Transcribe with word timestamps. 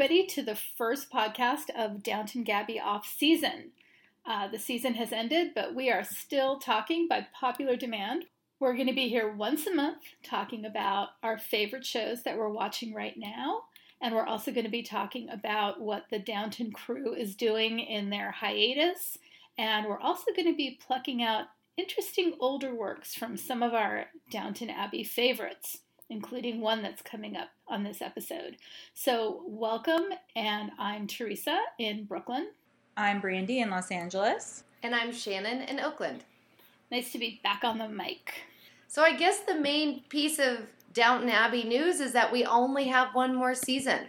everybody 0.00 0.24
to 0.24 0.42
the 0.42 0.56
first 0.78 1.10
podcast 1.10 1.68
of 1.76 2.02
Downton 2.02 2.42
Gabby 2.42 2.80
off 2.80 3.06
season. 3.06 3.72
Uh, 4.24 4.48
the 4.48 4.58
season 4.58 4.94
has 4.94 5.12
ended, 5.12 5.50
but 5.54 5.74
we 5.74 5.90
are 5.90 6.04
still 6.04 6.58
talking 6.58 7.06
by 7.06 7.26
popular 7.38 7.76
demand. 7.76 8.24
We're 8.60 8.76
going 8.76 8.86
to 8.86 8.94
be 8.94 9.10
here 9.10 9.30
once 9.30 9.66
a 9.66 9.74
month 9.74 9.98
talking 10.22 10.64
about 10.64 11.08
our 11.22 11.36
favorite 11.36 11.84
shows 11.84 12.22
that 12.22 12.38
we're 12.38 12.48
watching 12.48 12.94
right 12.94 13.12
now. 13.18 13.64
And 14.00 14.14
we're 14.14 14.26
also 14.26 14.50
going 14.52 14.64
to 14.64 14.70
be 14.70 14.82
talking 14.82 15.28
about 15.28 15.82
what 15.82 16.06
the 16.10 16.18
Downton 16.18 16.72
crew 16.72 17.12
is 17.12 17.34
doing 17.34 17.78
in 17.78 18.08
their 18.08 18.30
hiatus. 18.30 19.18
And 19.58 19.84
we're 19.84 20.00
also 20.00 20.32
going 20.34 20.50
to 20.50 20.56
be 20.56 20.80
plucking 20.80 21.22
out 21.22 21.44
interesting 21.76 22.36
older 22.40 22.74
works 22.74 23.14
from 23.14 23.36
some 23.36 23.62
of 23.62 23.74
our 23.74 24.06
Downton 24.30 24.70
Abbey 24.70 25.04
favorites 25.04 25.80
including 26.10 26.60
one 26.60 26.82
that's 26.82 27.00
coming 27.00 27.36
up 27.36 27.50
on 27.68 27.84
this 27.84 28.02
episode. 28.02 28.56
So, 28.92 29.42
welcome, 29.46 30.06
and 30.34 30.72
I'm 30.78 31.06
Teresa 31.06 31.58
in 31.78 32.04
Brooklyn. 32.04 32.48
I'm 32.96 33.20
Brandy 33.20 33.60
in 33.60 33.70
Los 33.70 33.90
Angeles. 33.90 34.64
And 34.82 34.94
I'm 34.94 35.12
Shannon 35.12 35.62
in 35.62 35.78
Oakland. 35.78 36.24
Nice 36.90 37.12
to 37.12 37.18
be 37.18 37.40
back 37.44 37.62
on 37.62 37.78
the 37.78 37.88
mic. 37.88 38.42
So, 38.88 39.02
I 39.02 39.16
guess 39.16 39.38
the 39.40 39.54
main 39.54 40.02
piece 40.08 40.40
of 40.40 40.58
Downton 40.92 41.30
Abbey 41.30 41.62
news 41.62 42.00
is 42.00 42.12
that 42.12 42.32
we 42.32 42.44
only 42.44 42.88
have 42.88 43.14
one 43.14 43.34
more 43.34 43.54
season. 43.54 44.06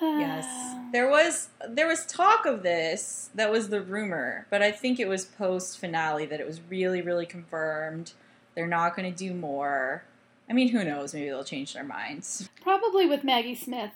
yes. 0.00 0.76
There 0.92 1.10
was 1.10 1.48
there 1.68 1.88
was 1.88 2.06
talk 2.06 2.46
of 2.46 2.62
this. 2.62 3.30
That 3.34 3.50
was 3.50 3.68
the 3.68 3.82
rumor, 3.82 4.46
but 4.50 4.62
I 4.62 4.70
think 4.70 4.98
it 4.98 5.08
was 5.08 5.24
post 5.24 5.78
finale 5.78 6.26
that 6.26 6.40
it 6.40 6.46
was 6.46 6.60
really 6.70 7.02
really 7.02 7.26
confirmed. 7.26 8.12
They're 8.54 8.66
not 8.66 8.96
going 8.96 9.12
to 9.12 9.16
do 9.16 9.34
more. 9.34 10.04
I 10.50 10.52
mean, 10.52 10.68
who 10.68 10.82
knows? 10.82 11.14
Maybe 11.14 11.28
they'll 11.28 11.44
change 11.44 11.72
their 11.74 11.84
minds. 11.84 12.48
Probably 12.60 13.06
with 13.06 13.22
Maggie 13.22 13.54
Smith 13.54 13.92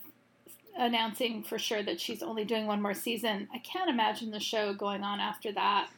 announcing 0.76 1.42
for 1.42 1.58
sure 1.58 1.82
that 1.82 2.00
she's 2.00 2.22
only 2.22 2.44
doing 2.44 2.66
one 2.66 2.80
more 2.80 2.94
season. 2.94 3.48
I 3.52 3.58
can't 3.58 3.90
imagine 3.90 4.30
the 4.30 4.40
show 4.40 4.72
going 4.72 5.02
on 5.02 5.18
after 5.18 5.52
that. 5.52 5.88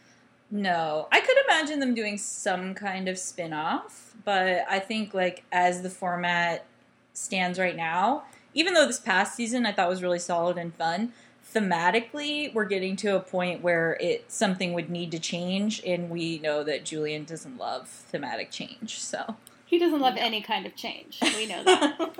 No, 0.51 1.09
I 1.13 1.21
could 1.21 1.37
imagine 1.45 1.81
them 1.81 1.95
doing 1.95 2.17
some 2.17 2.75
kind 2.75 3.09
of 3.09 3.19
spin 3.19 3.53
off, 3.53 4.15
but 4.25 4.65
I 4.71 4.79
think, 4.79 5.13
like, 5.13 5.45
as 5.53 5.83
the 5.83 5.91
format 5.91 6.65
stands 7.13 7.59
right 7.59 7.77
now, 7.77 8.25
even 8.55 8.73
though 8.73 8.87
this 8.87 9.01
past 9.01 9.35
season 9.35 9.67
I 9.67 9.73
thought 9.73 9.89
was 9.89 10.03
really 10.03 10.19
solid 10.21 10.57
and 10.57 10.75
fun, 10.75 11.13
thematically 11.53 12.55
we're 12.55 12.65
getting 12.65 12.97
to 12.97 13.17
a 13.17 13.21
point 13.21 13.63
where 13.63 13.99
it 14.01 14.31
something 14.31 14.73
would 14.73 14.89
need 14.89 15.11
to 15.11 15.19
change, 15.19 15.83
and 15.85 16.09
we 16.11 16.39
know 16.39 16.63
that 16.63 16.85
Julian 16.85 17.25
doesn't 17.25 17.59
love 17.59 17.89
thematic 17.89 18.51
change, 18.51 18.99
so. 19.01 19.37
He 19.67 19.79
doesn't 19.79 20.01
love 20.01 20.15
no. 20.15 20.23
any 20.23 20.41
kind 20.41 20.65
of 20.65 20.75
change. 20.77 21.19
We 21.23 21.47
know 21.47 21.63
that. 21.65 22.17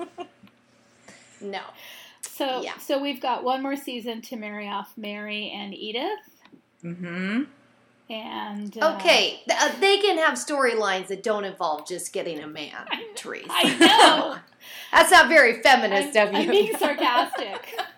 no. 1.41 1.61
So 2.21 2.61
yeah. 2.61 2.77
so 2.77 3.01
we've 3.01 3.21
got 3.21 3.43
one 3.43 3.63
more 3.63 3.75
season 3.75 4.21
to 4.23 4.35
marry 4.35 4.67
off 4.67 4.93
Mary 4.97 5.49
and 5.49 5.73
Edith. 5.73 6.43
Mm-hmm. 6.83 7.43
And 8.09 8.77
uh, 8.81 8.95
okay, 8.95 9.41
uh, 9.49 9.71
they 9.79 9.97
can 9.97 10.17
have 10.17 10.35
storylines 10.35 11.07
that 11.07 11.23
don't 11.23 11.43
involve 11.43 11.87
just 11.87 12.13
getting 12.13 12.39
a 12.39 12.47
man. 12.47 12.85
I, 12.89 13.05
Teresa, 13.15 13.47
I 13.49 13.77
know 13.77 14.37
that's 14.93 15.11
not 15.11 15.27
very 15.27 15.61
feminist 15.61 16.17
I'm, 16.17 16.27
of 16.27 16.33
you. 16.33 16.39
I'm 16.39 16.49
being 16.49 16.77
sarcastic. 16.77 17.77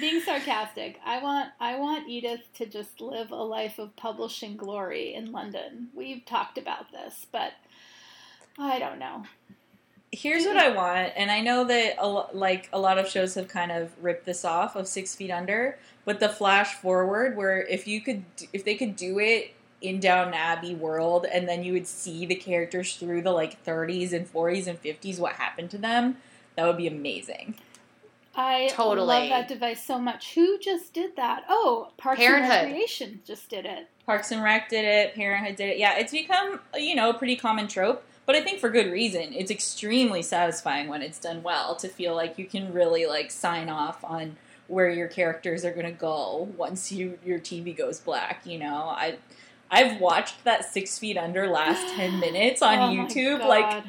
Being 0.00 0.20
sarcastic. 0.20 1.00
I 1.04 1.22
want 1.22 1.50
I 1.58 1.78
want 1.78 2.08
Edith 2.08 2.42
to 2.54 2.66
just 2.66 3.00
live 3.00 3.30
a 3.30 3.36
life 3.36 3.78
of 3.78 3.96
publishing 3.96 4.56
glory 4.56 5.14
in 5.14 5.32
London. 5.32 5.88
We've 5.94 6.24
talked 6.24 6.56
about 6.56 6.92
this, 6.92 7.26
but 7.32 7.52
I 8.58 8.78
don't 8.78 8.98
know. 8.98 9.24
Here's 10.10 10.44
what 10.46 10.56
I 10.56 10.70
want, 10.70 11.12
and 11.16 11.30
I 11.30 11.40
know 11.40 11.64
that 11.64 11.96
a, 11.98 12.06
like 12.06 12.68
a 12.72 12.78
lot 12.78 12.98
of 12.98 13.08
shows 13.08 13.34
have 13.34 13.48
kind 13.48 13.70
of 13.70 13.92
ripped 14.02 14.24
this 14.24 14.44
off 14.44 14.76
of 14.76 14.86
Six 14.88 15.14
Feet 15.14 15.30
Under, 15.30 15.78
but 16.04 16.20
the 16.20 16.28
flash 16.28 16.74
forward 16.74 17.36
where 17.36 17.62
if 17.62 17.86
you 17.86 18.00
could 18.00 18.24
if 18.52 18.64
they 18.64 18.74
could 18.74 18.96
do 18.96 19.18
it 19.18 19.54
in 19.80 20.00
Downton 20.00 20.34
Abbey 20.34 20.74
world, 20.74 21.26
and 21.26 21.48
then 21.48 21.64
you 21.64 21.72
would 21.72 21.86
see 21.86 22.24
the 22.24 22.34
characters 22.34 22.96
through 22.96 23.22
the 23.22 23.32
like 23.32 23.64
30s 23.64 24.12
and 24.12 24.32
40s 24.32 24.66
and 24.66 24.82
50s, 24.82 25.18
what 25.18 25.34
happened 25.34 25.70
to 25.70 25.78
them, 25.78 26.16
that 26.56 26.66
would 26.66 26.76
be 26.76 26.86
amazing. 26.86 27.56
I 28.38 28.68
totally. 28.70 29.06
love 29.08 29.28
that 29.30 29.48
device 29.48 29.84
so 29.84 29.98
much. 29.98 30.34
Who 30.34 30.58
just 30.58 30.94
did 30.94 31.16
that? 31.16 31.44
Oh, 31.48 31.90
Parks 31.96 32.20
Parenthood. 32.20 32.52
and 32.52 32.66
Recreation 32.66 33.20
just 33.26 33.50
did 33.50 33.66
it. 33.66 33.88
Parks 34.06 34.30
and 34.30 34.44
Rec 34.44 34.68
did 34.68 34.84
it. 34.84 35.16
Parenthood 35.16 35.56
did 35.56 35.70
it. 35.70 35.78
Yeah, 35.78 35.98
it's 35.98 36.12
become 36.12 36.60
you 36.76 36.94
know 36.94 37.10
a 37.10 37.14
pretty 37.14 37.34
common 37.34 37.66
trope, 37.66 38.04
but 38.26 38.36
I 38.36 38.40
think 38.40 38.60
for 38.60 38.70
good 38.70 38.92
reason. 38.92 39.32
It's 39.32 39.50
extremely 39.50 40.22
satisfying 40.22 40.86
when 40.88 41.02
it's 41.02 41.18
done 41.18 41.42
well 41.42 41.74
to 41.76 41.88
feel 41.88 42.14
like 42.14 42.38
you 42.38 42.46
can 42.46 42.72
really 42.72 43.06
like 43.06 43.32
sign 43.32 43.68
off 43.68 44.04
on 44.04 44.36
where 44.68 44.88
your 44.88 45.08
characters 45.08 45.64
are 45.64 45.72
going 45.72 45.86
to 45.86 45.92
go 45.92 46.48
once 46.56 46.92
you 46.92 47.18
your 47.24 47.40
TV 47.40 47.76
goes 47.76 47.98
black. 47.98 48.46
You 48.46 48.60
know, 48.60 48.84
I 48.84 49.16
I've 49.68 50.00
watched 50.00 50.44
that 50.44 50.64
Six 50.64 50.96
Feet 50.96 51.18
Under 51.18 51.48
last 51.48 51.92
ten 51.96 52.20
minutes 52.20 52.62
on 52.62 52.78
oh 52.78 53.02
YouTube 53.02 53.44
like 53.44 53.82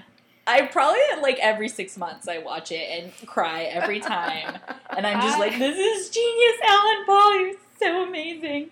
I 0.49 0.65
probably 0.65 0.99
like 1.21 1.37
every 1.39 1.69
six 1.69 1.95
months 1.95 2.27
I 2.27 2.39
watch 2.39 2.71
it 2.71 2.89
and 2.89 3.27
cry 3.27 3.63
every 3.63 3.99
time, 3.99 4.57
and 4.89 5.05
I'm 5.05 5.21
just 5.21 5.37
like, 5.37 5.57
"This 5.59 5.77
is 5.77 6.09
genius, 6.09 6.57
Alan 6.67 7.05
Ball. 7.05 7.39
You're 7.39 7.53
so 7.79 8.03
amazing." 8.07 8.71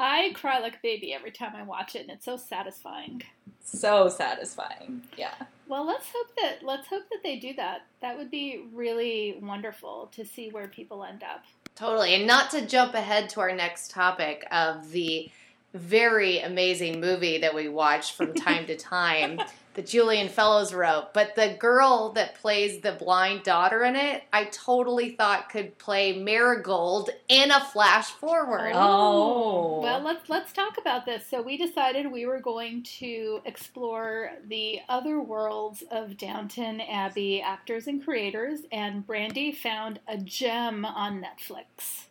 I 0.00 0.32
cry 0.34 0.58
like 0.58 0.76
a 0.76 0.82
baby 0.82 1.12
every 1.12 1.32
time 1.32 1.54
I 1.54 1.64
watch 1.64 1.94
it, 1.94 2.00
and 2.00 2.10
it's 2.10 2.24
so 2.24 2.38
satisfying. 2.38 3.22
So 3.62 4.08
satisfying, 4.08 5.02
yeah. 5.18 5.34
Well, 5.68 5.86
let's 5.86 6.06
hope 6.06 6.34
that 6.40 6.62
let's 6.62 6.88
hope 6.88 7.02
that 7.10 7.22
they 7.22 7.38
do 7.38 7.52
that. 7.54 7.82
That 8.00 8.16
would 8.16 8.30
be 8.30 8.64
really 8.72 9.38
wonderful 9.42 10.08
to 10.12 10.24
see 10.24 10.48
where 10.48 10.66
people 10.68 11.04
end 11.04 11.22
up. 11.22 11.44
Totally, 11.74 12.14
and 12.14 12.26
not 12.26 12.50
to 12.52 12.66
jump 12.66 12.94
ahead 12.94 13.28
to 13.30 13.40
our 13.40 13.54
next 13.54 13.90
topic 13.90 14.46
of 14.50 14.90
the 14.92 15.30
very 15.74 16.40
amazing 16.40 17.00
movie 17.00 17.38
that 17.38 17.54
we 17.54 17.68
watch 17.68 18.14
from 18.14 18.34
time 18.46 18.66
to 18.66 18.76
time 18.76 19.40
that 19.78 19.86
Julian 19.86 20.28
Fellowes 20.28 20.74
wrote. 20.74 21.14
But 21.14 21.36
the 21.36 21.56
girl 21.58 22.12
that 22.14 22.34
plays 22.34 22.80
the 22.80 22.92
blind 22.92 23.44
daughter 23.44 23.84
in 23.84 23.94
it, 23.94 24.24
I 24.32 24.46
totally 24.46 25.10
thought 25.10 25.50
could 25.50 25.78
play 25.78 26.18
Marigold 26.18 27.10
in 27.28 27.52
a 27.52 27.60
flash 27.60 28.06
forward. 28.06 28.72
Oh. 28.74 29.76
oh. 29.76 29.80
Well, 29.80 30.00
let's 30.00 30.28
let's 30.28 30.52
talk 30.52 30.78
about 30.78 31.06
this. 31.06 31.24
So 31.28 31.42
we 31.42 31.56
decided 31.56 32.10
we 32.10 32.26
were 32.26 32.40
going 32.40 32.82
to 32.98 33.40
explore 33.44 34.32
the 34.46 34.80
other 34.88 35.20
worlds 35.20 35.84
of 35.92 36.16
Downton 36.16 36.80
Abbey 36.80 37.40
actors 37.40 37.86
and 37.86 38.02
creators, 38.02 38.62
and 38.72 39.06
Brandy 39.06 39.52
found 39.52 40.00
a 40.08 40.18
gem 40.18 40.84
on 40.84 41.22
Netflix. 41.22 42.07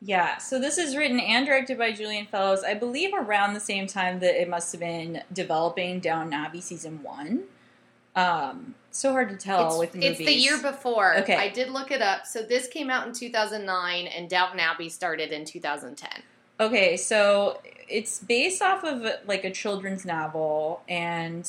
Yeah, 0.00 0.38
so 0.38 0.60
this 0.60 0.78
is 0.78 0.96
written 0.96 1.18
and 1.18 1.44
directed 1.44 1.76
by 1.76 1.92
Julian 1.92 2.26
Fellowes, 2.26 2.62
I 2.62 2.74
believe 2.74 3.10
around 3.12 3.54
the 3.54 3.60
same 3.60 3.88
time 3.88 4.20
that 4.20 4.40
it 4.40 4.48
must 4.48 4.70
have 4.72 4.80
been 4.80 5.22
developing 5.32 5.98
Downton 5.98 6.32
Abbey 6.32 6.60
season 6.60 7.02
one. 7.02 7.44
Um, 8.14 8.74
so 8.90 9.12
hard 9.12 9.30
to 9.30 9.36
tell 9.36 9.68
it's, 9.68 9.78
with 9.78 9.94
movies. 9.94 10.10
It's 10.10 10.18
the 10.18 10.34
year 10.34 10.58
before. 10.60 11.16
Okay, 11.18 11.36
I 11.36 11.48
did 11.48 11.70
look 11.70 11.90
it 11.90 12.00
up. 12.00 12.26
So 12.26 12.42
this 12.42 12.68
came 12.68 12.90
out 12.90 13.06
in 13.06 13.12
2009, 13.12 14.06
and 14.06 14.28
Downton 14.28 14.60
Abbey 14.60 14.88
started 14.88 15.32
in 15.32 15.44
2010. 15.44 16.22
Okay, 16.60 16.96
so 16.96 17.60
it's 17.88 18.20
based 18.20 18.62
off 18.62 18.84
of 18.84 19.04
like 19.26 19.44
a 19.44 19.50
children's 19.50 20.04
novel, 20.04 20.82
and 20.88 21.48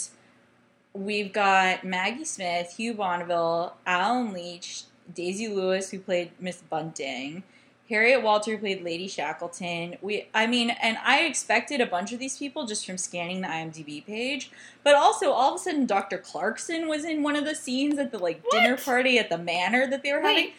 we've 0.93 1.33
got 1.33 1.83
Maggie 1.83 2.25
Smith, 2.25 2.75
Hugh 2.77 2.93
Bonneville, 2.93 3.75
Allen 3.85 4.33
Leech, 4.33 4.83
Daisy 5.13 5.47
Lewis, 5.47 5.89
who 5.91 5.99
played 5.99 6.31
Miss 6.39 6.61
Bunting. 6.61 7.43
Harriet 7.89 8.21
Walter 8.21 8.55
played 8.57 8.83
Lady 8.83 9.07
Shackleton. 9.07 9.97
We, 10.01 10.27
I 10.33 10.45
mean, 10.45 10.69
and 10.69 10.97
I 11.03 11.21
expected 11.21 11.81
a 11.81 11.87
bunch 11.87 12.13
of 12.13 12.19
these 12.19 12.37
people 12.37 12.67
just 12.67 12.85
from 12.85 12.99
scanning 12.99 13.41
the 13.41 13.47
IMDb 13.47 14.05
page, 14.05 14.51
but 14.83 14.93
also 14.93 15.31
all 15.31 15.55
of 15.55 15.59
a 15.59 15.63
sudden 15.63 15.87
Dr. 15.87 16.19
Clarkson 16.19 16.87
was 16.87 17.03
in 17.03 17.23
one 17.23 17.35
of 17.35 17.45
the 17.45 17.55
scenes 17.55 17.97
at 17.97 18.11
the 18.11 18.19
like 18.19 18.43
what? 18.43 18.51
dinner 18.51 18.77
party 18.77 19.17
at 19.17 19.29
the 19.29 19.39
manor 19.39 19.87
that 19.89 20.03
they 20.03 20.13
were 20.13 20.21
Wait, 20.21 20.29
having. 20.29 20.51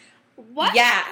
What? 0.53 0.75
Yeah, 0.75 1.03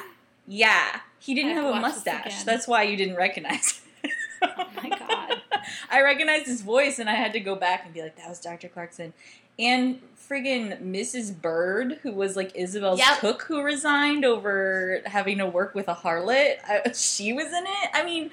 yeah. 0.45 1.00
He 1.19 1.33
didn't 1.33 1.56
have 1.56 1.66
a 1.66 1.80
mustache. 1.80 2.44
That's 2.44 2.68
why 2.68 2.83
you 2.83 2.98
didn't 2.98 3.15
recognize. 3.15 3.81
oh 4.42 4.68
my 4.75 4.89
god! 4.89 5.42
I 5.89 6.01
recognized 6.01 6.48
his 6.48 6.62
voice, 6.62 7.00
and 7.00 7.10
I 7.10 7.15
had 7.15 7.33
to 7.33 7.39
go 7.42 7.56
back 7.56 7.83
and 7.83 7.94
be 7.94 8.01
like, 8.01 8.15
"That 8.15 8.30
was 8.30 8.39
Dr. 8.39 8.69
Clarkson." 8.69 9.13
And 9.57 10.01
friggin' 10.29 10.81
Mrs. 10.81 11.39
Bird, 11.39 11.99
who 12.03 12.11
was 12.11 12.35
like 12.35 12.51
Isabel's 12.55 12.99
yep. 12.99 13.19
cook 13.19 13.43
who 13.43 13.61
resigned 13.61 14.23
over 14.23 15.01
having 15.05 15.39
to 15.39 15.45
work 15.45 15.73
with 15.73 15.87
a 15.87 15.95
harlot. 15.95 16.57
I, 16.67 16.91
she 16.93 17.33
was 17.33 17.47
in 17.47 17.63
it. 17.65 17.89
I 17.93 18.03
mean, 18.03 18.29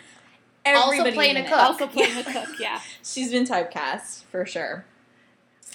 everybody 0.65 0.99
also 0.99 1.13
playing 1.15 1.37
a 1.37 1.45
cook. 1.45 1.59
Also 1.59 1.87
playing 1.87 2.15
yeah. 2.15 2.21
a 2.21 2.33
cook. 2.33 2.61
Yeah, 2.61 2.81
she's 3.03 3.31
been 3.31 3.45
typecast 3.45 4.25
for 4.25 4.45
sure. 4.45 4.85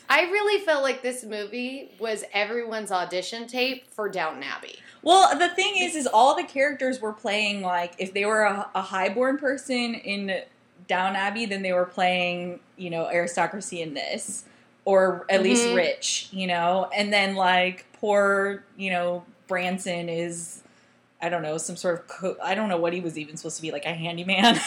I 0.10 0.24
really 0.24 0.64
felt 0.66 0.84
like 0.84 1.02
this 1.02 1.24
movie 1.24 1.92
was 1.98 2.26
everyone's 2.34 2.92
audition 2.92 3.48
tape 3.48 3.88
for 3.92 4.10
Downton 4.10 4.44
Abbey. 4.44 4.78
Well, 5.04 5.38
the 5.40 5.50
thing 5.50 5.76
is, 5.78 5.96
is 5.96 6.06
all 6.06 6.36
the 6.36 6.44
characters 6.44 7.00
were 7.00 7.14
playing 7.14 7.62
like 7.62 7.94
if 7.98 8.14
they 8.14 8.26
were 8.26 8.42
a, 8.42 8.70
a 8.76 8.82
highborn 8.82 9.38
person 9.38 9.96
in 9.96 10.42
Downton 10.88 11.16
Abbey, 11.16 11.46
then 11.46 11.62
they 11.62 11.72
were 11.72 11.86
playing, 11.86 12.60
you 12.76 12.90
know, 12.90 13.10
aristocracy 13.10 13.82
in 13.82 13.94
this 13.94 14.44
or 14.86 15.26
at 15.30 15.44
least 15.44 15.68
Mhm. 15.70 15.76
rich, 15.76 16.28
you 16.32 16.48
know. 16.48 16.90
And 16.96 17.12
then 17.14 17.36
like 17.36 17.86
poor, 17.94 18.64
you 18.78 18.90
know, 18.92 19.26
Branson 19.48 20.10
is 20.10 20.62
I 21.22 21.30
don't 21.30 21.44
know 21.44 21.58
some 21.60 21.76
sort 21.76 22.00
of 22.00 22.08
co- 22.08 22.38
I 22.44 22.56
don't 22.56 22.68
know 22.70 22.78
what 22.78 22.94
he 22.94 23.00
was 23.02 23.18
even 23.18 23.38
supposed 23.38 23.58
to 23.58 23.62
be 23.62 23.72
like 23.72 23.86
a 23.86 23.94
handyman. 23.94 24.60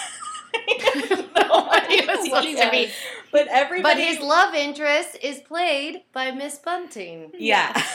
I 0.55 1.07
don't 1.09 1.35
know 1.35 1.49
what 1.65 1.87
He 1.91 1.97
was 2.07 2.25
supposed 2.25 2.47
supposed 2.49 2.59
to 2.63 2.71
be. 2.71 2.91
But 3.33 3.49
everybody, 3.49 3.95
But 4.03 4.07
his 4.07 4.21
love 4.21 4.55
interest 4.55 5.17
is 5.21 5.41
played 5.41 6.03
by 6.13 6.31
Miss 6.31 6.59
Bunting. 6.59 7.33
yeah. 7.39 7.81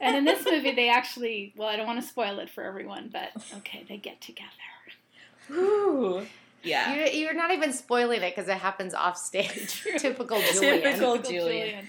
And 0.00 0.16
in 0.16 0.24
this 0.24 0.44
movie, 0.44 0.72
they 0.74 0.90
actually, 0.90 1.54
well, 1.56 1.68
I 1.68 1.76
don't 1.76 1.86
want 1.86 2.02
to 2.02 2.06
spoil 2.06 2.38
it 2.40 2.50
for 2.50 2.62
everyone, 2.64 3.08
but 3.10 3.30
okay, 3.58 3.84
they 3.88 3.96
get 3.96 4.20
together. 4.20 4.50
Ooh. 5.52 6.26
Yeah. 6.64 6.94
You're, 6.94 7.06
you're 7.06 7.34
not 7.34 7.50
even 7.50 7.72
spoiling 7.72 8.22
it 8.22 8.34
because 8.34 8.48
it 8.48 8.56
happens 8.56 8.94
off 8.94 9.16
stage. 9.16 9.84
Typical 9.98 10.40
Julian. 10.52 10.80
Typical 10.80 11.16
Typical 11.16 11.32
Julian. 11.32 11.88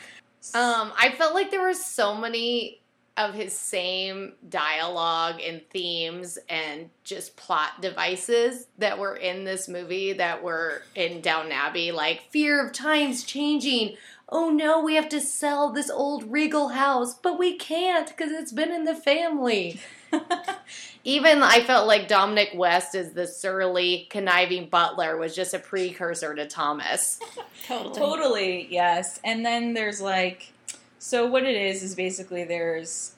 Um, 0.54 0.94
I 0.98 1.14
felt 1.18 1.34
like 1.34 1.50
there 1.50 1.62
were 1.62 1.74
so 1.74 2.16
many 2.16 2.82
of 3.18 3.34
his 3.34 3.58
same 3.58 4.34
dialogue 4.50 5.40
and 5.42 5.62
themes 5.70 6.38
and 6.50 6.90
just 7.04 7.38
plot 7.38 7.82
devices 7.82 8.68
that 8.78 9.00
were 9.00 9.16
in 9.16 9.46
this 9.46 9.70
movie 9.70 10.12
that 10.14 10.44
were 10.44 10.82
in 10.96 11.22
Downton 11.22 11.54
Abbey, 11.54 11.92
like 11.92 12.30
fear 12.30 12.64
of 12.64 12.74
times 12.74 13.24
changing. 13.24 13.96
Oh 14.28 14.50
no, 14.50 14.82
we 14.82 14.96
have 14.96 15.08
to 15.10 15.22
sell 15.22 15.72
this 15.72 15.90
old 15.90 16.30
regal 16.30 16.70
house, 16.70 17.14
but 17.14 17.40
we 17.40 17.58
can't 17.58 18.08
because 18.10 18.32
it's 18.32 18.52
been 18.52 18.72
in 18.72 18.84
the 18.84 18.96
family. 18.96 19.80
Even 21.04 21.44
I 21.44 21.62
felt 21.64 21.88
like 21.88 22.08
Dominic 22.08 22.50
West 22.56 22.96
as 22.96 23.12
the 23.12 23.28
surly, 23.28 24.08
conniving 24.10 24.70
butler 24.70 25.18
was 25.18 25.36
just 25.36 25.54
a 25.54 25.60
precursor 25.60 26.34
to 26.34 26.48
Thomas. 26.48 27.20
Totally. 27.68 27.96
Totally, 27.96 28.68
yes. 28.72 29.20
And 29.24 29.46
then 29.46 29.74
there's 29.76 30.02
like, 30.02 30.52
so 30.98 31.28
what 31.28 31.44
it 31.44 31.56
is 31.56 31.84
is 31.84 31.94
basically 31.94 32.44
there's 32.44 33.12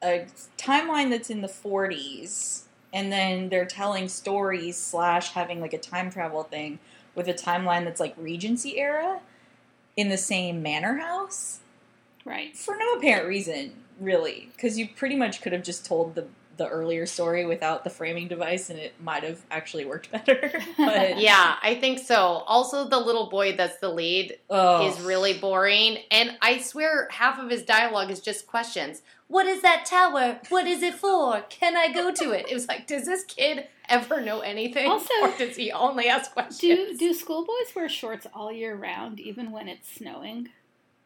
a 0.00 0.26
timeline 0.56 1.10
that's 1.10 1.30
in 1.30 1.40
the 1.42 1.48
40s, 1.48 2.62
and 2.92 3.10
then 3.10 3.48
they're 3.48 3.64
telling 3.66 4.08
stories 4.08 4.76
slash 4.76 5.32
having 5.32 5.60
like 5.60 5.72
a 5.72 5.78
time 5.78 6.10
travel 6.10 6.44
thing 6.44 6.78
with 7.14 7.26
a 7.28 7.34
timeline 7.34 7.84
that's 7.84 8.00
like 8.00 8.14
Regency 8.16 8.78
era 8.78 9.20
in 9.96 10.08
the 10.08 10.16
same 10.18 10.62
manor 10.62 10.96
house 10.98 11.58
Right. 12.24 12.56
for 12.56 12.76
no 12.76 12.94
apparent 12.94 13.26
reason, 13.26 13.72
really, 14.02 14.50
because 14.54 14.78
you 14.78 14.88
pretty 14.88 15.16
much 15.16 15.42
could 15.42 15.52
have 15.52 15.62
just 15.62 15.86
told 15.86 16.14
the 16.14 16.26
the 16.56 16.68
earlier 16.68 17.06
story 17.06 17.46
without 17.46 17.84
the 17.84 17.90
framing 17.90 18.28
device, 18.28 18.70
and 18.70 18.78
it 18.78 18.94
might 19.00 19.22
have 19.22 19.40
actually 19.50 19.84
worked 19.84 20.10
better. 20.10 20.62
but 20.78 21.18
Yeah, 21.18 21.56
I 21.62 21.74
think 21.74 21.98
so. 21.98 22.16
Also, 22.16 22.88
the 22.88 22.98
little 22.98 23.28
boy 23.28 23.56
that's 23.56 23.78
the 23.78 23.88
lead 23.88 24.38
oh. 24.50 24.86
is 24.88 25.00
really 25.00 25.34
boring. 25.34 25.98
And 26.10 26.36
I 26.40 26.58
swear 26.58 27.08
half 27.10 27.38
of 27.38 27.50
his 27.50 27.62
dialogue 27.62 28.10
is 28.10 28.20
just 28.20 28.46
questions. 28.46 29.02
What 29.28 29.46
is 29.46 29.62
that 29.62 29.86
tower? 29.86 30.40
What 30.50 30.66
is 30.66 30.82
it 30.82 30.94
for? 30.94 31.42
Can 31.48 31.76
I 31.76 31.92
go 31.92 32.12
to 32.12 32.32
it? 32.32 32.46
It 32.50 32.54
was 32.54 32.68
like, 32.68 32.86
does 32.86 33.06
this 33.06 33.24
kid 33.24 33.66
ever 33.88 34.20
know 34.20 34.40
anything? 34.40 34.90
Also- 34.90 35.08
or 35.22 35.32
does 35.38 35.56
he 35.56 35.72
only 35.72 36.08
ask 36.08 36.32
questions? 36.32 36.60
Do 36.60 36.96
do 36.98 37.14
schoolboys 37.14 37.74
wear 37.74 37.88
shorts 37.88 38.26
all 38.34 38.52
year 38.52 38.76
round, 38.76 39.20
even 39.20 39.50
when 39.50 39.68
it's 39.68 39.90
snowing? 39.90 40.50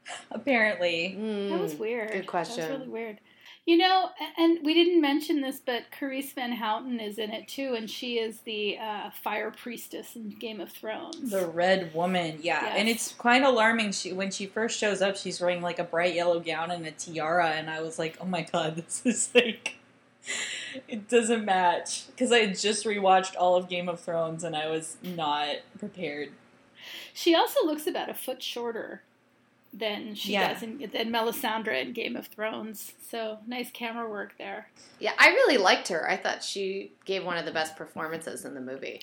apparently. 0.30 1.14
That 1.50 1.60
was 1.60 1.74
Mm, 1.74 1.78
weird. 1.78 2.12
Good 2.12 2.26
question. 2.26 2.60
That 2.68 2.70
was 2.70 2.78
really 2.80 2.90
weird. 2.92 3.18
You 3.64 3.78
know, 3.78 4.10
and 4.38 4.60
we 4.64 4.74
didn't 4.74 5.00
mention 5.00 5.40
this, 5.40 5.58
but 5.58 5.90
Carice 5.90 6.32
Van 6.34 6.52
Houten 6.52 7.00
is 7.00 7.18
in 7.18 7.32
it 7.32 7.48
too, 7.48 7.74
and 7.76 7.90
she 7.90 8.18
is 8.18 8.38
the 8.42 8.78
uh, 8.78 9.10
fire 9.10 9.50
priestess 9.50 10.14
in 10.14 10.28
Game 10.38 10.60
of 10.60 10.70
Thrones. 10.70 11.32
The 11.32 11.48
Red 11.48 11.92
Woman, 11.92 12.38
yeah, 12.42 12.62
Yes. 12.62 12.74
and 12.78 12.88
it's 12.88 13.12
quite 13.12 13.42
alarming. 13.42 13.90
She 13.90 14.12
when 14.12 14.30
she 14.30 14.46
first 14.46 14.78
shows 14.78 15.02
up, 15.02 15.16
she's 15.16 15.40
wearing 15.40 15.62
like 15.62 15.80
a 15.80 15.84
bright 15.84 16.14
yellow 16.14 16.38
gown 16.38 16.70
and 16.70 16.86
a 16.86 16.92
tiara, 16.92 17.48
and 17.50 17.68
I 17.68 17.80
was 17.80 17.98
like, 17.98 18.16
oh 18.20 18.24
my 18.26 18.42
god, 18.42 18.76
this 18.86 19.02
is 19.04 19.30
like, 19.34 19.74
it 20.86 21.08
doesn't 21.08 21.44
match 21.44 22.06
because 22.06 22.30
I 22.30 22.38
had 22.38 22.56
just 22.56 22.84
rewatched 22.84 23.34
all 23.36 23.56
of 23.56 23.68
Game 23.68 23.88
of 23.88 23.98
Thrones 23.98 24.44
and 24.44 24.54
I 24.54 24.68
was 24.68 24.96
not 25.02 25.56
prepared. 25.76 26.28
She 27.14 27.34
also 27.34 27.64
looks 27.66 27.88
about 27.88 28.10
a 28.10 28.14
foot 28.14 28.44
shorter 28.44 29.02
than 29.78 30.14
she 30.14 30.32
Yeah. 30.32 30.52
does 30.52 30.62
in 30.62 30.78
than 30.78 31.10
Melisandre 31.10 31.80
in 31.82 31.92
Game 31.92 32.16
of 32.16 32.26
Thrones. 32.28 32.94
So 33.00 33.38
nice 33.46 33.70
camera 33.70 34.08
work 34.08 34.36
there. 34.38 34.70
Yeah, 34.98 35.12
I 35.18 35.28
really 35.28 35.58
liked 35.58 35.88
her. 35.88 36.08
I 36.08 36.16
thought 36.16 36.42
she 36.42 36.92
gave 37.04 37.24
one 37.24 37.36
of 37.38 37.44
the 37.44 37.52
best 37.52 37.76
performances 37.76 38.44
in 38.44 38.54
the 38.54 38.60
movie. 38.60 39.00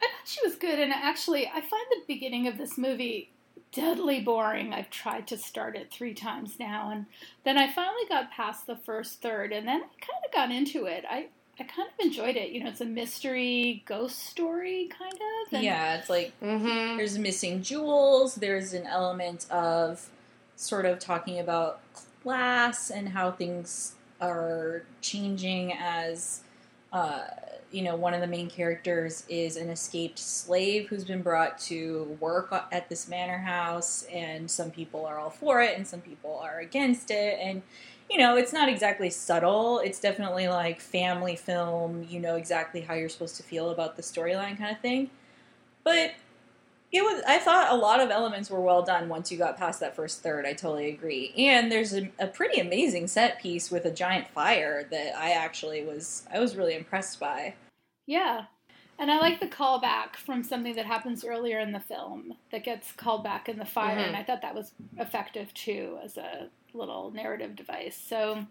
I 0.00 0.06
thought 0.06 0.26
she 0.28 0.40
was 0.44 0.56
good, 0.56 0.78
and 0.78 0.92
actually, 0.92 1.46
I 1.48 1.60
find 1.60 1.86
the 1.90 2.02
beginning 2.06 2.46
of 2.46 2.58
this 2.58 2.76
movie 2.76 3.30
deadly 3.72 4.20
boring. 4.20 4.72
I've 4.72 4.90
tried 4.90 5.26
to 5.28 5.38
start 5.38 5.76
it 5.76 5.90
three 5.90 6.14
times 6.14 6.58
now, 6.58 6.90
and 6.90 7.06
then 7.44 7.56
I 7.58 7.70
finally 7.72 8.04
got 8.08 8.30
past 8.30 8.66
the 8.66 8.76
first 8.76 9.20
third, 9.22 9.52
and 9.52 9.66
then 9.66 9.82
I 9.82 9.86
kind 10.00 10.24
of 10.26 10.32
got 10.32 10.50
into 10.50 10.84
it. 10.86 11.04
I 11.08 11.28
I 11.58 11.64
kind 11.64 11.88
of 11.88 12.04
enjoyed 12.04 12.36
it. 12.36 12.50
You 12.50 12.62
know, 12.62 12.68
it's 12.70 12.80
a 12.82 12.86
mystery 12.86 13.82
ghost 13.86 14.18
story, 14.18 14.88
kind 14.98 15.14
of. 15.14 15.52
And 15.54 15.62
yeah, 15.64 15.96
it's 15.98 16.10
like 16.10 16.32
Mm-hmm. 16.42 16.96
there's 16.98 17.18
missing 17.18 17.62
jewels. 17.62 18.34
There's 18.34 18.72
an 18.74 18.86
element 18.86 19.50
of 19.50 20.08
sort 20.56 20.84
of 20.86 20.98
talking 20.98 21.38
about 21.38 21.80
class 22.22 22.90
and 22.90 23.08
how 23.10 23.30
things 23.30 23.94
are 24.20 24.82
changing 25.00 25.72
as 25.74 26.40
uh, 26.92 27.24
you 27.70 27.82
know 27.82 27.94
one 27.96 28.14
of 28.14 28.20
the 28.20 28.26
main 28.26 28.48
characters 28.48 29.24
is 29.28 29.56
an 29.56 29.68
escaped 29.68 30.18
slave 30.18 30.88
who's 30.88 31.04
been 31.04 31.20
brought 31.20 31.58
to 31.58 32.16
work 32.20 32.50
at 32.72 32.88
this 32.88 33.06
manor 33.08 33.38
house 33.38 34.06
and 34.10 34.50
some 34.50 34.70
people 34.70 35.04
are 35.04 35.18
all 35.18 35.28
for 35.30 35.60
it 35.60 35.76
and 35.76 35.86
some 35.86 36.00
people 36.00 36.40
are 36.42 36.60
against 36.60 37.10
it 37.10 37.38
and 37.42 37.60
you 38.10 38.18
know 38.18 38.36
it's 38.36 38.52
not 38.52 38.68
exactly 38.68 39.10
subtle. 39.10 39.80
It's 39.80 40.00
definitely 40.00 40.48
like 40.48 40.80
family 40.80 41.36
film. 41.36 42.06
You 42.08 42.20
know 42.20 42.36
exactly 42.36 42.80
how 42.80 42.94
you're 42.94 43.08
supposed 43.08 43.36
to 43.36 43.42
feel 43.42 43.70
about 43.70 43.96
the 43.96 44.02
storyline 44.02 44.58
kind 44.58 44.74
of 44.74 44.80
thing. 44.80 45.10
But 45.84 46.12
it 46.92 47.02
was 47.02 47.22
i 47.26 47.38
thought 47.38 47.72
a 47.72 47.76
lot 47.76 48.00
of 48.00 48.10
elements 48.10 48.48
were 48.48 48.60
well 48.60 48.82
done 48.82 49.08
once 49.08 49.32
you 49.32 49.36
got 49.36 49.56
past 49.56 49.80
that 49.80 49.96
first 49.96 50.22
third. 50.22 50.46
I 50.46 50.52
totally 50.52 50.88
agree. 50.88 51.32
And 51.36 51.70
there's 51.70 51.94
a, 51.94 52.10
a 52.18 52.26
pretty 52.26 52.60
amazing 52.60 53.08
set 53.08 53.40
piece 53.40 53.70
with 53.70 53.84
a 53.84 53.90
giant 53.90 54.28
fire 54.28 54.84
that 54.90 55.16
i 55.16 55.32
actually 55.32 55.84
was 55.84 56.24
i 56.32 56.38
was 56.38 56.56
really 56.56 56.74
impressed 56.74 57.18
by. 57.20 57.54
Yeah. 58.06 58.44
And 58.98 59.10
I 59.10 59.18
like 59.18 59.40
the 59.40 59.46
callback 59.46 60.16
from 60.16 60.42
something 60.42 60.74
that 60.76 60.86
happens 60.86 61.24
earlier 61.24 61.58
in 61.60 61.72
the 61.72 61.80
film 61.80 62.34
that 62.50 62.64
gets 62.64 62.92
called 62.92 63.22
back 63.24 63.48
in 63.48 63.58
the 63.58 63.64
fire, 63.66 63.98
Mhm. 63.98 64.08
and 64.08 64.16
I 64.16 64.22
thought 64.22 64.42
that 64.42 64.54
was 64.54 64.72
effective 64.96 65.52
too 65.52 65.98
as 66.02 66.16
a 66.16 66.48
little 66.72 67.10
narrative 67.10 67.54
device. 67.56 67.96
So, 67.96 68.46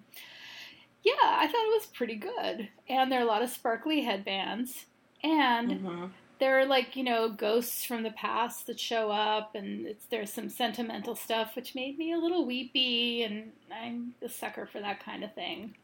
yeah, 1.03 1.13
I 1.23 1.47
thought 1.47 1.65
it 1.65 1.77
was 1.79 1.87
pretty 1.87 2.15
good. 2.15 2.69
And 2.89 3.11
there 3.11 3.19
are 3.19 3.23
a 3.23 3.27
lot 3.27 3.41
of 3.41 3.49
sparkly 3.49 4.01
headbands, 4.01 4.85
and 5.23 5.71
Mm-hmm. 5.71 6.05
there 6.39 6.59
are 6.59 6.65
like 6.65 6.95
you 6.95 7.03
know 7.03 7.29
ghosts 7.29 7.83
from 7.83 8.03
the 8.03 8.11
past 8.11 8.67
that 8.67 8.79
show 8.79 9.09
up, 9.09 9.55
and 9.55 9.87
it's, 9.87 10.05
there's 10.07 10.31
some 10.31 10.49
sentimental 10.49 11.15
stuff 11.15 11.55
which 11.55 11.73
made 11.75 11.97
me 11.97 12.11
a 12.11 12.17
little 12.19 12.45
weepy, 12.45 13.23
and 13.23 13.51
I'm 13.71 14.13
a 14.21 14.29
sucker 14.29 14.65
for 14.67 14.79
that 14.79 14.99
kind 14.99 15.23
of 15.23 15.33
thing. 15.33 15.75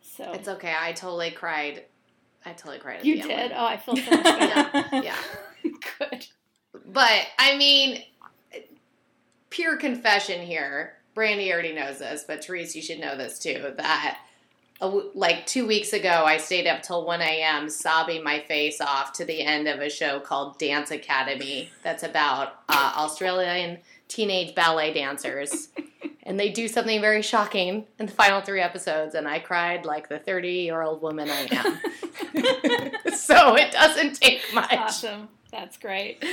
So 0.00 0.32
It's 0.32 0.48
okay. 0.48 0.74
I 0.78 0.92
totally 0.92 1.30
cried. 1.32 1.84
I 2.44 2.52
totally 2.52 2.78
cried. 2.78 2.98
At 2.98 3.04
you 3.04 3.22
the 3.22 3.28
did. 3.28 3.38
End. 3.38 3.52
Oh, 3.56 3.64
I 3.64 3.76
feel 3.76 3.96
so 3.96 4.10
much 4.10 4.22
better. 4.72 4.88
Yeah. 5.04 5.16
Good. 5.98 6.26
But 6.86 7.26
I 7.38 7.56
mean, 7.56 8.02
pure 9.50 9.76
confession 9.76 10.40
here. 10.40 10.94
Brandy 11.12 11.52
already 11.52 11.74
knows 11.74 11.98
this, 11.98 12.24
but 12.26 12.44
Therese, 12.44 12.74
you 12.76 12.82
should 12.82 13.00
know 13.00 13.16
this 13.16 13.38
too. 13.38 13.74
That 13.76 14.18
like 14.80 15.46
two 15.46 15.66
weeks 15.66 15.92
ago, 15.92 16.24
I 16.26 16.38
stayed 16.38 16.66
up 16.66 16.82
till 16.82 17.04
one 17.04 17.20
a.m. 17.20 17.68
sobbing 17.68 18.24
my 18.24 18.40
face 18.40 18.80
off 18.80 19.12
to 19.14 19.24
the 19.24 19.42
end 19.42 19.68
of 19.68 19.80
a 19.80 19.90
show 19.90 20.20
called 20.20 20.58
Dance 20.58 20.90
Academy. 20.90 21.70
That's 21.82 22.02
about 22.02 22.54
uh, 22.68 22.94
Australian 22.96 23.78
teenage 24.08 24.54
ballet 24.54 24.94
dancers. 24.94 25.68
And 26.30 26.38
they 26.38 26.48
do 26.48 26.68
something 26.68 27.00
very 27.00 27.22
shocking 27.22 27.86
in 27.98 28.06
the 28.06 28.12
final 28.12 28.40
three 28.40 28.60
episodes, 28.60 29.16
and 29.16 29.26
I 29.26 29.40
cried 29.40 29.84
like 29.84 30.08
the 30.08 30.20
30 30.20 30.48
year 30.48 30.80
old 30.80 31.02
woman 31.02 31.28
I 31.28 31.48
am. 31.50 33.12
so 33.16 33.56
it 33.56 33.72
doesn't 33.72 34.20
take 34.20 34.40
much. 34.54 34.72
Awesome. 34.72 35.28
That's 35.50 35.76
great. 35.76 36.24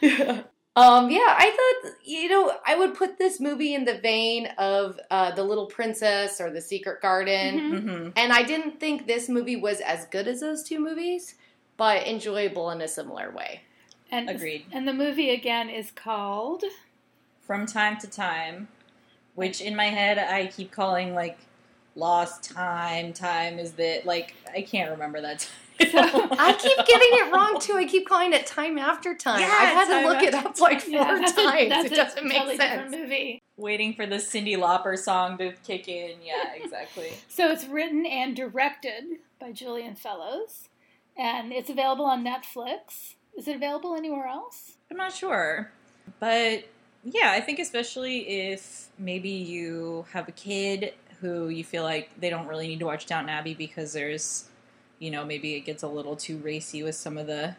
Um, 0.76 1.08
yeah, 1.08 1.20
I 1.38 1.80
thought 1.82 1.92
you 2.04 2.28
know 2.28 2.52
I 2.66 2.76
would 2.76 2.94
put 2.94 3.16
this 3.16 3.40
movie 3.40 3.72
in 3.74 3.86
the 3.86 3.96
vein 3.96 4.46
of 4.58 5.00
uh, 5.10 5.30
the 5.34 5.42
Little 5.42 5.64
Princess 5.64 6.38
or 6.38 6.50
The 6.50 6.60
Secret 6.60 7.00
Garden, 7.00 7.58
Mhm. 7.58 7.72
mm-hmm. 7.72 8.08
and 8.14 8.30
I 8.30 8.42
didn't 8.42 8.78
think 8.78 9.06
this 9.06 9.26
movie 9.30 9.56
was 9.56 9.80
as 9.80 10.04
good 10.04 10.28
as 10.28 10.40
those 10.40 10.62
two 10.62 10.78
movies, 10.78 11.36
but 11.78 12.06
enjoyable 12.06 12.70
in 12.72 12.82
a 12.82 12.88
similar 12.88 13.30
way. 13.30 13.62
And 14.10 14.28
Agreed. 14.28 14.66
And 14.70 14.86
the 14.86 14.92
movie 14.92 15.30
again 15.30 15.70
is 15.70 15.90
called 15.90 16.62
from 17.40 17.64
time 17.64 17.96
to 18.00 18.06
time, 18.06 18.68
which 19.36 19.60
in 19.60 19.76
my 19.76 19.86
head 19.86 20.18
I 20.18 20.46
keep 20.48 20.72
calling 20.72 21.14
like 21.14 21.38
lost 21.94 22.50
time. 22.50 23.12
Time 23.12 23.58
is 23.60 23.72
that 23.72 24.04
like 24.04 24.34
I 24.52 24.62
can't 24.62 24.90
remember 24.90 25.20
that. 25.22 25.38
Time. 25.38 25.48
I 25.78 26.54
keep 26.58 26.76
getting 26.86 27.08
it 27.12 27.32
wrong 27.32 27.60
too. 27.60 27.74
I 27.76 27.84
keep 27.84 28.08
calling 28.08 28.32
it 28.32 28.46
time 28.46 28.78
after 28.78 29.14
time. 29.14 29.40
Yeah, 29.40 29.46
I've 29.58 29.88
had 29.88 30.00
to 30.02 30.08
look 30.08 30.22
it 30.22 30.32
after 30.34 30.48
up 30.48 30.58
like 30.60 30.80
four 30.80 30.90
Yeah, 30.90 31.04
that's 31.20 31.32
a- 31.32 31.42
times. 31.44 31.68
that's 31.68 31.84
it 31.86 31.92
a 31.92 31.96
doesn't 31.96 32.24
make 32.26 32.36
totally 32.38 32.56
different 32.56 32.90
sense. 32.90 32.96
movie. 33.02 33.42
Waiting 33.58 33.94
for 33.94 34.06
the 34.06 34.16
Cyndi 34.16 34.56
Lauper 34.56 34.98
song 34.98 35.38
to 35.38 35.52
kick 35.66 35.86
in. 35.88 36.16
Yeah, 36.24 36.52
exactly. 36.62 37.12
So 37.28 37.50
it's 37.50 37.66
written 37.66 38.04
and 38.06 38.34
directed 38.34 39.04
by 39.38 39.52
Julian 39.52 39.94
Fellowes, 39.96 40.68
and 41.16 41.52
it's 41.52 41.68
available 41.70 42.06
on 42.06 42.24
Netflix. 42.24 43.14
Is 43.36 43.46
it 43.46 43.56
available 43.56 43.94
anywhere 43.94 44.26
else? 44.26 44.78
I'm 44.90 44.96
not 44.96 45.12
sure. 45.12 45.70
But 46.20 46.64
yeah, 47.06 47.30
I 47.30 47.40
think 47.40 47.60
especially 47.60 48.50
if 48.50 48.88
maybe 48.98 49.30
you 49.30 50.06
have 50.12 50.28
a 50.28 50.32
kid 50.32 50.92
who 51.20 51.48
you 51.48 51.62
feel 51.62 51.84
like 51.84 52.10
they 52.20 52.28
don't 52.28 52.48
really 52.48 52.66
need 52.66 52.80
to 52.80 52.86
watch 52.86 53.06
Downton 53.06 53.30
Abbey 53.30 53.54
because 53.54 53.92
there's, 53.92 54.46
you 54.98 55.10
know, 55.12 55.24
maybe 55.24 55.54
it 55.54 55.60
gets 55.60 55.84
a 55.84 55.88
little 55.88 56.16
too 56.16 56.38
racy 56.38 56.82
with 56.82 56.96
some 56.96 57.16
of 57.16 57.26
the 57.28 57.54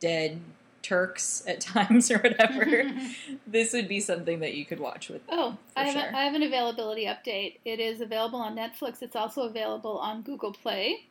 dead 0.00 0.40
Turks 0.82 1.42
at 1.46 1.60
times 1.62 2.10
or 2.10 2.18
whatever. 2.18 2.90
this 3.46 3.72
would 3.74 3.86
be 3.86 4.00
something 4.00 4.40
that 4.40 4.54
you 4.54 4.64
could 4.64 4.80
watch 4.80 5.08
with. 5.08 5.22
Oh, 5.28 5.58
I 5.76 5.84
have, 5.84 5.92
sure. 5.92 6.10
a, 6.10 6.16
I 6.16 6.24
have 6.24 6.34
an 6.34 6.42
availability 6.42 7.04
update. 7.04 7.58
It 7.64 7.80
is 7.80 8.00
available 8.00 8.38
on 8.38 8.56
Netflix. 8.56 9.02
It's 9.02 9.16
also 9.16 9.42
available 9.42 9.98
on 9.98 10.22
Google 10.22 10.52
Play, 10.52 11.06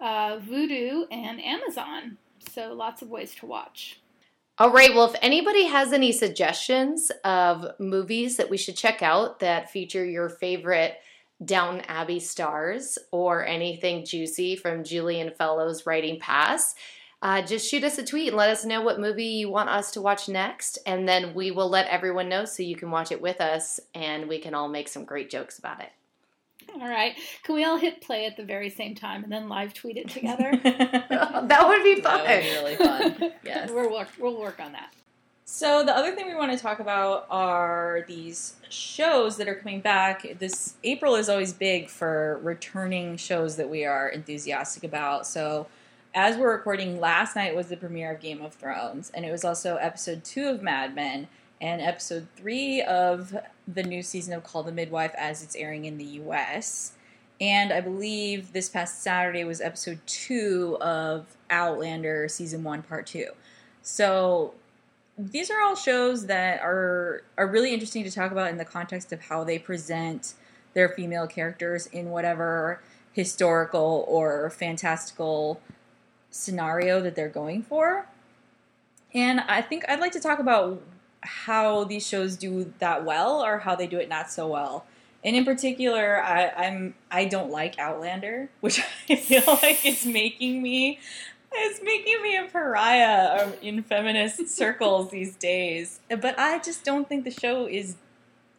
uh, 0.00 0.38
Vudu, 0.38 1.04
and 1.10 1.42
Amazon. 1.42 2.18
So 2.48 2.72
lots 2.72 3.02
of 3.02 3.08
ways 3.08 3.34
to 3.36 3.46
watch. 3.46 4.00
All 4.58 4.72
right. 4.72 4.94
Well, 4.94 5.10
if 5.12 5.20
anybody 5.20 5.66
has 5.66 5.92
any 5.92 6.12
suggestions 6.12 7.12
of 7.24 7.78
movies 7.78 8.38
that 8.38 8.48
we 8.48 8.56
should 8.56 8.74
check 8.74 9.02
out 9.02 9.40
that 9.40 9.70
feature 9.70 10.02
your 10.02 10.30
favorite 10.30 10.96
Downton 11.44 11.82
Abbey 11.88 12.20
stars 12.20 12.96
or 13.10 13.44
anything 13.44 14.06
juicy 14.06 14.56
from 14.56 14.82
Julian 14.82 15.30
Fellowes' 15.36 15.84
writing 15.84 16.18
pass, 16.18 16.74
uh, 17.20 17.42
just 17.42 17.70
shoot 17.70 17.84
us 17.84 17.98
a 17.98 18.04
tweet 18.04 18.28
and 18.28 18.36
let 18.38 18.48
us 18.48 18.64
know 18.64 18.80
what 18.80 18.98
movie 18.98 19.24
you 19.24 19.50
want 19.50 19.68
us 19.68 19.90
to 19.90 20.00
watch 20.00 20.26
next. 20.26 20.78
And 20.86 21.06
then 21.06 21.34
we 21.34 21.50
will 21.50 21.68
let 21.68 21.88
everyone 21.88 22.30
know 22.30 22.46
so 22.46 22.62
you 22.62 22.76
can 22.76 22.90
watch 22.90 23.12
it 23.12 23.20
with 23.20 23.42
us 23.42 23.78
and 23.94 24.26
we 24.26 24.38
can 24.38 24.54
all 24.54 24.68
make 24.68 24.88
some 24.88 25.04
great 25.04 25.28
jokes 25.28 25.58
about 25.58 25.82
it. 25.82 25.90
All 26.74 26.88
right. 26.88 27.14
Can 27.42 27.54
we 27.54 27.64
all 27.64 27.76
hit 27.76 28.00
play 28.00 28.26
at 28.26 28.36
the 28.36 28.44
very 28.44 28.70
same 28.70 28.94
time 28.94 29.22
and 29.22 29.32
then 29.32 29.48
live 29.48 29.72
tweet 29.74 29.96
it 29.96 30.08
together? 30.08 30.50
that 30.62 31.64
would 31.66 31.82
be 31.82 32.00
fun. 32.00 32.24
That 32.24 32.42
would 32.42 32.42
be 32.42 32.50
really 32.50 32.76
fun. 32.76 33.32
Yes. 33.44 33.70
We'll 33.70 33.90
work, 33.90 34.08
we'll 34.18 34.38
work 34.38 34.60
on 34.60 34.72
that. 34.72 34.92
So 35.44 35.84
the 35.84 35.96
other 35.96 36.14
thing 36.14 36.26
we 36.26 36.34
want 36.34 36.50
to 36.50 36.58
talk 36.58 36.80
about 36.80 37.26
are 37.30 38.04
these 38.08 38.56
shows 38.68 39.36
that 39.36 39.46
are 39.46 39.54
coming 39.54 39.80
back. 39.80 40.26
This 40.40 40.74
April 40.82 41.14
is 41.14 41.28
always 41.28 41.52
big 41.52 41.88
for 41.88 42.40
returning 42.42 43.16
shows 43.16 43.56
that 43.56 43.70
we 43.70 43.84
are 43.84 44.08
enthusiastic 44.08 44.82
about. 44.82 45.26
So 45.26 45.68
as 46.14 46.36
we're 46.36 46.50
recording, 46.50 46.98
last 46.98 47.36
night 47.36 47.54
was 47.54 47.68
the 47.68 47.76
premiere 47.76 48.12
of 48.12 48.20
Game 48.20 48.42
of 48.42 48.54
Thrones, 48.54 49.10
and 49.14 49.24
it 49.24 49.30
was 49.30 49.44
also 49.44 49.76
episode 49.76 50.24
two 50.24 50.48
of 50.48 50.62
Mad 50.62 50.94
Men 50.96 51.28
and 51.60 51.80
episode 51.80 52.26
three 52.36 52.82
of 52.82 53.36
the 53.66 53.82
new 53.82 54.02
season 54.02 54.34
of 54.34 54.44
Call 54.44 54.62
the 54.62 54.72
Midwife 54.72 55.14
as 55.16 55.42
it's 55.42 55.56
airing 55.56 55.84
in 55.84 55.98
the 55.98 56.04
U.S. 56.04 56.92
And 57.40 57.72
I 57.72 57.80
believe 57.80 58.52
this 58.52 58.68
past 58.68 59.02
Saturday 59.02 59.44
was 59.44 59.60
episode 59.60 60.00
two 60.06 60.78
of 60.80 61.36
Outlander 61.50 62.28
season 62.28 62.62
one, 62.64 62.82
part 62.82 63.06
two. 63.06 63.28
So 63.82 64.54
these 65.18 65.50
are 65.50 65.60
all 65.60 65.76
shows 65.76 66.26
that 66.26 66.60
are 66.60 67.22
are 67.38 67.46
really 67.46 67.72
interesting 67.72 68.04
to 68.04 68.10
talk 68.10 68.32
about 68.32 68.50
in 68.50 68.58
the 68.58 68.64
context 68.64 69.12
of 69.12 69.20
how 69.22 69.44
they 69.44 69.58
present 69.58 70.34
their 70.74 70.88
female 70.90 71.26
characters 71.26 71.86
in 71.86 72.10
whatever 72.10 72.82
historical 73.12 74.04
or 74.08 74.50
fantastical 74.50 75.60
scenario 76.30 77.00
that 77.00 77.14
they're 77.14 77.28
going 77.28 77.62
for. 77.62 78.06
And 79.14 79.40
I 79.40 79.62
think 79.62 79.84
I'd 79.88 80.00
like 80.00 80.12
to 80.12 80.20
talk 80.20 80.38
about 80.38 80.82
how 81.26 81.84
these 81.84 82.06
shows 82.06 82.36
do 82.36 82.72
that 82.78 83.04
well 83.04 83.44
or 83.44 83.58
how 83.58 83.74
they 83.76 83.86
do 83.86 83.98
it 83.98 84.08
not 84.08 84.30
so 84.30 84.48
well. 84.48 84.86
And 85.24 85.34
in 85.34 85.44
particular, 85.44 86.22
I, 86.22 86.48
I'm 86.50 86.94
I 87.10 87.24
don't 87.24 87.50
like 87.50 87.78
Outlander, 87.78 88.48
which 88.60 88.80
I 89.10 89.16
feel 89.16 89.42
like 89.46 89.84
it's 89.84 90.06
making 90.06 90.62
me 90.62 91.00
it's 91.52 91.82
making 91.82 92.22
me 92.22 92.36
a 92.36 92.44
pariah 92.44 93.52
in 93.62 93.82
feminist 93.82 94.48
circles 94.56 95.10
these 95.10 95.36
days. 95.36 96.00
But 96.08 96.38
I 96.38 96.58
just 96.58 96.84
don't 96.84 97.08
think 97.08 97.24
the 97.24 97.30
show 97.30 97.66
is 97.66 97.96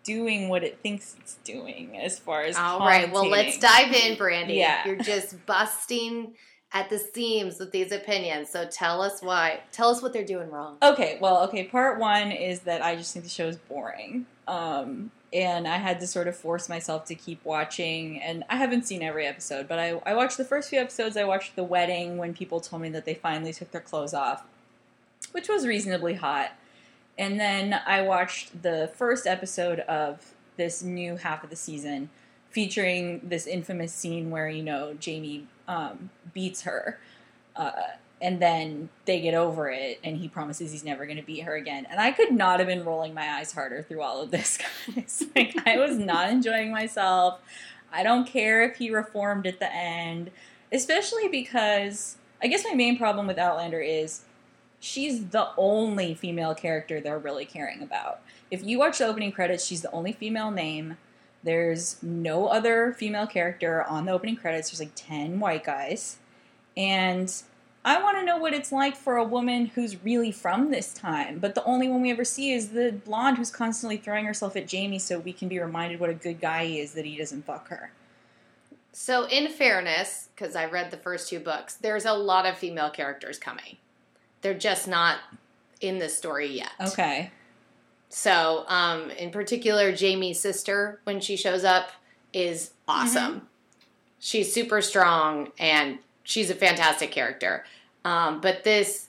doing 0.03 0.47
what 0.47 0.63
it 0.63 0.79
thinks 0.81 1.15
it's 1.19 1.35
doing 1.43 1.97
as 1.97 2.17
far 2.17 2.41
as 2.41 2.55
All 2.55 2.79
right. 2.79 3.11
Well, 3.11 3.27
let's 3.27 3.57
dive 3.59 3.93
in, 3.93 4.17
Brandy. 4.17 4.55
Yeah. 4.55 4.85
You're 4.85 4.95
just 4.95 5.45
busting 5.45 6.33
at 6.73 6.89
the 6.89 6.99
seams 6.99 7.59
with 7.59 7.71
these 7.71 7.91
opinions. 7.91 8.49
So 8.49 8.65
tell 8.65 9.01
us 9.01 9.21
why. 9.21 9.61
Tell 9.71 9.89
us 9.89 10.01
what 10.01 10.13
they're 10.13 10.25
doing 10.25 10.51
wrong. 10.51 10.77
Okay, 10.81 11.17
well, 11.21 11.43
okay. 11.43 11.63
Part 11.63 11.99
one 11.99 12.31
is 12.31 12.61
that 12.61 12.81
I 12.81 12.95
just 12.95 13.13
think 13.13 13.23
the 13.23 13.31
show 13.31 13.47
is 13.47 13.57
boring, 13.57 14.25
um, 14.47 15.11
and 15.31 15.67
I 15.67 15.77
had 15.77 15.99
to 16.01 16.07
sort 16.07 16.27
of 16.27 16.35
force 16.35 16.67
myself 16.69 17.05
to 17.05 17.15
keep 17.15 17.43
watching. 17.45 18.21
And 18.21 18.43
I 18.49 18.57
haven't 18.57 18.85
seen 18.85 19.01
every 19.01 19.25
episode, 19.25 19.67
but 19.67 19.79
I, 19.79 20.01
I 20.05 20.13
watched 20.13 20.37
the 20.37 20.45
first 20.45 20.69
few 20.69 20.79
episodes. 20.79 21.17
I 21.17 21.23
watched 21.23 21.55
the 21.55 21.63
wedding 21.63 22.17
when 22.17 22.33
people 22.33 22.59
told 22.59 22.81
me 22.81 22.89
that 22.89 23.05
they 23.05 23.13
finally 23.13 23.53
took 23.53 23.71
their 23.71 23.81
clothes 23.81 24.13
off, 24.13 24.43
which 25.31 25.49
was 25.49 25.65
reasonably 25.65 26.15
hot. 26.15 26.51
And 27.17 27.39
then 27.39 27.81
I 27.85 28.03
watched 28.03 28.61
the 28.61 28.91
first 28.95 29.25
episode 29.25 29.79
of 29.81 30.33
this 30.55 30.83
new 30.83 31.17
half 31.17 31.43
of 31.43 31.49
the 31.49 31.55
season, 31.55 32.09
featuring 32.49 33.21
this 33.23 33.47
infamous 33.47 33.93
scene 33.93 34.29
where 34.29 34.49
you 34.49 34.63
know 34.63 34.93
Jamie 34.93 35.47
um, 35.67 36.09
beats 36.33 36.61
her. 36.61 36.99
Uh, 37.55 37.71
and 38.21 38.41
then 38.41 38.89
they 39.05 39.21
get 39.21 39.33
over 39.33 39.69
it 39.69 39.99
and 40.03 40.17
he 40.17 40.27
promises 40.27 40.71
he's 40.71 40.83
never 40.83 41.05
going 41.05 41.17
to 41.17 41.23
beat 41.23 41.41
her 41.41 41.55
again. 41.55 41.85
And 41.89 41.99
i 41.99 42.11
could 42.11 42.31
not 42.31 42.59
have 42.59 42.67
been 42.67 42.83
rolling 42.83 43.13
my 43.13 43.27
eyes 43.37 43.51
harder 43.51 43.83
through 43.83 44.01
all 44.01 44.21
of 44.21 44.31
this 44.31 44.57
guys. 44.95 45.23
Like 45.35 45.55
i 45.67 45.77
was 45.77 45.97
not 45.97 46.29
enjoying 46.29 46.71
myself. 46.71 47.39
I 47.91 48.03
don't 48.03 48.27
care 48.27 48.63
if 48.63 48.77
he 48.77 48.89
reformed 48.89 49.47
at 49.47 49.59
the 49.59 49.73
end 49.73 50.31
especially 50.71 51.27
because 51.29 52.17
i 52.41 52.47
guess 52.47 52.65
my 52.65 52.73
main 52.73 52.97
problem 52.97 53.25
with 53.25 53.37
outlander 53.37 53.79
is 53.79 54.23
she's 54.79 55.27
the 55.27 55.49
only 55.57 56.13
female 56.13 56.53
character 56.53 56.99
they're 56.99 57.17
really 57.17 57.45
caring 57.45 57.81
about. 57.81 58.19
If 58.51 58.63
you 58.63 58.77
watch 58.79 58.97
the 58.97 59.05
opening 59.05 59.31
credits 59.31 59.65
she's 59.65 59.81
the 59.81 59.91
only 59.91 60.11
female 60.11 60.51
name 60.51 60.97
there's 61.47 62.01
no 62.03 62.47
other 62.47 62.93
female 62.97 63.25
character 63.25 63.83
on 63.83 64.05
the 64.05 64.11
opening 64.11 64.35
credits 64.35 64.69
there's 64.69 64.79
like 64.79 64.91
10 64.95 65.39
white 65.39 65.63
guys 65.63 66.17
and 66.75 67.33
I 67.87 68.03
want 68.03 68.17
to 68.17 68.25
know 68.25 68.37
what 68.37 68.53
it's 68.53 68.73
like 68.73 68.97
for 68.97 69.15
a 69.15 69.23
woman 69.23 69.67
who's 69.67 70.03
really 70.03 70.29
from 70.29 70.71
this 70.71 70.93
time, 70.93 71.39
but 71.39 71.55
the 71.55 71.63
only 71.63 71.87
one 71.87 72.01
we 72.01 72.11
ever 72.11 72.25
see 72.25 72.51
is 72.51 72.71
the 72.71 72.91
blonde 73.05 73.37
who's 73.37 73.49
constantly 73.49 73.95
throwing 73.95 74.25
herself 74.25 74.57
at 74.57 74.67
Jamie 74.67 74.99
so 74.99 75.19
we 75.19 75.31
can 75.31 75.47
be 75.47 75.57
reminded 75.57 76.01
what 76.01 76.09
a 76.09 76.13
good 76.13 76.41
guy 76.41 76.65
he 76.65 76.79
is 76.81 76.91
that 76.95 77.05
he 77.05 77.15
doesn't 77.17 77.45
fuck 77.45 77.69
her. 77.69 77.91
So, 78.91 79.25
in 79.27 79.47
fairness, 79.47 80.27
because 80.35 80.53
I 80.53 80.65
read 80.65 80.91
the 80.91 80.97
first 80.97 81.29
two 81.29 81.39
books, 81.39 81.75
there's 81.75 82.03
a 82.03 82.11
lot 82.11 82.45
of 82.45 82.57
female 82.57 82.89
characters 82.89 83.39
coming. 83.39 83.77
They're 84.41 84.53
just 84.53 84.85
not 84.85 85.19
in 85.79 85.99
the 85.99 86.09
story 86.09 86.47
yet. 86.47 86.71
Okay. 86.81 87.31
So, 88.09 88.65
um, 88.67 89.11
in 89.11 89.31
particular, 89.31 89.91
Jamie's 89.91 90.39
sister, 90.39 91.01
when 91.03 91.19
she 91.19 91.35
shows 91.35 91.63
up, 91.63 91.91
is 92.33 92.71
awesome. 92.87 93.47
She's 94.19 94.53
super 94.53 94.81
strong 94.81 95.51
and 95.59 95.99
she's 96.23 96.49
a 96.49 96.55
fantastic 96.55 97.11
character. 97.11 97.65
Um, 98.05 98.41
but 98.41 98.63
this 98.63 99.07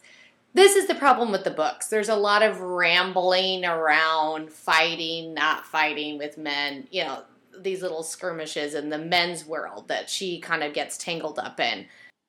this 0.55 0.75
is 0.75 0.89
the 0.89 0.95
problem 0.95 1.31
with 1.31 1.45
the 1.45 1.51
books. 1.51 1.89
There's 1.89 2.09
a 2.09 2.17
lot 2.17 2.43
of 2.43 2.61
rambling 2.61 3.65
around, 3.65 4.51
fighting, 4.51 5.35
not 5.35 5.67
fighting 5.67 6.19
with 6.19 6.37
men. 6.39 6.89
You 6.91 7.05
know, 7.05 7.23
these 7.57 7.83
little 7.83 8.03
skirmishes 8.03 8.75
in 8.75 8.89
the 8.89 8.99
men's 8.99 9.45
world 9.45 9.89
that 9.89 10.11
she 10.11 10.41
kind 10.41 10.65
of 10.65 10.73
gets 10.73 10.99
tangled 10.99 11.39
up 11.39 11.61
in, 11.61 11.87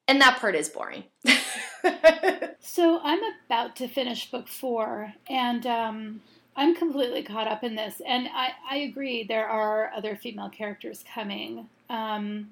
and 0.08 0.22
that 0.22 0.40
part 0.40 0.56
is 0.56 0.70
boring. 0.70 1.06
So 2.62 3.00
I'm 3.04 3.20
about 3.46 3.76
to 3.78 3.88
finish 3.88 4.30
book 4.30 4.48
four, 4.48 5.14
and 5.28 5.66
um, 5.66 6.22
I'm 6.60 6.76
completely 6.76 7.24
caught 7.24 7.48
up 7.48 7.64
in 7.64 7.76
this. 7.76 8.02
And 8.06 8.28
I, 8.34 8.50
I 8.70 8.78
agree, 8.80 9.24
there 9.24 9.48
are 9.48 9.92
other 9.96 10.18
female 10.18 10.50
characters 10.50 11.06
coming. 11.14 11.70
Um, 11.90 12.52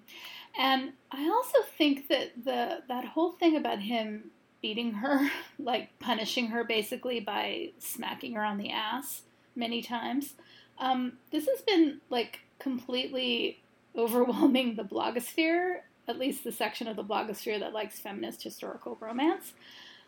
and 0.58 0.94
I 1.12 1.28
also 1.30 1.58
think 1.78 2.08
that 2.08 2.32
the 2.46 2.84
that 2.88 3.04
whole 3.04 3.34
thing 3.34 3.58
about 3.58 3.80
him 3.80 4.32
beating 4.62 4.94
her, 4.94 5.30
like 5.60 5.90
punishing 6.00 6.48
her 6.48 6.64
basically 6.64 7.20
by 7.20 7.72
smacking 7.80 8.34
her 8.36 8.46
on 8.46 8.58
the 8.58 8.72
ass 8.72 9.24
many 9.58 9.82
times, 9.82 10.36
um, 10.80 11.18
this 11.32 11.46
has 11.46 11.60
been 11.62 12.00
like 12.10 12.40
completely 12.60 13.60
overwhelming 13.96 14.76
the 14.76 14.84
blogosphere, 14.84 15.80
at 16.08 16.18
least 16.18 16.46
the 16.46 16.52
section 16.54 16.88
of 16.88 16.96
the 16.96 17.04
blogosphere 17.04 17.60
that 17.60 17.74
likes 17.74 18.00
feminist 18.00 18.42
historical 18.42 18.98
romance. 19.02 19.52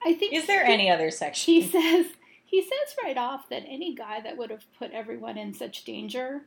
I 0.03 0.13
think 0.13 0.33
Is 0.33 0.45
there 0.45 0.65
he- 0.65 0.73
any 0.73 0.89
other 0.91 1.09
section? 1.09 1.53
he 1.53 1.61
says 1.67 2.05
he 2.51 2.61
says 2.61 2.95
right 3.03 3.17
off 3.17 3.49
that 3.49 3.63
any 3.67 3.95
guy 3.95 4.19
that 4.21 4.37
would 4.37 4.51
have 4.51 4.65
put 4.77 4.91
everyone 4.91 5.37
in 5.37 5.53
such 5.53 5.83
danger 5.85 6.41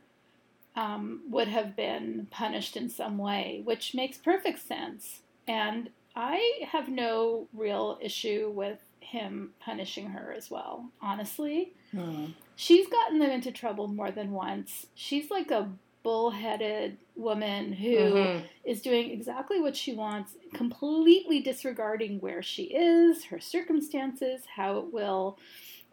um, 0.75 1.21
would 1.29 1.47
have 1.47 1.75
been 1.75 2.27
punished 2.31 2.77
in 2.77 2.89
some 2.89 3.17
way, 3.17 3.61
which 3.65 3.93
makes 3.95 4.17
perfect 4.17 4.59
sense. 4.65 5.21
And 5.47 5.89
I 6.15 6.61
have 6.71 6.87
no 6.89 7.47
real 7.53 7.97
issue 8.01 8.51
with 8.53 8.79
him 8.99 9.51
punishing 9.59 10.07
her 10.07 10.31
as 10.31 10.49
well, 10.51 10.89
honestly. 11.01 11.73
Hmm. 11.91 12.27
She's 12.55 12.87
gotten 12.87 13.19
them 13.19 13.31
into 13.31 13.51
trouble 13.51 13.87
more 13.87 14.11
than 14.11 14.31
once. 14.31 14.85
She's 14.95 15.29
like 15.31 15.51
a 15.51 15.69
bullheaded 16.03 16.97
woman 17.15 17.73
who 17.73 18.27
is 18.63 18.79
Mhm. 18.79 18.83
doing 18.83 19.11
exactly 19.11 19.59
what 19.59 19.75
she 19.75 19.93
wants, 19.93 20.35
completely 20.53 21.39
disregarding 21.39 22.19
where 22.19 22.43
she 22.43 22.63
is, 22.65 23.25
her 23.25 23.39
circumstances, 23.39 24.45
how 24.55 24.77
it 24.77 24.93
will 24.93 25.37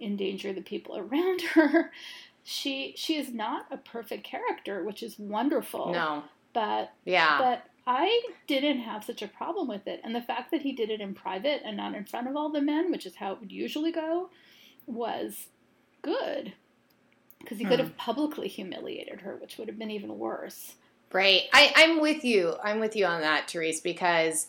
endanger 0.02 0.52
the 0.52 0.60
people 0.62 0.96
around 0.96 1.40
her. 1.54 1.90
She 2.44 2.94
she 2.96 3.16
is 3.16 3.32
not 3.32 3.66
a 3.70 3.76
perfect 3.76 4.24
character, 4.24 4.82
which 4.84 5.02
is 5.02 5.18
wonderful. 5.18 5.92
No. 5.92 6.24
But 6.52 6.92
Yeah. 7.04 7.38
but 7.38 7.64
I 7.86 8.22
didn't 8.46 8.80
have 8.80 9.04
such 9.04 9.22
a 9.22 9.28
problem 9.28 9.66
with 9.68 9.86
it. 9.86 10.00
And 10.04 10.14
the 10.14 10.20
fact 10.22 10.50
that 10.52 10.62
he 10.62 10.72
did 10.72 10.90
it 10.90 11.00
in 11.00 11.14
private 11.14 11.62
and 11.64 11.76
not 11.76 11.94
in 11.94 12.04
front 12.04 12.28
of 12.28 12.36
all 12.36 12.50
the 12.50 12.60
men, 12.60 12.90
which 12.90 13.06
is 13.06 13.16
how 13.16 13.32
it 13.32 13.40
would 13.40 13.50
usually 13.52 13.90
go, 13.92 14.30
was 14.86 15.46
good. 16.02 16.52
Because 17.40 17.58
he 17.58 17.64
could 17.64 17.80
Hmm. 17.80 17.86
have 17.86 17.96
publicly 17.96 18.46
humiliated 18.48 19.22
her, 19.22 19.34
which 19.36 19.58
would 19.58 19.66
have 19.68 19.78
been 19.78 19.90
even 19.90 20.16
worse. 20.18 20.74
Right. 21.12 21.42
I, 21.52 21.72
I'm 21.76 22.00
with 22.00 22.24
you. 22.24 22.54
I'm 22.62 22.78
with 22.80 22.94
you 22.96 23.04
on 23.04 23.20
that, 23.22 23.50
Therese, 23.50 23.80
because 23.80 24.46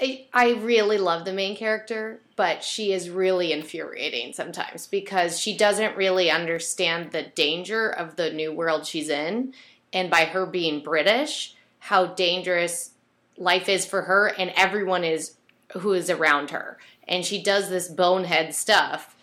I, 0.00 0.56
really 0.60 0.98
love 0.98 1.24
the 1.24 1.32
main 1.32 1.56
character, 1.56 2.20
but 2.36 2.62
she 2.62 2.92
is 2.92 3.10
really 3.10 3.52
infuriating 3.52 4.32
sometimes 4.32 4.86
because 4.86 5.40
she 5.40 5.56
doesn't 5.56 5.96
really 5.96 6.30
understand 6.30 7.10
the 7.10 7.24
danger 7.24 7.90
of 7.90 8.14
the 8.14 8.30
new 8.30 8.52
world 8.52 8.86
she's 8.86 9.08
in. 9.08 9.54
And 9.92 10.08
by 10.10 10.26
her 10.26 10.46
being 10.46 10.82
British, 10.82 11.56
how 11.80 12.06
dangerous 12.06 12.92
life 13.36 13.68
is 13.68 13.86
for 13.86 14.02
her 14.02 14.28
and 14.38 14.52
everyone 14.56 15.02
is 15.02 15.34
who 15.72 15.92
is 15.94 16.10
around 16.10 16.50
her. 16.50 16.78
And 17.08 17.24
she 17.24 17.42
does 17.42 17.68
this 17.68 17.88
bonehead 17.88 18.54
stuff. 18.54 19.16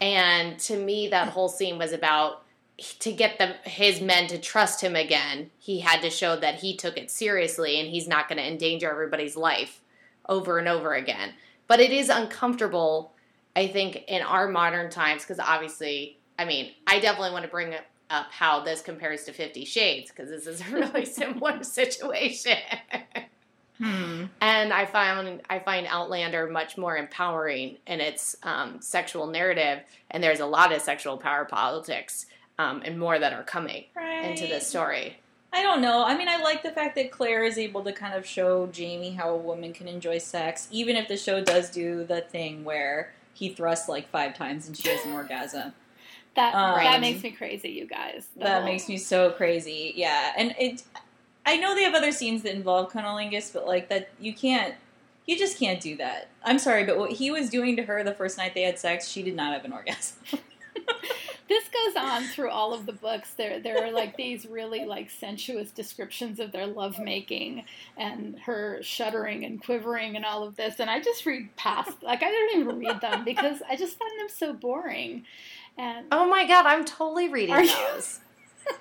And 0.00 0.58
to 0.60 0.76
me, 0.76 1.08
that 1.08 1.30
whole 1.30 1.48
scene 1.48 1.76
was 1.76 1.92
about 1.92 2.44
to 3.00 3.12
get 3.12 3.38
the 3.38 3.56
his 3.68 4.00
men 4.00 4.26
to 4.28 4.38
trust 4.38 4.80
him 4.80 4.96
again, 4.96 5.50
he 5.58 5.80
had 5.80 6.00
to 6.00 6.08
show 6.08 6.36
that 6.36 6.60
he 6.60 6.74
took 6.76 6.96
it 6.96 7.10
seriously 7.10 7.78
and 7.78 7.90
he's 7.90 8.08
not 8.08 8.28
going 8.28 8.38
to 8.38 8.46
endanger 8.46 8.90
everybody's 8.90 9.36
life 9.36 9.80
over 10.30 10.58
and 10.58 10.66
over 10.68 10.94
again. 10.94 11.34
But 11.66 11.80
it 11.80 11.90
is 11.92 12.08
uncomfortable, 12.08 13.12
I 13.54 13.66
think, 13.68 14.04
in 14.08 14.22
our 14.22 14.48
modern 14.48 14.90
times 14.90 15.22
because 15.22 15.38
obviously, 15.38 16.16
I 16.38 16.46
mean, 16.46 16.72
I 16.86 16.98
definitely 17.00 17.32
want 17.32 17.44
to 17.44 17.50
bring 17.50 17.74
up 18.08 18.26
how 18.30 18.60
this 18.64 18.80
compares 18.80 19.24
to 19.24 19.32
Fifty 19.32 19.64
Shades 19.66 20.10
because 20.10 20.30
this 20.30 20.46
is 20.46 20.60
a 20.62 20.64
really 20.72 21.04
similar 21.04 21.62
situation. 21.62 22.56
Hmm. 23.78 24.24
and 24.42 24.74
I 24.74 24.84
find 24.84 25.40
I 25.48 25.58
find 25.58 25.86
Outlander 25.88 26.46
much 26.50 26.76
more 26.76 26.98
empowering 26.98 27.78
in 27.86 28.00
its 28.00 28.36
um, 28.42 28.82
sexual 28.82 29.26
narrative, 29.26 29.80
and 30.10 30.22
there's 30.22 30.40
a 30.40 30.46
lot 30.46 30.70
of 30.72 30.82
sexual 30.82 31.16
power 31.16 31.46
politics 31.46 32.26
um, 32.58 32.82
and 32.84 32.98
more 32.98 33.18
that 33.18 33.32
are 33.32 33.42
coming 33.42 33.84
Right. 33.96 34.26
into 34.26 34.46
this 34.46 34.66
story. 34.66 35.18
I 35.52 35.62
don't 35.62 35.80
know. 35.80 36.04
I 36.04 36.16
mean, 36.16 36.28
I 36.28 36.40
like 36.42 36.62
the 36.62 36.70
fact 36.70 36.94
that 36.94 37.10
Claire 37.10 37.44
is 37.44 37.58
able 37.58 37.82
to 37.84 37.92
kind 37.92 38.14
of 38.14 38.24
show 38.24 38.68
Jamie 38.68 39.10
how 39.12 39.30
a 39.30 39.36
woman 39.36 39.72
can 39.72 39.88
enjoy 39.88 40.18
sex, 40.18 40.68
even 40.70 40.96
if 40.96 41.08
the 41.08 41.16
show 41.16 41.42
does 41.42 41.70
do 41.70 42.04
the 42.04 42.20
thing 42.20 42.64
where 42.64 43.12
he 43.34 43.48
thrusts 43.48 43.88
like 43.88 44.08
five 44.10 44.36
times 44.36 44.68
and 44.68 44.76
she 44.76 44.88
has 44.88 45.04
an 45.04 45.12
orgasm. 45.12 45.72
That 46.36 46.54
Um, 46.54 46.78
that 46.78 47.00
makes 47.00 47.22
me 47.22 47.32
crazy, 47.32 47.70
you 47.70 47.86
guys. 47.86 48.26
That 48.36 48.64
makes 48.64 48.88
me 48.88 48.96
so 48.96 49.30
crazy. 49.32 49.92
Yeah, 49.96 50.32
and 50.36 50.54
it. 50.58 50.84
I 51.44 51.56
know 51.56 51.74
they 51.74 51.82
have 51.82 51.94
other 51.94 52.12
scenes 52.12 52.42
that 52.42 52.54
involve 52.54 52.92
cunnilingus, 52.92 53.52
but 53.52 53.66
like 53.66 53.88
that, 53.88 54.10
you 54.20 54.32
can't. 54.32 54.74
You 55.26 55.36
just 55.38 55.58
can't 55.58 55.80
do 55.80 55.96
that. 55.96 56.28
I'm 56.44 56.58
sorry, 56.58 56.84
but 56.84 56.98
what 56.98 57.12
he 57.12 57.30
was 57.30 57.50
doing 57.50 57.76
to 57.76 57.82
her 57.82 58.02
the 58.04 58.14
first 58.14 58.38
night 58.38 58.54
they 58.54 58.62
had 58.62 58.78
sex, 58.78 59.08
she 59.08 59.22
did 59.22 59.34
not 59.34 59.52
have 59.52 59.64
an 59.64 59.72
orgasm. 59.72 60.16
This 61.50 61.64
goes 61.68 61.96
on 61.96 62.22
through 62.28 62.50
all 62.50 62.72
of 62.72 62.86
the 62.86 62.92
books. 62.92 63.32
There, 63.32 63.58
there 63.58 63.84
are 63.84 63.90
like 63.90 64.16
these 64.16 64.46
really 64.46 64.84
like 64.84 65.10
sensuous 65.10 65.72
descriptions 65.72 66.38
of 66.38 66.52
their 66.52 66.68
lovemaking 66.68 67.64
and 67.96 68.38
her 68.38 68.78
shuddering 68.82 69.44
and 69.44 69.60
quivering 69.60 70.14
and 70.14 70.24
all 70.24 70.44
of 70.44 70.54
this. 70.54 70.78
And 70.78 70.88
I 70.88 71.00
just 71.00 71.26
read 71.26 71.48
past, 71.56 72.04
like 72.04 72.22
I 72.22 72.30
don't 72.30 72.60
even 72.60 72.78
read 72.78 73.00
them 73.00 73.24
because 73.24 73.62
I 73.68 73.74
just 73.74 73.98
find 73.98 74.12
them 74.20 74.28
so 74.28 74.52
boring. 74.52 75.24
And 75.76 76.06
Oh 76.12 76.28
my 76.30 76.46
god, 76.46 76.66
I'm 76.66 76.84
totally 76.84 77.28
reading 77.28 77.56
those. 77.56 78.20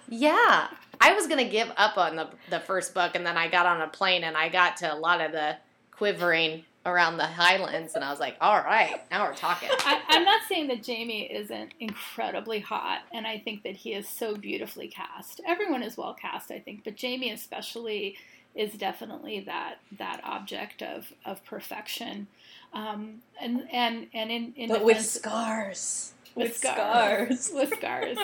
yeah. 0.08 0.68
I 1.02 1.14
was 1.14 1.26
gonna 1.26 1.50
give 1.50 1.72
up 1.76 1.98
on 1.98 2.18
the 2.18 2.30
the 2.52 2.60
first 2.60 2.94
book 2.94 3.16
and 3.16 3.26
then 3.26 3.36
I 3.36 3.48
got 3.48 3.66
on 3.66 3.82
a 3.82 3.88
plane 3.88 4.24
and 4.24 4.38
I 4.38 4.48
got 4.50 4.78
to 4.78 4.94
a 4.94 4.96
lot 4.96 5.22
of 5.22 5.32
the 5.32 5.58
quivering 5.92 6.66
around 6.86 7.18
the 7.18 7.26
highlands 7.26 7.96
and 7.96 8.04
I 8.04 8.10
was 8.10 8.20
like, 8.20 8.36
all 8.40 8.58
right, 8.58 9.02
now 9.12 9.28
we're 9.28 9.36
talking. 9.36 9.70
I, 9.72 10.02
I'm 10.08 10.24
not 10.24 10.42
saying 10.48 10.68
that 10.68 10.84
Jamie 10.84 11.24
isn't 11.32 11.74
incredibly 11.80 12.60
hot, 12.60 13.02
and 13.14 13.28
I 13.28 13.40
think 13.40 13.64
that 13.64 13.76
he 13.76 13.94
is 13.94 14.08
so 14.08 14.36
beautifully 14.36 14.88
cast. 14.88 15.42
Everyone 15.46 15.84
is 15.84 15.98
well 15.98 16.14
cast, 16.14 16.52
I 16.52 16.60
think, 16.60 16.84
but 16.84 16.96
Jamie 16.96 17.32
especially 17.32 18.16
is 18.56 18.74
definitely 18.74 19.42
that 19.42 19.76
that 19.98 20.22
object 20.24 20.82
of 20.82 21.14
of 21.26 21.44
perfection. 21.46 22.28
Um, 22.74 23.22
and 23.42 23.68
and 23.72 24.08
and 24.14 24.32
in, 24.32 24.54
in 24.56 24.70
but 24.70 24.84
with 24.84 25.02
scars. 25.02 26.14
with 26.36 26.58
scars, 26.58 27.52
with 27.54 27.74
scars. 27.74 28.18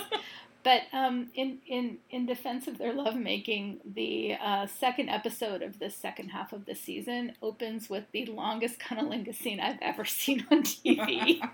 But 0.65 0.81
um, 0.93 1.27
in, 1.35 1.59
in 1.67 1.99
in 2.09 2.25
defense 2.25 2.67
of 2.67 2.79
their 2.79 2.91
lovemaking, 2.91 3.81
the 3.85 4.35
uh, 4.43 4.65
second 4.65 5.09
episode 5.09 5.61
of 5.61 5.77
the 5.77 5.91
second 5.91 6.29
half 6.29 6.53
of 6.53 6.65
the 6.65 6.73
season 6.73 7.33
opens 7.39 7.87
with 7.87 8.05
the 8.11 8.25
longest 8.25 8.79
cunnilingus 8.79 9.35
scene 9.35 9.59
I've 9.59 9.77
ever 9.79 10.05
seen 10.05 10.43
on 10.51 10.63
TV. 10.63 11.39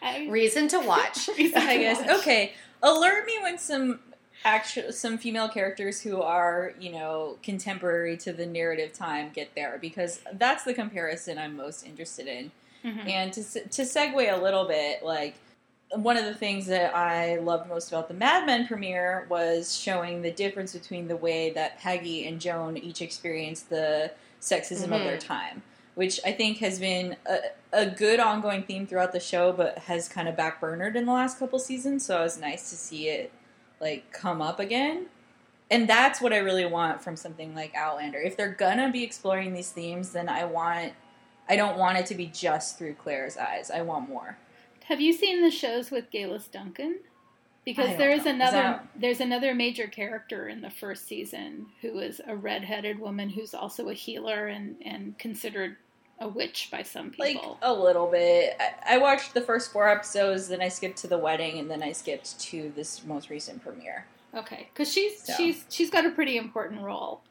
I, 0.00 0.28
Reason 0.28 0.68
to 0.68 0.78
watch. 0.78 1.28
I 1.38 1.78
guess. 1.78 2.20
Okay, 2.20 2.52
alert 2.80 3.26
me 3.26 3.38
when 3.42 3.58
some 3.58 3.98
actual 4.44 4.92
some 4.92 5.18
female 5.18 5.48
characters 5.48 6.00
who 6.00 6.22
are 6.22 6.72
you 6.78 6.92
know 6.92 7.36
contemporary 7.42 8.16
to 8.18 8.32
the 8.32 8.46
narrative 8.46 8.92
time 8.92 9.32
get 9.34 9.52
there 9.56 9.78
because 9.80 10.20
that's 10.34 10.62
the 10.62 10.74
comparison 10.74 11.36
I'm 11.36 11.56
most 11.56 11.84
interested 11.84 12.28
in. 12.28 12.52
Mhm. 12.84 13.08
And 13.08 13.32
to 13.32 13.42
to 13.42 13.82
segue 13.82 14.32
a 14.32 14.40
little 14.40 14.68
bit, 14.68 15.02
like 15.02 15.34
one 15.96 16.16
of 16.16 16.24
the 16.24 16.34
things 16.34 16.66
that 16.66 16.94
I 16.94 17.36
loved 17.38 17.68
most 17.68 17.88
about 17.88 18.08
the 18.08 18.14
Mad 18.14 18.46
Men 18.46 18.66
premiere 18.66 19.26
was 19.28 19.76
showing 19.76 20.22
the 20.22 20.30
difference 20.30 20.72
between 20.72 21.08
the 21.08 21.16
way 21.16 21.50
that 21.50 21.78
Peggy 21.78 22.26
and 22.26 22.40
Joan 22.40 22.76
each 22.76 23.02
experienced 23.02 23.70
the 23.70 24.12
sexism 24.40 24.84
of 24.84 25.02
their 25.04 25.16
mm-hmm. 25.16 25.26
time, 25.26 25.62
which 25.94 26.20
I 26.24 26.32
think 26.32 26.58
has 26.58 26.78
been 26.78 27.16
a, 27.26 27.38
a 27.72 27.86
good 27.86 28.20
ongoing 28.20 28.62
theme 28.62 28.86
throughout 28.86 29.12
the 29.12 29.20
show, 29.20 29.52
but 29.52 29.78
has 29.78 30.08
kind 30.08 30.28
of 30.28 30.36
backburnered 30.36 30.96
in 30.96 31.06
the 31.06 31.12
last 31.12 31.38
couple 31.38 31.58
seasons. 31.58 32.04
So 32.06 32.20
it 32.20 32.24
was 32.24 32.38
nice 32.38 32.70
to 32.70 32.76
see 32.76 33.08
it 33.08 33.32
like 33.80 34.12
come 34.12 34.42
up 34.42 34.60
again. 34.60 35.06
And 35.70 35.88
that's 35.88 36.20
what 36.20 36.32
I 36.32 36.38
really 36.38 36.66
want 36.66 37.02
from 37.02 37.16
something 37.16 37.54
like 37.54 37.74
Outlander. 37.74 38.18
If 38.18 38.36
they're 38.36 38.52
gonna 38.52 38.90
be 38.92 39.02
exploring 39.02 39.54
these 39.54 39.70
themes, 39.70 40.10
then 40.10 40.28
I 40.28 40.44
want 40.44 40.92
I 41.48 41.56
don't 41.56 41.76
want 41.76 41.98
it 41.98 42.06
to 42.06 42.14
be 42.14 42.26
just 42.26 42.78
through 42.78 42.94
Claire's 42.94 43.36
eyes. 43.36 43.70
I 43.70 43.82
want 43.82 44.08
more. 44.08 44.38
Have 44.84 45.00
you 45.00 45.12
seen 45.12 45.42
the 45.42 45.50
shows 45.50 45.90
with 45.90 46.10
Geillis 46.10 46.50
Duncan? 46.50 46.98
Because 47.64 47.96
there 47.96 48.10
is 48.10 48.24
know. 48.24 48.32
Another 48.32 48.80
there's 48.94 49.20
another 49.20 49.54
major 49.54 49.86
character 49.86 50.48
in 50.48 50.60
the 50.60 50.68
first 50.68 51.06
season 51.06 51.66
who 51.80 51.98
is 51.98 52.20
a 52.26 52.36
redheaded 52.36 52.98
woman 52.98 53.30
who's 53.30 53.54
also 53.54 53.88
a 53.88 53.94
healer 53.94 54.48
and 54.48 54.76
and 54.84 55.18
considered 55.18 55.76
a 56.20 56.28
witch 56.28 56.68
by 56.70 56.82
some 56.82 57.10
people. 57.10 57.52
Like 57.52 57.58
a 57.62 57.72
little 57.72 58.06
bit. 58.06 58.56
I, 58.60 58.96
I 58.96 58.98
watched 58.98 59.32
the 59.32 59.40
first 59.40 59.72
four 59.72 59.88
episodes, 59.88 60.48
then 60.48 60.60
I 60.60 60.68
skipped 60.68 60.98
to 60.98 61.08
the 61.08 61.18
wedding, 61.18 61.58
and 61.58 61.70
then 61.70 61.82
I 61.82 61.92
skipped 61.92 62.38
to 62.40 62.70
this 62.76 63.04
most 63.04 63.30
recent 63.30 63.62
premiere. 63.62 64.06
okay, 64.36 64.68
because 64.72 64.92
she's 64.92 65.22
So. 65.22 65.32
she's 65.34 65.64
she's 65.70 65.90
got 65.90 66.04
a 66.04 66.10
pretty 66.10 66.36
important 66.36 66.82
role. 66.82 67.22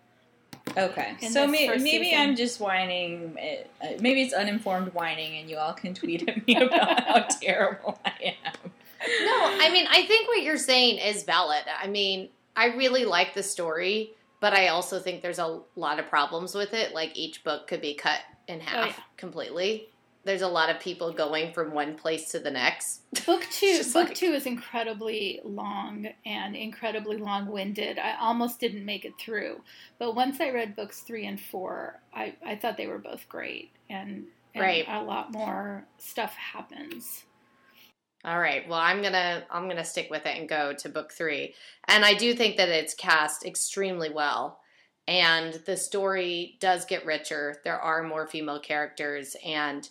Okay, 0.78 1.16
In 1.22 1.32
so 1.32 1.48
may, 1.48 1.68
maybe 1.68 2.06
season. 2.06 2.20
I'm 2.20 2.36
just 2.36 2.60
whining. 2.60 3.36
It, 3.38 3.70
uh, 3.82 3.88
maybe 4.00 4.22
it's 4.22 4.34
uninformed 4.34 4.94
whining, 4.94 5.40
and 5.40 5.50
you 5.50 5.58
all 5.58 5.74
can 5.74 5.94
tweet 5.94 6.28
at 6.28 6.46
me 6.48 6.56
about 6.56 7.04
how 7.04 7.20
terrible 7.42 8.00
I 8.06 8.36
am. 8.46 8.72
No, 9.26 9.58
I 9.60 9.70
mean, 9.72 9.86
I 9.90 10.06
think 10.06 10.28
what 10.30 10.44
you're 10.44 10.58
saying 10.58 10.98
is 10.98 11.24
valid. 11.24 11.64
I 11.82 11.88
mean, 11.88 12.30
I 12.56 12.68
really 12.68 13.06
like 13.06 13.34
the 13.34 13.44
story, 13.44 14.12
but 14.40 14.54
I 14.54 14.70
also 14.70 15.00
think 15.00 15.22
there's 15.22 15.40
a 15.40 15.62
lot 15.76 16.00
of 16.00 16.08
problems 16.10 16.56
with 16.56 16.74
it. 16.74 16.94
Like 16.94 17.18
each 17.18 17.44
book 17.44 17.68
could 17.68 17.82
be 17.82 17.96
cut 17.96 18.20
in 18.48 18.60
half 18.60 18.98
yeah. 18.98 19.04
completely. 19.18 19.90
There's 20.26 20.42
a 20.42 20.48
lot 20.48 20.70
of 20.70 20.80
people 20.80 21.12
going 21.12 21.52
from 21.54 21.74
one 21.74 21.96
place 21.96 22.32
to 22.32 22.40
the 22.40 22.50
next. 22.52 23.02
Book 23.26 23.46
two, 23.52 23.80
book 23.84 23.96
like- 24.10 24.16
two 24.16 24.32
is 24.34 24.46
incredibly 24.46 25.42
long 25.44 26.08
and 26.26 26.56
incredibly 26.56 27.18
long-winded. 27.18 28.00
I 28.00 28.16
almost 28.20 28.60
didn't 28.60 28.86
make 28.86 29.04
it 29.06 29.14
through, 29.20 29.62
but 30.00 30.16
once 30.16 30.40
I 30.40 30.50
read 30.52 30.76
books 30.78 31.02
three 31.02 31.26
and 31.26 31.40
four, 31.40 32.00
I, 32.14 32.36
I 32.46 32.56
thought 32.56 32.78
they 32.78 32.88
were 32.88 33.00
both 33.00 33.28
great, 33.28 33.72
and, 33.90 34.26
and 34.56 34.62
Right. 34.64 34.86
a 34.88 35.04
lot 35.04 35.32
more 35.34 35.86
stuff 35.98 36.34
happens. 36.36 37.26
All 38.26 38.40
right. 38.40 38.66
Well, 38.70 38.80
I'm 38.80 39.02
gonna 39.02 39.44
I'm 39.52 39.68
gonna 39.68 39.84
stick 39.84 40.08
with 40.10 40.26
it 40.26 40.38
and 40.38 40.48
go 40.48 40.72
to 40.72 40.88
book 40.88 41.12
three. 41.12 41.56
And 41.90 42.06
I 42.06 42.14
do 42.14 42.34
think 42.34 42.56
that 42.56 42.70
it's 42.70 42.94
cast 42.94 43.46
extremely 43.46 44.10
well, 44.10 44.60
and 45.10 45.56
the 45.66 45.76
story 45.76 46.56
does 46.62 46.86
get 46.86 47.06
richer. 47.06 47.58
There 47.66 47.78
are 47.78 48.02
more 48.02 48.26
female 48.26 48.62
characters, 48.62 49.36
and 49.46 49.90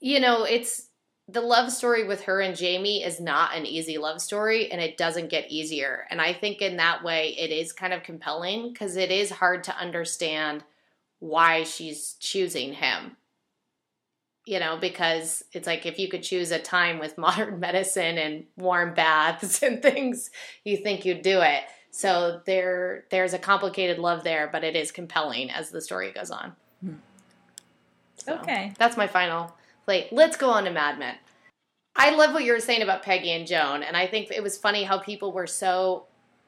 you 0.00 0.20
know, 0.20 0.44
it's 0.44 0.88
the 1.28 1.40
love 1.40 1.70
story 1.70 2.04
with 2.04 2.22
her 2.22 2.40
and 2.40 2.56
Jamie 2.56 3.04
is 3.04 3.20
not 3.20 3.54
an 3.54 3.66
easy 3.66 3.98
love 3.98 4.20
story, 4.20 4.70
and 4.70 4.80
it 4.80 4.96
doesn't 4.96 5.30
get 5.30 5.50
easier. 5.50 6.06
And 6.10 6.20
I 6.20 6.32
think 6.32 6.62
in 6.62 6.78
that 6.78 7.04
way, 7.04 7.36
it 7.38 7.50
is 7.50 7.72
kind 7.72 7.92
of 7.92 8.02
compelling 8.02 8.72
because 8.72 8.96
it 8.96 9.10
is 9.10 9.30
hard 9.30 9.64
to 9.64 9.76
understand 9.76 10.64
why 11.18 11.64
she's 11.64 12.14
choosing 12.20 12.72
him 12.74 13.16
you 14.48 14.58
know, 14.58 14.78
because 14.78 15.44
it's 15.52 15.66
like 15.66 15.84
if 15.84 15.98
you 15.98 16.08
could 16.08 16.22
choose 16.22 16.50
a 16.50 16.58
time 16.58 16.98
with 16.98 17.18
modern 17.18 17.60
medicine 17.60 18.16
and 18.16 18.44
warm 18.56 18.94
baths 18.94 19.62
and 19.62 19.82
things, 19.82 20.30
you 20.64 20.78
think 20.78 21.04
you'd 21.04 21.20
do 21.20 21.42
it. 21.42 21.64
So 21.90 22.40
there 22.46 23.04
there's 23.10 23.34
a 23.34 23.38
complicated 23.38 23.98
love 23.98 24.24
there, 24.24 24.48
but 24.50 24.64
it 24.64 24.74
is 24.74 24.90
compelling 24.90 25.50
as 25.50 25.70
the 25.70 25.82
story 25.82 26.12
goes 26.12 26.30
on. 26.30 26.56
Hmm. 26.80 26.94
So, 28.16 28.38
Okay. 28.38 28.72
That's 28.78 28.96
my 28.96 29.06
final 29.06 29.54
plate. 29.88 30.12
Let's 30.12 30.36
go 30.36 30.50
on 30.50 30.64
to 30.64 30.70
Mad 30.70 30.98
Men. 30.98 31.14
I 31.96 32.14
love 32.14 32.34
what 32.34 32.44
you 32.44 32.52
were 32.52 32.60
saying 32.60 32.82
about 32.82 33.02
Peggy 33.02 33.32
and 33.32 33.46
Joan, 33.46 33.82
and 33.82 33.96
I 33.96 34.06
think 34.06 34.30
it 34.30 34.42
was 34.42 34.58
funny 34.58 34.84
how 34.84 34.98
people 34.98 35.32
were 35.32 35.46
so 35.46 36.04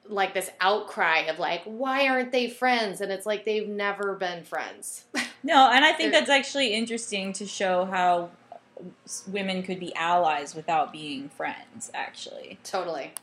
like 0.06 0.34
this 0.34 0.50
outcry 0.60 1.20
of 1.20 1.38
like, 1.38 1.62
why 1.64 2.06
aren't 2.06 2.32
they 2.32 2.50
friends? 2.50 3.00
And 3.00 3.10
it's 3.10 3.24
like 3.24 3.46
they've 3.46 3.66
never 3.66 4.14
been 4.14 4.44
friends. 4.44 5.06
No, 5.42 5.70
and 5.72 5.86
I 5.86 5.92
think 5.92 6.12
that's 6.12 6.28
actually 6.28 6.74
interesting 6.74 7.32
to 7.32 7.46
show 7.46 7.86
how 7.86 8.28
women 9.26 9.62
could 9.62 9.80
be 9.80 9.94
allies 9.94 10.54
without 10.54 10.92
being 10.92 11.30
friends. 11.30 11.90
Actually, 11.94 12.58
totally. 12.62 13.14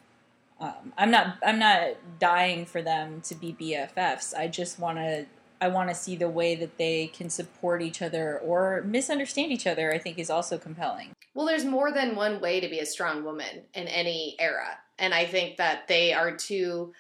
um, 0.60 0.94
I'm 0.98 1.12
not. 1.12 1.38
I'm 1.46 1.60
not 1.60 1.90
dying 2.18 2.66
for 2.66 2.82
them 2.82 3.22
to 3.22 3.36
be 3.36 3.54
BFFs. 3.54 4.34
I 4.34 4.48
just 4.48 4.80
want 4.80 4.98
to. 4.98 5.28
I 5.60 5.68
want 5.70 5.90
to 5.90 5.96
see 5.96 6.16
the 6.16 6.30
way 6.30 6.56
that 6.56 6.78
they 6.78 7.08
can 7.08 7.30
support 7.30 7.82
each 7.82 8.02
other 8.02 8.40
or 8.40 8.84
misunderstand 8.86 9.52
each 9.52 9.68
other. 9.68 9.92
I 9.94 9.98
think 9.98 10.20
is 10.20 10.30
also 10.30 10.58
compelling. 10.58 11.12
Well, 11.34 11.46
there's 11.46 11.66
more 11.66 11.92
than 11.92 12.16
one 12.16 12.40
way 12.42 12.60
to 12.60 12.68
be 12.68 12.80
a 12.80 12.86
strong 12.86 13.24
woman 13.24 13.64
in 13.74 13.88
any 13.88 14.36
era. 14.40 14.80
And 15.00 15.14
I 15.14 15.26
think 15.26 15.58
that 15.58 15.88
they 15.88 16.14
are 16.14 16.36
two, 16.36 16.94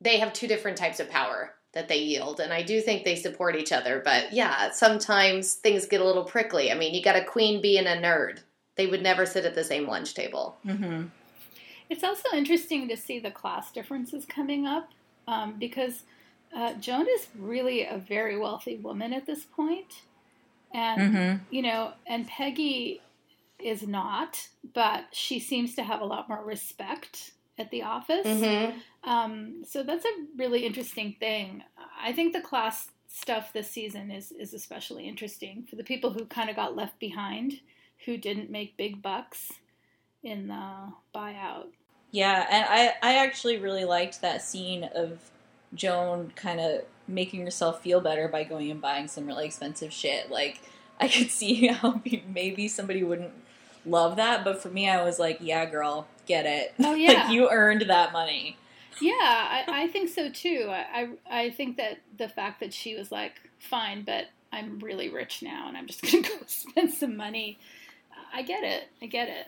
they 0.00 0.18
have 0.18 0.32
two 0.32 0.46
different 0.46 0.76
types 0.76 1.00
of 1.00 1.08
power 1.08 1.54
that 1.72 1.88
they 1.88 1.98
yield. 1.98 2.40
And 2.40 2.52
I 2.52 2.62
do 2.62 2.80
think 2.80 3.04
they 3.04 3.16
support 3.16 3.56
each 3.56 3.72
other. 3.72 4.02
But 4.04 4.32
yeah, 4.32 4.70
sometimes 4.72 5.54
things 5.54 5.86
get 5.86 6.02
a 6.02 6.04
little 6.04 6.24
prickly. 6.24 6.70
I 6.70 6.74
mean, 6.74 6.94
you 6.94 7.02
got 7.02 7.16
a 7.16 7.24
queen 7.24 7.62
bee 7.62 7.78
and 7.78 7.88
a 7.88 7.96
nerd, 7.96 8.40
they 8.76 8.86
would 8.86 9.02
never 9.02 9.24
sit 9.24 9.44
at 9.44 9.54
the 9.54 9.64
same 9.64 9.86
lunch 9.86 10.14
table. 10.14 10.56
Mm-hmm. 10.66 11.06
It's 11.88 12.04
also 12.04 12.28
interesting 12.34 12.88
to 12.88 12.96
see 12.96 13.18
the 13.18 13.30
class 13.30 13.70
differences 13.72 14.24
coming 14.24 14.66
up 14.66 14.90
um, 15.26 15.56
because 15.58 16.04
uh, 16.54 16.74
Joan 16.74 17.06
is 17.08 17.26
really 17.38 17.84
a 17.84 17.98
very 17.98 18.38
wealthy 18.38 18.76
woman 18.76 19.12
at 19.12 19.26
this 19.26 19.44
point, 19.44 20.02
and 20.72 21.00
Mm-hmm. 21.00 21.44
you 21.50 21.62
know, 21.62 21.92
and 22.06 22.26
Peggy 22.26 23.00
is 23.58 23.86
not, 23.86 24.48
but 24.74 25.04
she 25.12 25.38
seems 25.38 25.74
to 25.76 25.82
have 25.82 26.00
a 26.00 26.04
lot 26.04 26.28
more 26.28 26.44
respect 26.44 27.32
at 27.58 27.70
the 27.70 27.82
office. 27.82 28.26
Mm-hmm. 28.26 28.78
Um, 29.08 29.64
so 29.66 29.82
that's 29.82 30.04
a 30.04 30.26
really 30.36 30.64
interesting 30.66 31.16
thing. 31.18 31.62
I 32.02 32.12
think 32.12 32.32
the 32.32 32.40
class 32.40 32.88
stuff 33.08 33.52
this 33.52 33.70
season 33.70 34.10
is 34.10 34.32
is 34.32 34.54
especially 34.54 35.06
interesting 35.06 35.66
for 35.68 35.76
the 35.76 35.84
people 35.84 36.10
who 36.10 36.24
kind 36.26 36.50
of 36.50 36.56
got 36.56 36.76
left 36.76 36.98
behind, 36.98 37.60
who 38.04 38.16
didn't 38.16 38.50
make 38.50 38.76
big 38.76 39.02
bucks 39.02 39.52
in 40.22 40.48
the 40.48 40.92
buyout. 41.14 41.66
Yeah, 42.10 42.46
and 42.50 42.64
I 42.68 42.94
I 43.02 43.24
actually 43.24 43.58
really 43.58 43.84
liked 43.84 44.20
that 44.20 44.42
scene 44.42 44.84
of 44.94 45.18
Joan 45.74 46.32
kind 46.36 46.60
of 46.60 46.82
making 47.08 47.42
herself 47.42 47.82
feel 47.82 48.00
better 48.00 48.28
by 48.28 48.44
going 48.44 48.70
and 48.70 48.80
buying 48.80 49.08
some 49.08 49.26
really 49.26 49.46
expensive 49.46 49.92
shit. 49.92 50.30
Like 50.30 50.60
I 51.00 51.08
could 51.08 51.30
see 51.30 51.66
how 51.68 52.00
maybe 52.28 52.68
somebody 52.68 53.02
wouldn't 53.02 53.32
love 53.84 54.16
that, 54.16 54.44
but 54.44 54.62
for 54.62 54.68
me, 54.68 54.88
I 54.88 55.02
was 55.04 55.18
like, 55.18 55.38
yeah, 55.40 55.64
girl, 55.66 56.06
get 56.26 56.46
it. 56.46 56.74
Oh 56.78 56.94
yeah, 56.96 57.12
like 57.12 57.30
you 57.32 57.50
earned 57.50 57.82
that 57.88 58.12
money. 58.12 58.56
yeah, 59.00 59.12
I, 59.12 59.64
I 59.68 59.88
think 59.88 60.08
so 60.08 60.30
too. 60.30 60.66
I, 60.68 61.08
I 61.30 61.44
I 61.44 61.50
think 61.50 61.76
that 61.78 61.98
the 62.16 62.28
fact 62.28 62.60
that 62.60 62.72
she 62.72 62.94
was 62.94 63.10
like, 63.10 63.32
fine, 63.58 64.02
but 64.04 64.26
I'm 64.52 64.78
really 64.80 65.08
rich 65.08 65.42
now, 65.42 65.68
and 65.68 65.76
I'm 65.76 65.86
just 65.86 66.02
gonna 66.02 66.22
go 66.22 66.34
spend 66.46 66.92
some 66.92 67.16
money. 67.16 67.58
I 68.34 68.42
get 68.42 68.62
it. 68.62 68.84
I 69.02 69.06
get 69.06 69.28
it. 69.28 69.46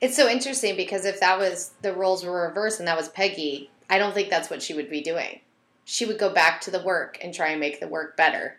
It's 0.00 0.16
so 0.16 0.28
interesting 0.28 0.76
because 0.76 1.04
if 1.04 1.20
that 1.20 1.38
was 1.38 1.72
the 1.82 1.92
roles 1.92 2.24
were 2.24 2.46
reversed 2.46 2.78
and 2.78 2.88
that 2.88 2.96
was 2.96 3.08
Peggy, 3.08 3.70
I 3.90 3.98
don't 3.98 4.14
think 4.14 4.30
that's 4.30 4.50
what 4.50 4.62
she 4.62 4.74
would 4.74 4.90
be 4.90 5.00
doing. 5.00 5.40
She 5.84 6.04
would 6.04 6.18
go 6.18 6.30
back 6.32 6.60
to 6.62 6.70
the 6.70 6.82
work 6.82 7.18
and 7.22 7.32
try 7.32 7.48
and 7.48 7.60
make 7.60 7.80
the 7.80 7.88
work 7.88 8.16
better. 8.16 8.58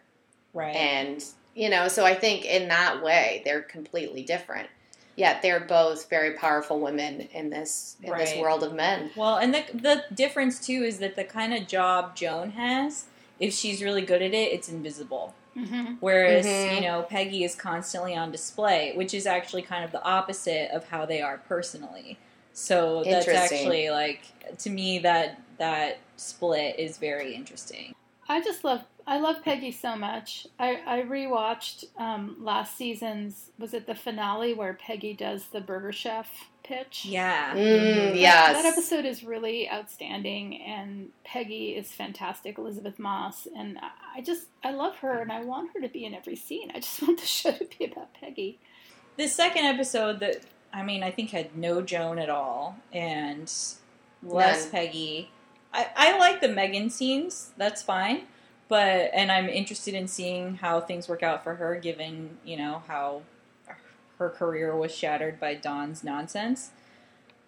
Right. 0.53 0.75
And, 0.75 1.23
you 1.55 1.69
know, 1.69 1.87
so 1.87 2.05
I 2.05 2.15
think 2.15 2.45
in 2.45 2.67
that 2.69 3.03
way 3.03 3.41
they're 3.45 3.61
completely 3.61 4.23
different. 4.23 4.69
Yet 5.15 5.41
they're 5.41 5.59
both 5.59 6.09
very 6.09 6.33
powerful 6.35 6.79
women 6.79 7.27
in 7.33 7.49
this 7.49 7.97
in 8.01 8.17
this 8.17 8.35
world 8.41 8.63
of 8.63 8.73
men. 8.73 9.11
Well, 9.17 9.35
and 9.35 9.53
the 9.53 9.63
the 9.73 10.03
difference 10.13 10.65
too 10.65 10.83
is 10.83 10.99
that 10.99 11.15
the 11.17 11.25
kind 11.25 11.53
of 11.53 11.67
job 11.67 12.15
Joan 12.15 12.51
has, 12.51 13.05
if 13.37 13.53
she's 13.53 13.83
really 13.83 14.01
good 14.01 14.21
at 14.21 14.33
it, 14.33 14.53
it's 14.53 14.69
invisible. 14.69 15.35
hmm 15.55 15.95
Whereas, 15.99 16.45
Mhm. 16.45 16.75
you 16.75 16.81
know, 16.81 17.01
Peggy 17.03 17.43
is 17.43 17.53
constantly 17.53 18.15
on 18.15 18.31
display, 18.31 18.93
which 18.95 19.13
is 19.13 19.25
actually 19.27 19.61
kind 19.63 19.83
of 19.83 19.91
the 19.91 20.01
opposite 20.03 20.71
of 20.71 20.87
how 20.87 21.05
they 21.05 21.21
are 21.21 21.37
personally. 21.37 22.17
So 22.59 23.03
that's 23.03 23.27
actually 23.27 23.89
like 23.89 24.21
to 24.59 24.69
me 24.69 24.99
that 24.99 25.41
that 25.57 25.99
split 26.17 26.77
is 26.79 26.97
very 26.97 27.33
interesting. 27.33 27.95
I 28.27 28.41
just 28.41 28.63
love 28.63 28.81
I 29.07 29.17
love 29.19 29.43
Peggy 29.43 29.71
so 29.71 29.95
much. 29.95 30.45
I 30.59 30.81
I 30.85 31.01
rewatched 31.01 31.85
um, 31.97 32.35
last 32.39 32.77
season's 32.77 33.49
was 33.57 33.73
it 33.73 33.87
the 33.87 33.95
finale 33.95 34.53
where 34.53 34.73
Peggy 34.73 35.13
does 35.13 35.45
the 35.47 35.61
Burger 35.61 35.91
Chef 35.91 36.29
pitch? 36.63 37.05
Yeah. 37.05 37.55
Mm, 37.55 37.95
That- 38.09 38.15
yes. 38.17 38.53
That 38.61 38.65
episode 38.65 39.05
is 39.05 39.23
really 39.23 39.69
outstanding, 39.71 40.61
and 40.61 41.09
Peggy 41.23 41.69
is 41.75 41.91
fantastic. 41.91 42.57
Elisabeth 42.59 42.99
Moss, 42.99 43.47
and 43.55 43.77
I- 43.79 44.17
I 44.17 44.21
just 44.21 44.47
I 44.63 44.71
love 44.71 44.97
her, 44.97 45.21
and 45.21 45.31
I 45.31 45.43
want 45.43 45.71
her 45.73 45.81
to 45.81 45.87
be 45.87 46.03
in 46.05 46.13
every 46.13 46.35
scene. 46.35 46.71
I 46.75 46.79
just 46.81 47.01
want 47.07 47.19
the 47.21 47.25
show 47.25 47.51
to 47.51 47.65
be 47.77 47.85
about 47.85 48.13
Peggy. 48.13 48.59
The 49.17 49.27
second 49.27 49.65
episode 49.65 50.19
that 50.19 50.37
I 50.73 50.83
mean, 50.83 51.03
I 51.03 51.11
think 51.11 51.31
had 51.31 51.55
no 51.55 51.81
Joan 51.81 52.19
at 52.19 52.29
all 52.29 52.77
and 52.93 53.51
less 54.23 54.63
None. 54.63 54.71
Peggy. 54.71 55.31
I, 55.73 55.87
I 55.95 56.17
like 56.17 56.41
the 56.41 56.47
Megan 56.47 56.89
scenes. 56.89 57.51
That's 57.57 57.81
fine. 57.81 58.23
But 58.67 59.09
and 59.13 59.31
I'm 59.31 59.49
interested 59.49 59.95
in 59.95 60.07
seeing 60.07 60.55
how 60.55 60.79
things 60.79 61.09
work 61.09 61.23
out 61.23 61.43
for 61.43 61.55
her 61.55 61.75
given, 61.75 62.37
you 62.45 62.57
know, 62.57 62.83
how 62.87 63.23
her 64.19 64.29
career 64.29 64.75
was 64.75 64.93
shattered 64.93 65.39
by 65.39 65.55
Don's 65.55 66.03
nonsense. 66.03 66.71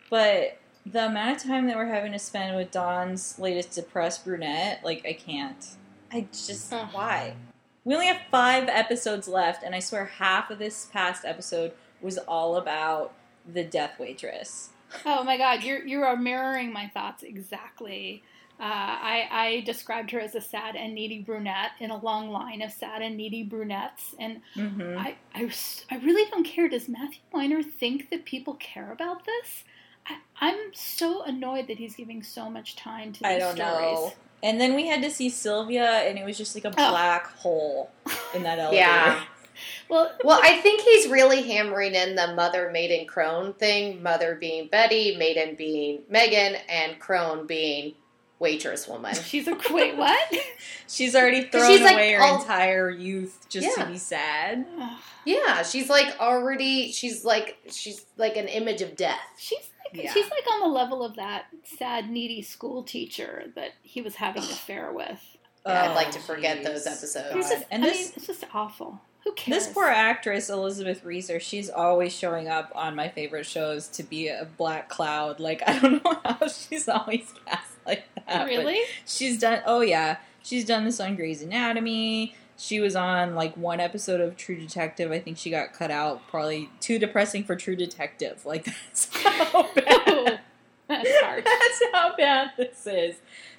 But 0.10 0.58
the 0.86 1.06
amount 1.06 1.38
of 1.38 1.44
time 1.44 1.68
that 1.68 1.76
we're 1.76 1.86
having 1.86 2.12
to 2.14 2.20
spend 2.20 2.56
with 2.56 2.72
Don's 2.72 3.38
latest 3.38 3.74
depressed 3.74 4.26
brunette, 4.26 4.82
like 4.84 5.06
I 5.06 5.14
can't. 5.14 5.64
I 6.12 6.28
just 6.32 6.72
why? 6.72 7.36
We 7.84 7.94
only 7.94 8.08
have 8.08 8.22
five 8.30 8.68
episodes 8.68 9.28
left, 9.28 9.64
and 9.64 9.74
I 9.74 9.80
swear 9.80 10.06
half 10.06 10.50
of 10.50 10.60
this 10.60 10.88
past 10.92 11.24
episode 11.26 11.74
was 12.02 12.18
all 12.20 12.56
about 12.58 13.14
the 13.52 13.64
death 13.64 14.00
waitress. 14.00 14.70
Oh 15.06 15.24
my 15.24 15.38
God, 15.38 15.64
you're 15.64 15.86
you 15.86 16.04
are 16.04 16.16
mirroring 16.18 16.72
my 16.74 16.88
thoughts 16.94 17.24
exactly. 17.24 18.24
Uh, 18.60 18.64
I, 18.64 19.28
I 19.32 19.62
described 19.66 20.12
her 20.12 20.20
as 20.20 20.36
a 20.36 20.42
sad 20.42 20.76
and 20.76 20.94
needy 20.94 21.20
brunette 21.20 21.72
in 21.80 21.90
a 21.90 21.98
long 21.98 22.30
line 22.30 22.62
of 22.62 22.72
sad 22.72 23.02
and 23.02 23.18
needy 23.18 23.42
brunettes, 23.44 24.14
and 24.20 24.42
Mm-hmm. 24.56 25.00
I, 25.00 25.16
I, 25.34 25.52
I 25.90 25.96
really 25.98 26.30
don't 26.30 26.44
care. 26.44 26.70
Does 26.70 26.88
Matthew 26.88 27.22
Weiner 27.34 27.64
think 27.64 28.12
that 28.12 28.24
people 28.26 28.54
care 28.56 28.92
about 28.92 29.26
this? 29.26 29.64
I, 30.08 30.18
I'm 30.40 30.74
so 30.74 31.24
annoyed 31.24 31.68
that 31.70 31.78
he's 31.80 31.96
giving 31.96 32.22
so 32.22 32.52
much 32.52 32.76
time 32.76 33.14
to 33.14 33.20
these 33.22 33.28
I 33.32 33.40
don't 33.40 33.56
stories. 33.56 33.82
know. 33.82 34.14
And 34.44 34.60
then 34.62 34.76
we 34.76 34.86
had 34.88 35.02
to 35.04 35.10
see 35.10 35.30
Sylvia, 35.30 35.86
and 35.90 36.20
it 36.20 36.26
was 36.26 36.38
just 36.38 36.54
like 36.54 36.66
a 36.66 36.70
Oh. 36.70 36.90
black 36.92 37.28
hole 37.38 37.90
in 38.36 38.44
that 38.44 38.60
elevator. 38.60 38.82
Yeah. 38.82 39.24
Well, 39.90 40.12
Well, 40.24 40.40
I 40.42 40.60
think 40.62 40.82
he's 40.82 41.08
really 41.08 41.42
hammering 41.44 41.96
in 41.96 42.16
the 42.16 42.34
mother, 42.34 42.70
maiden, 42.72 43.06
crone 43.08 43.54
thing. 43.54 44.02
Mother 44.02 44.36
being 44.36 44.68
Betty, 44.68 45.16
maiden 45.18 45.56
being 45.56 46.04
Megan, 46.10 46.56
and 46.70 47.00
crone 47.00 47.46
being 47.48 47.94
waitress 48.40 48.88
woman. 48.88 49.14
she's 49.26 49.48
a 49.48 49.58
wait. 49.70 49.96
What? 49.98 50.34
She's 50.88 51.16
already 51.16 51.44
thrown 51.44 51.72
she's, 51.72 51.82
like, 51.82 51.94
away 51.94 52.14
her 52.14 52.22
all- 52.22 52.42
entire 52.42 52.90
youth 52.90 53.46
just 53.50 53.68
Yeah. 53.78 53.84
to 53.86 53.92
be 53.92 53.98
sad. 53.98 54.66
Yeah, 55.26 55.64
she's 55.64 55.90
like 55.90 56.20
already. 56.20 56.92
She's 56.92 57.24
like 57.24 57.58
she's 57.72 58.06
like 58.18 58.36
an 58.36 58.48
image 58.48 58.82
of 58.82 58.96
death. 58.98 59.20
she's 59.38 59.70
like 59.86 60.04
Yeah. 60.04 60.12
she's 60.12 60.30
like 60.30 60.44
on 60.52 60.60
the 60.62 60.68
level 60.68 61.02
of 61.04 61.16
that 61.16 61.46
sad, 61.78 62.10
needy 62.10 62.42
school 62.42 62.84
teacher 62.84 63.52
that 63.56 63.72
he 63.84 64.02
was 64.02 64.16
having 64.16 64.44
an 64.44 64.50
affair 64.50 64.92
with. 64.92 65.22
Yeah, 65.66 65.84
I'd 65.84 65.92
Oh, 65.92 65.94
like 65.94 66.12
to 66.12 66.20
forget 66.20 66.58
jeez. 66.60 66.64
those 66.66 66.88
episodes. 66.88 67.36
It's 67.36 67.50
just, 67.52 67.66
And 67.72 67.86
I 67.86 67.88
this 67.90 67.98
mean, 68.00 68.14
it's 68.18 68.28
just 68.28 68.44
awful. 68.54 69.00
Who 69.24 69.34
cares? 69.34 69.66
This 69.66 69.74
poor 69.74 69.86
actress, 69.86 70.50
Elizabeth 70.50 71.04
Reaser, 71.04 71.40
she's 71.40 71.70
always 71.70 72.14
showing 72.14 72.48
up 72.48 72.72
on 72.74 72.96
my 72.96 73.10
favorite 73.10 73.46
shows 73.46 73.88
to 73.90 74.04
be 74.04 74.28
a 74.28 74.48
black 74.58 74.90
cloud. 74.90 75.40
Like, 75.40 75.62
I 75.68 75.80
don't 75.80 76.04
know 76.04 76.20
how 76.26 76.48
she's 76.48 76.88
always 76.90 77.34
cast 77.46 77.78
like 77.86 78.04
that. 78.28 78.46
Really? 78.46 78.80
She's 79.06 79.40
done, 79.40 79.62
oh 79.66 79.82
yeah, 79.82 80.18
she's 80.44 80.66
done 80.66 80.86
this 80.86 81.00
on 81.00 81.16
Grey's 81.16 81.42
Anatomy. 81.42 82.36
She 82.58 82.80
was 82.80 82.96
on 82.96 83.34
like 83.34 83.58
one 83.58 83.80
episode 83.80 84.22
of 84.22 84.38
True 84.38 84.56
Detective. 84.56 85.12
I 85.12 85.20
think 85.20 85.38
she 85.38 85.50
got 85.50 85.74
cut 85.74 85.90
out. 85.90 86.28
Probably 86.28 86.70
too 86.80 87.00
depressing 87.00 87.44
for 87.44 87.56
True 87.56 87.76
Detective. 87.76 88.44
Like, 88.46 88.66
that's 88.66 89.10
how 89.16 89.68
bad. 89.74 90.42
That's 90.88 91.10
harsh. 91.22 91.44
That's 91.46 91.82
how 91.94 92.16
bad 92.18 92.52
this 92.58 92.86
is. 92.86 93.16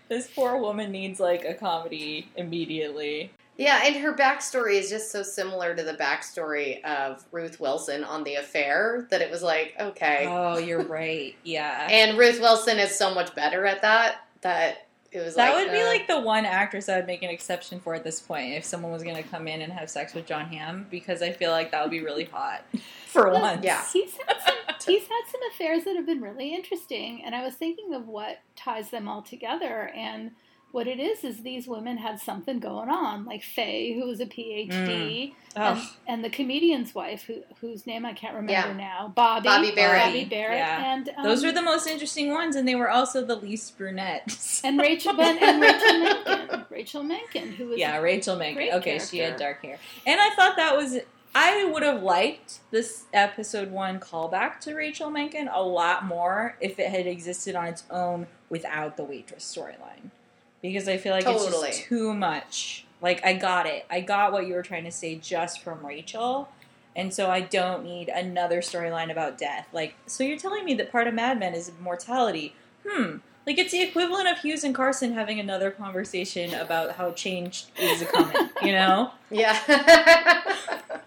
This 0.08 0.28
poor 0.28 0.58
woman 0.58 0.92
needs 0.92 1.18
like 1.18 1.44
a 1.44 1.54
comedy 1.54 2.30
immediately. 2.36 3.32
Yeah, 3.58 3.82
and 3.84 3.96
her 3.96 4.14
backstory 4.14 4.74
is 4.78 4.88
just 4.88 5.10
so 5.10 5.22
similar 5.22 5.74
to 5.74 5.82
the 5.82 5.94
backstory 5.94 6.82
of 6.84 7.24
Ruth 7.32 7.60
Wilson 7.60 8.02
on 8.02 8.24
The 8.24 8.36
Affair 8.36 9.06
that 9.10 9.20
it 9.20 9.30
was 9.30 9.42
like, 9.42 9.74
okay. 9.78 10.24
Oh, 10.26 10.58
you're 10.58 10.82
right. 10.86 11.34
Yeah. 11.44 11.86
And 11.90 12.18
Ruth 12.18 12.40
Wilson 12.40 12.78
is 12.78 12.96
so 12.96 13.14
much 13.14 13.34
better 13.34 13.66
at 13.66 13.82
that 13.82 14.26
that 14.40 14.86
it 15.12 15.18
was 15.20 15.36
like 15.36 15.50
that 15.50 15.54
like 15.56 15.66
would 15.66 15.72
be 15.72 15.82
uh, 15.82 15.86
like 15.86 16.06
the 16.08 16.18
one 16.20 16.46
actress 16.46 16.88
I 16.88 16.96
would 16.96 17.06
make 17.06 17.22
an 17.22 17.28
exception 17.28 17.78
for 17.78 17.94
at 17.94 18.02
this 18.02 18.18
point 18.18 18.54
if 18.54 18.64
someone 18.64 18.90
was 18.90 19.02
going 19.02 19.16
to 19.16 19.22
come 19.22 19.46
in 19.46 19.60
and 19.60 19.70
have 19.70 19.90
sex 19.90 20.14
with 20.14 20.26
Jon 20.26 20.46
Hamm 20.46 20.86
because 20.90 21.20
I 21.20 21.32
feel 21.32 21.50
like 21.50 21.70
that 21.72 21.82
would 21.82 21.90
be 21.90 22.02
really 22.02 22.24
hot 22.24 22.64
for 23.06 23.28
Well, 23.28 23.42
once. 23.42 23.62
Yeah. 23.62 23.84
He's 23.92 24.16
had, 24.26 24.36
some, 24.40 24.54
he's 24.86 25.06
had 25.06 25.22
some 25.30 25.40
affairs 25.52 25.84
that 25.84 25.94
have 25.96 26.06
been 26.06 26.22
really 26.22 26.54
interesting, 26.54 27.22
and 27.24 27.34
I 27.34 27.44
was 27.44 27.54
thinking 27.54 27.92
of 27.92 28.08
what 28.08 28.38
ties 28.56 28.88
them 28.88 29.06
all 29.06 29.20
together. 29.20 29.90
And 29.94 30.30
what 30.72 30.86
it 30.88 30.98
is 30.98 31.22
is 31.22 31.42
these 31.42 31.68
women 31.68 31.98
had 31.98 32.18
something 32.18 32.58
going 32.58 32.88
on, 32.88 33.24
like 33.24 33.42
Faye, 33.42 33.92
who 33.94 34.06
was 34.06 34.20
a 34.20 34.26
PhD, 34.26 35.34
and, 35.54 35.78
Oh, 35.78 35.90
and 36.08 36.24
the 36.24 36.30
comedian's 36.30 36.94
wife, 36.94 37.24
who, 37.24 37.42
whose 37.60 37.86
name 37.86 38.04
I 38.06 38.14
can't 38.14 38.34
remember 38.34 38.70
Yeah. 38.70 38.72
now, 38.76 39.12
Bobby, 39.14 39.44
Bobby 39.44 39.70
Barrett. 39.74 40.04
Bobby 40.06 40.24
Barrett, 40.24 40.56
Yeah. 40.58 40.94
and 40.94 41.10
um, 41.16 41.24
those 41.24 41.44
were 41.44 41.52
the 41.52 41.62
most 41.62 41.86
interesting 41.86 42.30
ones, 42.32 42.56
and 42.56 42.66
they 42.66 42.74
were 42.74 42.88
also 42.90 43.24
the 43.24 43.36
least 43.36 43.76
brunette. 43.76 44.60
and 44.64 44.80
Rachel 44.80 45.14
Ben 45.14 45.38
and 45.42 45.60
Rachel 45.62 45.98
Menken, 45.98 46.64
Rachel 46.70 47.02
Menken, 47.02 47.52
who 47.52 47.66
was 47.68 47.78
yeah, 47.78 47.98
Rachel 47.98 48.36
Menken. 48.36 48.56
great 48.56 48.72
Okay, 48.74 48.98
she 48.98 49.18
had 49.18 49.36
dark 49.36 49.62
hair, 49.62 49.78
and 50.06 50.20
I 50.20 50.30
thought 50.30 50.56
that 50.56 50.76
was. 50.76 50.98
I 51.34 51.64
would 51.64 51.82
have 51.82 52.02
liked 52.02 52.58
this 52.72 53.04
episode 53.14 53.70
one 53.70 53.98
callback 54.00 54.60
to 54.60 54.74
Rachel 54.74 55.08
Menken 55.10 55.48
a 55.48 55.62
lot 55.62 56.04
more 56.04 56.56
if 56.60 56.78
it 56.78 56.90
had 56.90 57.06
existed 57.06 57.54
on 57.56 57.64
its 57.68 57.84
own 57.90 58.26
without 58.50 58.98
the 58.98 59.04
waitress 59.04 59.42
storyline, 59.42 60.10
because 60.62 60.88
I 60.88 60.96
feel 60.96 61.12
like 61.12 61.24
Totally. 61.24 61.68
it's 61.68 61.78
just 61.78 61.88
too 61.88 62.14
much. 62.14 62.84
Like 63.00 63.24
I 63.26 63.32
got 63.34 63.66
it, 63.66 63.84
I 63.90 64.00
got 64.00 64.32
what 64.32 64.46
you 64.46 64.54
were 64.54 64.62
trying 64.62 64.84
to 64.84 64.92
say 64.92 65.16
just 65.16 65.60
from 65.62 65.84
Rachel, 65.84 66.48
and 66.94 67.12
so 67.12 67.30
I 67.30 67.40
don't 67.40 67.84
need 67.84 68.08
another 68.08 68.60
storyline 68.60 69.10
about 69.10 69.36
death. 69.36 69.66
Like, 69.72 69.94
so 70.06 70.22
you're 70.22 70.38
telling 70.38 70.64
me 70.64 70.74
that 70.74 70.92
part 70.92 71.06
of 71.08 71.14
Mad 71.14 71.38
Men 71.38 71.54
is 71.54 71.72
mortality? 71.80 72.54
Hmm. 72.88 73.16
Like 73.44 73.58
it's 73.58 73.72
the 73.72 73.82
equivalent 73.82 74.28
of 74.28 74.38
Hughes 74.38 74.62
and 74.62 74.72
Carson 74.72 75.14
having 75.14 75.40
another 75.40 75.72
conversation 75.72 76.54
about 76.54 76.92
how 76.92 77.10
change 77.10 77.64
is 77.76 78.00
a 78.02 78.04
coming, 78.06 78.50
you 78.62 78.70
know? 78.72 79.10
Yeah. 79.30 79.58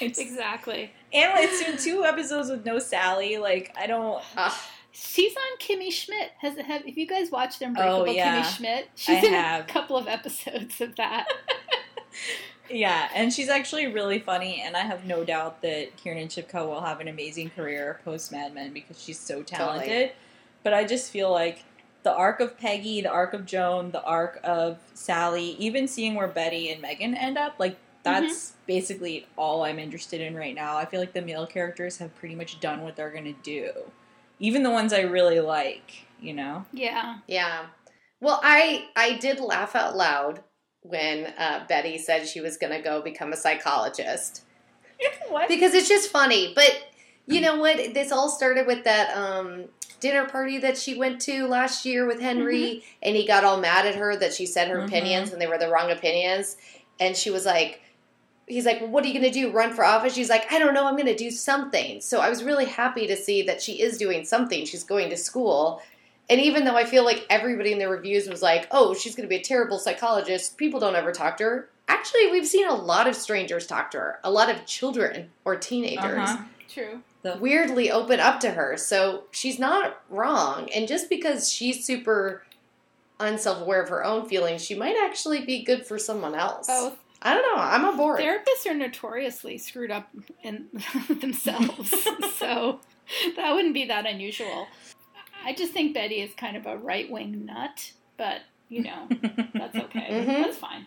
It's, 0.00 0.18
exactly. 0.18 0.92
and 1.12 1.32
it's 1.40 1.60
in 1.60 1.76
two 1.76 2.04
episodes 2.04 2.48
with 2.48 2.64
no 2.64 2.78
Sally. 2.78 3.36
Like 3.36 3.74
I 3.76 3.86
don't. 3.86 4.22
Ah, 4.36 4.66
She's 4.92 5.34
on 5.36 5.58
Kimmy 5.58 5.92
Schmidt. 5.92 6.32
Has 6.38 6.56
have, 6.56 6.84
have 6.84 6.98
you 6.98 7.06
guys 7.06 7.30
watched 7.30 7.62
Unbreakable 7.62 8.02
Oh, 8.02 8.06
yeah. 8.06 8.42
Kimmy 8.42 8.56
Schmidt? 8.56 8.88
She's 8.94 9.22
I 9.22 9.26
in 9.26 9.32
have. 9.32 9.64
a 9.64 9.68
couple 9.68 9.96
of 9.96 10.08
episodes 10.08 10.80
of 10.80 10.96
that. 10.96 11.26
Yeah, 12.70 13.08
and 13.14 13.32
she's 13.32 13.48
actually 13.48 13.86
really 13.86 14.18
funny, 14.18 14.62
and 14.64 14.76
I 14.76 14.80
have 14.80 15.04
no 15.04 15.24
doubt 15.24 15.62
that 15.62 15.96
Kiernan 15.96 16.28
Shipka 16.28 16.66
will 16.66 16.80
have 16.80 17.00
an 17.00 17.08
amazing 17.08 17.50
career 17.50 18.00
post 18.04 18.30
Mad 18.30 18.54
Men 18.54 18.72
because 18.72 19.02
she's 19.02 19.18
so 19.18 19.42
talented. 19.42 19.88
Totally. 19.88 20.12
But 20.62 20.74
I 20.74 20.84
just 20.84 21.10
feel 21.10 21.30
like 21.30 21.64
the 22.02 22.12
arc 22.12 22.40
of 22.40 22.58
Peggy, 22.58 23.00
the 23.00 23.10
arc 23.10 23.32
of 23.32 23.46
Joan, 23.46 23.90
the 23.90 24.02
arc 24.02 24.40
of 24.44 24.78
Sally, 24.94 25.56
even 25.58 25.88
seeing 25.88 26.14
where 26.14 26.28
Betty 26.28 26.70
and 26.70 26.82
Megan 26.82 27.14
end 27.14 27.38
up, 27.38 27.54
like 27.58 27.76
that's 28.02 28.50
mm-hmm. 28.50 28.56
basically 28.66 29.26
all 29.36 29.64
I'm 29.64 29.78
interested 29.78 30.20
in 30.20 30.34
right 30.34 30.54
now. 30.54 30.76
I 30.76 30.84
feel 30.84 31.00
like 31.00 31.12
the 31.12 31.22
male 31.22 31.46
characters 31.46 31.98
have 31.98 32.14
pretty 32.16 32.34
much 32.34 32.60
done 32.60 32.82
what 32.82 32.96
they're 32.96 33.10
gonna 33.10 33.32
do, 33.42 33.70
even 34.40 34.62
the 34.62 34.70
ones 34.70 34.92
I 34.92 35.00
really 35.00 35.40
like. 35.40 36.04
You 36.20 36.34
know? 36.34 36.64
yeah. 36.72 37.18
yeah. 37.28 37.66
Well, 38.20 38.40
I 38.42 38.86
I 38.96 39.18
did 39.18 39.38
laugh 39.38 39.76
out 39.76 39.96
loud 39.96 40.42
when 40.82 41.26
uh, 41.38 41.64
Betty 41.68 41.96
said 41.98 42.26
she 42.26 42.40
was 42.40 42.56
going 42.56 42.72
to 42.72 42.82
go 42.82 43.00
become 43.00 43.32
a 43.32 43.36
psychologist. 43.36 44.42
what? 45.28 45.46
because 45.48 45.74
it's 45.74 45.88
just 45.88 46.10
funny. 46.10 46.52
But 46.56 46.88
you 47.26 47.40
know 47.40 47.56
what? 47.58 47.76
This 47.94 48.10
all 48.10 48.28
started 48.28 48.66
with 48.66 48.82
that 48.82 49.16
um, 49.16 49.66
dinner 50.00 50.24
party 50.26 50.58
that 50.58 50.76
she 50.76 50.98
went 50.98 51.20
to 51.20 51.46
last 51.46 51.84
year 51.84 52.06
with 52.06 52.20
Henry, 52.20 52.82
and 53.02 53.14
he 53.14 53.24
got 53.26 53.44
all 53.44 53.60
mad 53.60 53.86
at 53.86 53.94
her 53.94 54.16
that 54.16 54.34
she 54.34 54.46
said 54.46 54.68
her 54.68 54.78
Mhm. 54.78 54.86
opinions 54.86 55.32
and 55.32 55.40
they 55.40 55.46
were 55.46 55.58
the 55.58 55.68
wrong 55.70 55.90
opinions, 55.92 56.56
and 56.98 57.16
she 57.16 57.30
was 57.30 57.46
like. 57.46 57.82
He's 58.48 58.64
like, 58.66 58.80
well, 58.80 58.90
what 58.90 59.04
are 59.04 59.08
you 59.08 59.14
going 59.20 59.30
to 59.30 59.40
do? 59.40 59.50
Run 59.50 59.72
for 59.74 59.84
office? 59.84 60.14
She's 60.14 60.30
like, 60.30 60.50
I 60.52 60.58
don't 60.58 60.74
know. 60.74 60.86
I'm 60.86 60.94
going 60.96 61.06
to 61.06 61.16
do 61.16 61.30
something. 61.30 62.00
So 62.00 62.20
I 62.20 62.28
was 62.30 62.42
really 62.42 62.64
happy 62.64 63.06
to 63.06 63.16
see 63.16 63.42
that 63.42 63.60
she 63.62 63.80
is 63.82 63.98
doing 63.98 64.24
something. 64.24 64.64
She's 64.64 64.84
going 64.84 65.10
to 65.10 65.16
school. 65.16 65.82
And 66.30 66.40
even 66.40 66.64
though 66.64 66.76
I 66.76 66.84
feel 66.84 67.04
like 67.04 67.26
everybody 67.30 67.72
in 67.72 67.78
the 67.78 67.88
reviews 67.88 68.28
was 68.28 68.42
like, 68.42 68.66
oh, 68.70 68.94
she's 68.94 69.14
going 69.14 69.26
to 69.26 69.34
be 69.34 69.40
a 69.40 69.42
terrible 69.42 69.78
psychologist, 69.78 70.56
people 70.56 70.80
don't 70.80 70.96
ever 70.96 71.12
talk 71.12 71.36
to 71.38 71.44
her. 71.44 71.68
Actually, 71.88 72.30
we've 72.30 72.46
seen 72.46 72.66
a 72.68 72.74
lot 72.74 73.06
of 73.06 73.14
strangers 73.14 73.66
talk 73.66 73.90
to 73.92 73.98
her, 73.98 74.18
a 74.22 74.30
lot 74.30 74.50
of 74.50 74.66
children 74.66 75.30
or 75.44 75.56
teenagers 75.56 76.18
Uh-huh. 76.28 76.44
True. 76.68 77.00
weirdly 77.40 77.90
open 77.90 78.20
up 78.20 78.40
to 78.40 78.50
her. 78.50 78.76
So 78.76 79.24
she's 79.30 79.58
not 79.58 80.02
wrong. 80.10 80.68
And 80.74 80.86
just 80.86 81.08
because 81.08 81.50
she's 81.50 81.84
super 81.84 82.42
unself 83.20 83.60
aware 83.62 83.82
of 83.82 83.88
her 83.88 84.04
own 84.04 84.28
feelings, 84.28 84.62
she 84.64 84.74
might 84.74 84.96
actually 85.02 85.44
be 85.44 85.64
good 85.64 85.86
for 85.86 85.98
someone 85.98 86.34
else. 86.34 86.66
Both 86.66 86.98
I 87.22 87.34
don't 87.34 87.42
know. 87.56 87.60
I'm 87.62 87.84
on 87.84 87.96
board. 87.96 88.20
therapists 88.20 88.66
are 88.66 88.74
notoriously 88.74 89.58
screwed 89.58 89.90
up 89.90 90.08
in 90.42 90.66
themselves, 91.20 91.90
so 92.36 92.80
that 93.36 93.54
wouldn't 93.54 93.74
be 93.74 93.86
that 93.86 94.06
unusual. 94.06 94.68
I 95.44 95.52
just 95.52 95.72
think 95.72 95.94
Betty 95.94 96.20
is 96.20 96.32
kind 96.34 96.56
of 96.56 96.66
a 96.66 96.76
right 96.76 97.10
wing 97.10 97.44
nut, 97.46 97.92
but 98.16 98.42
you 98.68 98.82
know 98.82 99.08
that's 99.54 99.76
okay. 99.86 100.06
Mhm. 100.10 100.26
That's 100.26 100.58
fine. 100.58 100.86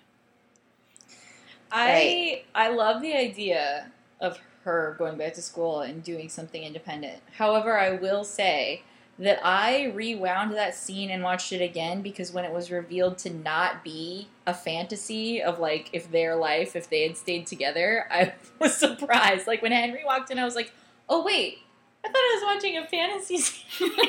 I 1.72 2.44
I 2.54 2.70
love 2.70 3.02
the 3.02 3.14
idea 3.16 3.92
of 4.20 4.40
her 4.64 4.96
going 5.00 5.18
back 5.18 5.34
to 5.34 5.42
school 5.42 5.82
and 5.82 6.04
doing 6.04 6.30
something 6.30 6.64
independent. 6.64 7.20
However, 7.38 7.78
I 7.80 7.92
will 7.92 8.24
say 8.24 8.84
that 9.22 9.40
I 9.44 9.86
rewound 9.94 10.54
that 10.54 10.74
scene 10.74 11.12
and 11.12 11.22
watched 11.22 11.54
it 11.54 11.62
again 11.62 12.02
because 12.02 12.32
when 12.32 12.44
it 12.44 12.52
was 12.52 12.72
revealed 12.72 13.20
to 13.20 13.30
not 13.30 13.84
be 13.84 14.28
a 14.48 14.54
fantasy 14.54 15.42
of 15.42 15.60
like 15.60 15.90
if 15.94 16.12
their 16.12 16.36
life 16.36 16.76
if 16.76 16.90
they 16.90 17.04
had 17.04 17.16
stayed 17.16 17.46
together, 17.46 18.08
I 18.12 18.34
was 18.60 18.76
surprised. 18.76 19.46
Like 19.48 19.62
when 19.62 19.72
Henry 19.72 20.04
walked 20.04 20.32
in, 20.32 20.40
I 20.40 20.44
was 20.44 20.56
like, 20.56 20.74
"Oh 21.08 21.24
wait, 21.24 21.60
I 22.04 22.08
thought 22.08 22.18
I 22.18 22.40
was 22.42 22.56
watching 22.56 22.78
a 22.78 22.88
fantasy 22.88 23.38
scene." 23.40 23.92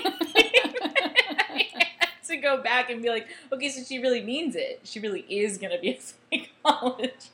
To 2.28 2.36
go 2.38 2.62
back 2.62 2.88
and 2.88 3.02
be 3.02 3.10
like, 3.10 3.26
okay, 3.52 3.68
so 3.68 3.82
she 3.82 3.98
really 3.98 4.22
means 4.22 4.56
it. 4.56 4.80
She 4.84 5.00
really 5.00 5.20
is 5.28 5.58
going 5.58 5.72
to 5.72 5.78
be 5.78 5.90
a 5.90 6.00
psychologist. 6.64 7.28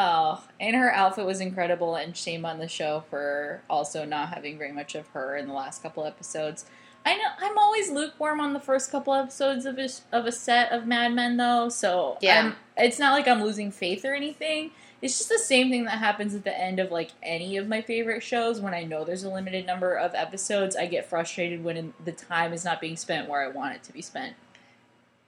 Oh, 0.00 0.44
and 0.60 0.76
her 0.76 0.92
outfit 0.94 1.26
was 1.26 1.40
incredible, 1.40 1.96
and 1.96 2.16
shame 2.16 2.44
on 2.44 2.58
the 2.60 2.68
show 2.68 3.02
for 3.10 3.62
also 3.68 4.04
not 4.04 4.28
having 4.32 4.56
very 4.56 4.70
much 4.70 4.94
of 4.94 5.08
her 5.08 5.36
in 5.36 5.48
the 5.48 5.52
last 5.52 5.82
couple 5.82 6.04
episodes. 6.04 6.66
I 7.04 7.16
know 7.16 7.24
I'm 7.40 7.58
always 7.58 7.90
lukewarm 7.90 8.40
on 8.40 8.52
the 8.52 8.60
first 8.60 8.92
couple 8.92 9.12
episodes 9.12 9.66
of 9.66 9.76
a, 9.76 9.88
of 10.12 10.26
a 10.26 10.30
set 10.32 10.70
of 10.70 10.86
Mad 10.86 11.14
Men, 11.14 11.36
though. 11.36 11.68
So 11.68 12.16
Yeah. 12.20 12.36
I'm- 12.36 12.56
it's 12.76 13.00
not 13.00 13.12
like 13.12 13.26
I'm 13.26 13.42
losing 13.42 13.72
faith 13.72 14.04
or 14.04 14.14
anything. 14.14 14.70
It's 15.02 15.16
just 15.18 15.30
the 15.30 15.38
same 15.38 15.68
thing 15.70 15.84
that 15.86 15.98
happens 15.98 16.32
at 16.34 16.44
the 16.44 16.56
end 16.56 16.78
of 16.78 16.92
like 16.92 17.10
any 17.22 17.56
of 17.56 17.66
my 17.66 17.80
favorite 17.82 18.22
shows. 18.22 18.60
When 18.60 18.74
I 18.74 18.84
know 18.84 19.04
there's 19.04 19.24
a 19.24 19.30
limited 19.30 19.66
number 19.66 19.94
of 19.94 20.14
episodes, 20.14 20.76
I 20.76 20.86
get 20.86 21.06
frustrated 21.08 21.64
when 21.64 21.94
the 22.04 22.12
time 22.12 22.52
is 22.52 22.64
not 22.64 22.80
being 22.80 22.96
spent 22.96 23.28
where 23.28 23.42
I 23.42 23.48
want 23.48 23.74
it 23.74 23.82
to 23.84 23.92
be 23.92 24.02
spent. 24.02 24.34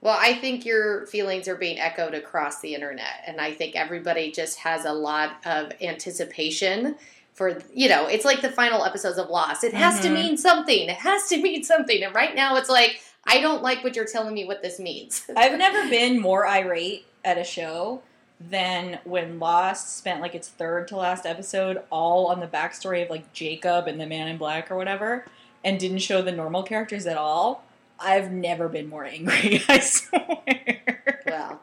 Well, 0.01 0.17
I 0.19 0.33
think 0.33 0.65
your 0.65 1.05
feelings 1.05 1.47
are 1.47 1.55
being 1.55 1.79
echoed 1.79 2.15
across 2.15 2.59
the 2.59 2.73
internet, 2.73 3.23
and 3.27 3.39
I 3.39 3.51
think 3.53 3.75
everybody 3.75 4.31
just 4.31 4.57
has 4.59 4.85
a 4.85 4.93
lot 4.93 5.33
of 5.45 5.71
anticipation 5.81 6.95
for 7.33 7.61
you 7.73 7.87
know. 7.87 8.07
It's 8.07 8.25
like 8.25 8.41
the 8.41 8.49
final 8.51 8.83
episodes 8.83 9.17
of 9.19 9.29
Lost. 9.29 9.63
It 9.63 9.73
has 9.73 9.99
to 10.01 10.09
Mhm. 10.09 10.13
mean 10.13 10.37
something. 10.37 10.89
It 10.89 10.97
has 10.97 11.27
to 11.29 11.37
mean 11.41 11.63
something. 11.63 12.03
And 12.03 12.13
right 12.15 12.35
now, 12.35 12.55
it's 12.57 12.69
like 12.69 12.99
I 13.27 13.39
don't 13.39 13.61
like 13.61 13.83
what 13.83 13.95
you're 13.95 14.05
telling 14.05 14.33
me. 14.33 14.45
What 14.45 14.63
this 14.63 14.79
means. 14.79 15.23
I've 15.37 15.57
never 15.57 15.87
been 15.89 16.19
more 16.19 16.47
irate 16.47 17.05
at 17.23 17.37
a 17.37 17.43
show 17.43 18.01
than 18.39 18.97
when 19.03 19.39
Lost 19.39 19.95
spent 19.97 20.19
like 20.19 20.33
its 20.33 20.47
third 20.47 20.87
to 20.87 20.97
last 20.97 21.27
episode 21.27 21.83
all 21.91 22.25
on 22.27 22.39
the 22.39 22.47
backstory 22.47 23.03
of 23.03 23.11
like 23.11 23.31
Jacob 23.33 23.87
and 23.87 24.01
the 24.01 24.07
Man 24.07 24.27
in 24.27 24.37
Black 24.37 24.71
or 24.71 24.75
whatever, 24.75 25.25
and 25.63 25.79
didn't 25.79 25.99
show 25.99 26.23
the 26.23 26.31
normal 26.31 26.63
characters 26.63 27.05
at 27.05 27.17
all. 27.17 27.63
I've 28.01 28.31
never 28.31 28.67
been 28.67 28.89
more 28.89 29.05
angry. 29.05 29.61
I 29.69 29.79
swear. 29.79 31.21
well, 31.25 31.61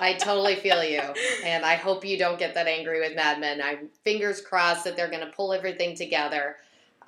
I 0.00 0.14
totally 0.14 0.56
feel 0.56 0.82
you. 0.84 1.02
And 1.44 1.64
I 1.64 1.74
hope 1.74 2.04
you 2.04 2.16
don't 2.18 2.38
get 2.38 2.54
that 2.54 2.66
angry 2.66 3.00
with 3.00 3.16
Mad 3.16 3.40
Men. 3.40 3.60
I'm 3.60 3.88
fingers 4.04 4.40
crossed 4.40 4.84
that 4.84 4.96
they're 4.96 5.10
going 5.10 5.26
to 5.26 5.32
pull 5.32 5.52
everything 5.52 5.96
together. 5.96 6.56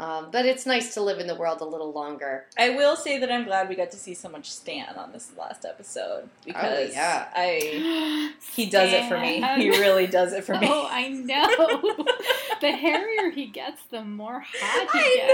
Um, 0.03 0.31
but 0.33 0.45
it's 0.47 0.67
nice 0.67 0.95
to 0.95 1.01
live 1.01 1.21
in 1.21 1.29
the 1.29 1.35
world 1.37 1.61
a 1.61 1.65
little 1.65 1.93
longer. 1.93 2.47
I 2.59 2.71
will 2.71 2.97
say 2.97 3.19
that 3.19 3.31
I'm 3.31 3.45
glad 3.45 3.69
we 3.69 3.77
got 3.77 3.93
to 3.93 3.97
see 3.97 4.15
so 4.15 4.29
much 4.29 4.51
Stan 4.51 4.97
on 4.97 5.13
this 5.13 5.31
last 5.39 5.65
episode 5.65 6.29
because 6.45 6.91
Oh, 6.91 6.93
yeah. 6.93 7.29
I 7.35 8.33
he 8.53 8.67
does 8.69 8.93
it 8.93 9.09
for 9.09 9.19
me. 9.19 9.41
He 9.63 9.71
really 9.71 10.09
does 10.09 10.33
it 10.33 10.43
for 10.45 10.59
me. 10.59 10.67
Oh, 10.69 10.89
I 10.91 11.09
know. 11.09 11.47
the 12.61 12.73
hairier 12.73 13.31
he 13.31 13.47
gets, 13.47 13.83
the 13.85 14.03
more 14.03 14.41
hot 14.45 14.89
he 14.93 14.99
I 14.99 15.17
gets. 15.17 15.33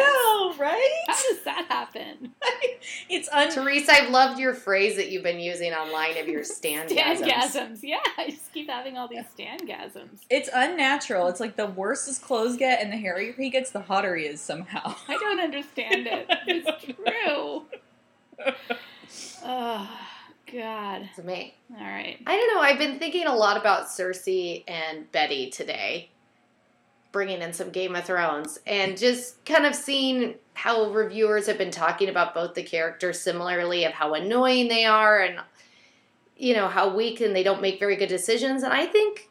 know, 0.59 0.63
right? 0.65 0.99
How 1.07 1.15
does 1.15 1.43
that 1.45 1.65
happen? 1.69 2.33
it's 3.09 3.29
un- 3.31 3.51
Teresa, 3.51 3.93
I've 3.95 4.11
loved 4.11 4.39
your 4.39 4.53
phrase 4.55 4.97
that 4.97 5.11
you've 5.11 5.23
been 5.23 5.41
using 5.41 5.73
online 5.73 6.19
of 6.19 6.29
your 6.29 6.45
stand 6.59 6.91
Stangasms. 6.91 7.81
Yeah, 7.83 8.01
I 8.19 8.29
just 8.31 8.53
keep 8.53 8.69
having 8.69 8.99
all 8.99 9.09
these 9.09 9.25
stangasms. 9.39 10.21
it's 10.29 10.51
unnatural. 10.55 11.29
It's 11.29 11.41
like 11.41 11.57
the 11.57 11.67
worse 11.67 12.07
his 12.07 12.19
clothes 12.19 12.57
get 12.57 12.83
and 12.83 12.93
the 12.93 12.97
hairier 12.99 13.33
he 13.33 13.49
gets, 13.51 13.71
the 13.71 13.81
hotter 13.81 14.15
he 14.17 14.25
is 14.27 14.41
somehow. 14.59 14.95
I 15.09 15.17
don't 15.19 15.41
understand 15.41 16.07
it. 16.07 16.27
It's 16.47 16.85
true. 16.95 17.65
Oh, 19.45 20.01
God. 20.53 21.09
It's 21.17 21.25
me. 21.25 21.55
All 21.77 21.85
right. 21.85 22.19
I 22.27 22.37
don't 22.37 22.55
know. 22.55 22.61
I've 22.61 22.79
been 22.79 22.99
thinking 22.99 23.27
a 23.27 23.35
lot 23.35 23.57
about 23.57 23.87
Cersei 23.87 24.65
and 24.69 25.11
Betty 25.13 25.51
today, 25.51 26.11
bringing 27.13 27.43
in 27.43 27.53
some 27.53 27.71
Game 27.71 27.97
of 27.97 28.05
Thrones, 28.05 28.59
and 28.67 28.97
just 28.97 29.45
kind 29.45 29.67
of 29.67 29.75
seeing 29.75 30.35
how 30.55 30.91
reviewers 30.91 31.47
have 31.47 31.59
been 31.59 31.71
talking 31.71 32.09
about 32.09 32.35
both 32.35 32.55
the 32.55 32.63
characters 32.63 33.21
similarly 33.21 33.85
of 33.85 33.93
how 33.93 34.15
annoying 34.15 34.69
they 34.69 34.85
are 34.85 35.21
and 35.21 35.39
you 36.37 36.55
know 36.55 36.69
how 36.69 36.95
weak 36.95 37.21
and 37.21 37.35
they 37.35 37.43
don't 37.43 37.63
make 37.63 37.79
very 37.79 37.97
good 37.97 38.09
decisions. 38.09 38.63
And 38.63 38.73
I 38.73 38.87
think, 38.87 39.29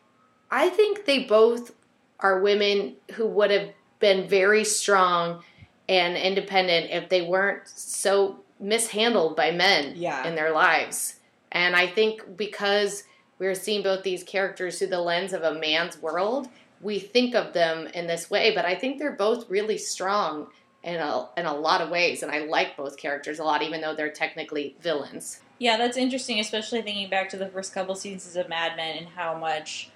I 0.52 0.70
think 0.70 1.06
they 1.06 1.24
both 1.24 1.74
are 2.20 2.40
women 2.40 2.96
who 3.14 3.28
would 3.28 3.52
have 3.52 3.70
been 4.00 4.28
very 4.28 4.64
strong 4.64 5.44
and 5.90 6.18
independent 6.18 6.92
if 6.92 7.10
they 7.10 7.22
weren't 7.22 7.68
so 7.68 8.40
mishandled 8.60 9.36
by 9.36 9.52
men 9.52 9.94
Yeah. 9.96 10.28
in 10.28 10.36
their 10.36 10.52
lives. 10.52 11.16
And 11.52 11.76
I 11.76 11.88
think 11.88 12.36
because 12.38 13.04
we're 13.40 13.56
seeing 13.56 13.84
both 13.84 14.04
these 14.04 14.24
characters 14.24 14.78
through 14.80 14.88
the 14.88 15.02
lens 15.02 15.32
of 15.34 15.44
a 15.44 15.54
man's 15.54 16.02
world, 16.02 16.50
we 16.82 17.00
think 17.00 17.36
of 17.36 17.54
them 17.54 17.88
in 17.88 18.08
this 18.08 18.30
way. 18.30 18.54
But 18.54 18.66
I 18.66 18.76
think 18.76 19.00
they're 19.00 19.12
both 19.12 19.50
really 19.50 19.78
strong 19.78 20.48
in 20.84 20.96
a, 20.96 21.28
in 21.38 21.46
a 21.46 21.54
lot 21.56 21.82
of 21.82 21.90
ways. 21.90 22.22
And 22.24 22.32
I 22.32 22.40
like 22.40 22.76
both 22.78 22.98
characters 22.98 23.40
a 23.40 23.44
lot, 23.44 23.62
even 23.62 23.82
though 23.82 23.96
they're 23.96 24.12
technically 24.12 24.76
villains. 24.82 25.40
Yeah, 25.60 25.78
that's 25.78 25.98
interesting, 25.98 26.40
especially 26.40 26.82
thinking 26.82 27.10
back 27.10 27.30
to 27.30 27.38
the 27.38 27.48
first 27.48 27.74
couple 27.74 27.96
seasons 27.96 28.36
of 28.36 28.48
Mad 28.50 28.76
Men 28.78 28.98
and 28.98 29.08
how 29.08 29.38
much 29.38 29.90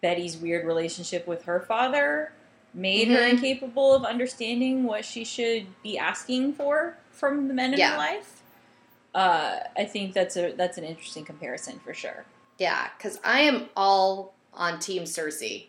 Betty's 0.00 0.36
weird 0.36 0.66
relationship 0.66 1.26
with 1.26 1.44
her 1.44 1.60
father 1.60 2.32
made 2.76 3.08
her 3.08 3.16
Mhm. 3.18 3.30
incapable 3.30 3.94
of 3.94 4.04
understanding 4.04 4.84
what 4.84 5.04
she 5.04 5.24
should 5.24 5.66
be 5.82 5.96
asking 5.98 6.52
for 6.52 6.96
from 7.10 7.48
the 7.48 7.54
men 7.54 7.72
in 7.72 7.78
Yeah. 7.78 7.92
her 7.92 7.96
life. 7.98 8.42
Uh, 9.14 9.60
I 9.76 9.86
think 9.86 10.12
that's 10.12 10.36
a 10.36 10.52
that's 10.52 10.76
an 10.76 10.84
interesting 10.84 11.24
comparison 11.24 11.80
for 11.80 11.94
sure. 11.94 12.26
Yeah, 12.58 12.90
because 12.96 13.18
I 13.24 13.40
am 13.40 13.70
all 13.74 14.34
on 14.52 14.78
Team 14.78 15.04
Cersei. 15.04 15.66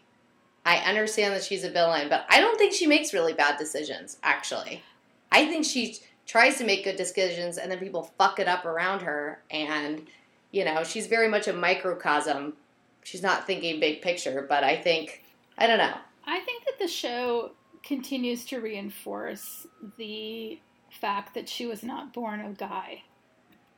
I 0.65 0.77
understand 0.79 1.33
that 1.33 1.43
she's 1.45 1.63
a 1.63 1.69
villain, 1.69 2.09
but 2.09 2.25
I 2.29 2.41
don't 2.41 2.57
think 2.57 2.73
she 2.73 2.87
makes 2.87 3.13
really 3.13 3.31
bad 3.33 3.57
decisions, 3.57 4.17
actually. 4.21 4.83
I 5.31 5.45
think 5.45 5.65
she 5.65 5.97
tries 6.25 6.57
to 6.57 6.65
make 6.65 6.83
good 6.83 6.97
decisions 6.97 7.57
and 7.57 7.71
then 7.71 7.79
people 7.79 8.11
fuck 8.17 8.37
it 8.37 8.49
up 8.49 8.65
around 8.65 8.99
her. 9.03 9.41
And, 9.49 10.07
you 10.51 10.65
know, 10.65 10.83
she's 10.83 11.07
very 11.07 11.29
much 11.29 11.47
a 11.47 11.53
microcosm. 11.53 12.57
She's 13.05 13.21
not 13.23 13.47
thinking 13.47 13.79
big 13.79 14.01
picture, 14.01 14.45
but 14.47 14.65
I 14.65 14.75
think, 14.75 15.23
I 15.57 15.67
don't 15.67 15.77
know. 15.77 15.95
I 16.27 16.39
think 16.41 16.65
that 16.65 16.77
the 16.79 16.87
show 16.87 17.51
continues 17.83 18.45
to 18.45 18.59
reinforce 18.59 19.65
the 19.97 20.59
fact 20.91 21.33
that 21.35 21.47
she 21.47 21.65
was 21.65 21.83
not 21.83 22.13
born 22.13 22.41
a 22.41 22.51
guy. 22.51 23.03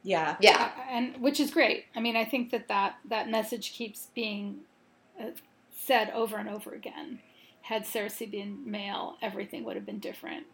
Yeah, 0.01 0.37
Yeah, 0.39 0.71
and 0.89 1.17
which 1.21 1.39
is 1.39 1.51
great. 1.51 1.85
I 1.95 1.99
mean, 1.99 2.15
I 2.15 2.23
think 2.25 2.51
that 2.51 2.69
that, 2.69 2.95
that 3.09 3.29
message 3.29 3.73
keeps 3.73 4.07
being 4.15 4.61
uh, 5.19 5.31
said 5.75 6.09
over 6.11 6.37
and 6.37 6.47
over 6.49 6.73
again. 6.73 7.19
Had 7.61 7.83
Cersei 7.83 8.29
been 8.31 8.59
male, 8.69 9.17
everything 9.21 9.63
would 9.65 9.75
have 9.75 9.85
been 9.85 9.99
different. 9.99 10.45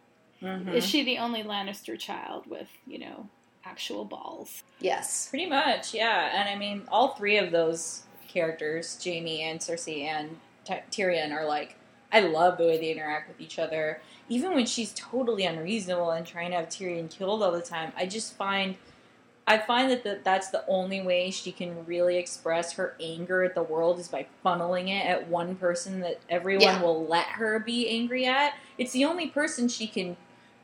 Mhm. 0.42 0.74
Is 0.74 0.84
she 0.84 1.04
the 1.04 1.18
only 1.18 1.42
Lannister 1.44 1.96
child 1.98 2.46
with, 2.46 2.68
you 2.86 2.98
know, 2.98 3.28
actual 3.64 4.04
balls? 4.04 4.64
yes. 4.80 5.28
Pretty 5.30 5.46
much, 5.46 5.94
yeah. 5.94 6.30
And 6.34 6.48
I 6.48 6.56
mean, 6.56 6.82
all 6.88 7.14
three 7.14 7.38
of 7.38 7.52
those 7.52 8.02
characters, 8.28 8.98
Jaime 9.02 9.42
and 9.42 9.60
Cersei 9.60 10.02
and 10.02 10.36
Ty- 10.64 10.82
Tyrion, 10.90 11.32
are 11.32 11.46
like, 11.46 11.76
I 12.12 12.20
love 12.20 12.58
the 12.58 12.64
way 12.64 12.78
they 12.78 12.90
interact 12.92 13.28
with 13.28 13.40
each 13.40 13.58
other. 13.58 14.00
Even 14.28 14.54
when 14.54 14.66
she's 14.66 14.92
totally 14.94 15.44
unreasonable 15.44 16.10
and 16.10 16.26
trying 16.26 16.50
to 16.50 16.56
have 16.56 16.68
Tyrion 16.68 17.10
killed 17.10 17.42
all 17.42 17.52
the 17.52 17.60
time, 17.60 17.92
I 17.96 18.06
just 18.06 18.34
find, 18.34 18.76
I 19.46 19.58
find 19.58 19.90
that 19.90 20.02
the, 20.04 20.20
that's 20.24 20.50
the 20.50 20.64
only 20.68 21.00
way 21.00 21.30
she 21.30 21.52
can 21.52 21.84
really 21.86 22.16
express 22.16 22.72
her 22.72 22.94
anger 23.00 23.42
at 23.44 23.54
the 23.54 23.62
world 23.62 23.98
is 23.98 24.08
by 24.08 24.26
funneling 24.44 24.88
it 24.88 25.06
at 25.06 25.28
one 25.28 25.56
person 25.56 26.00
that 26.00 26.20
everyone 26.28 26.62
Yeah. 26.64 26.82
will 26.82 27.06
let 27.06 27.26
her 27.26 27.58
be 27.58 27.88
angry 27.88 28.26
at. 28.26 28.54
It's 28.78 28.92
the 28.92 29.04
only 29.04 29.28
person 29.28 29.68
she 29.68 29.86
can 29.86 30.16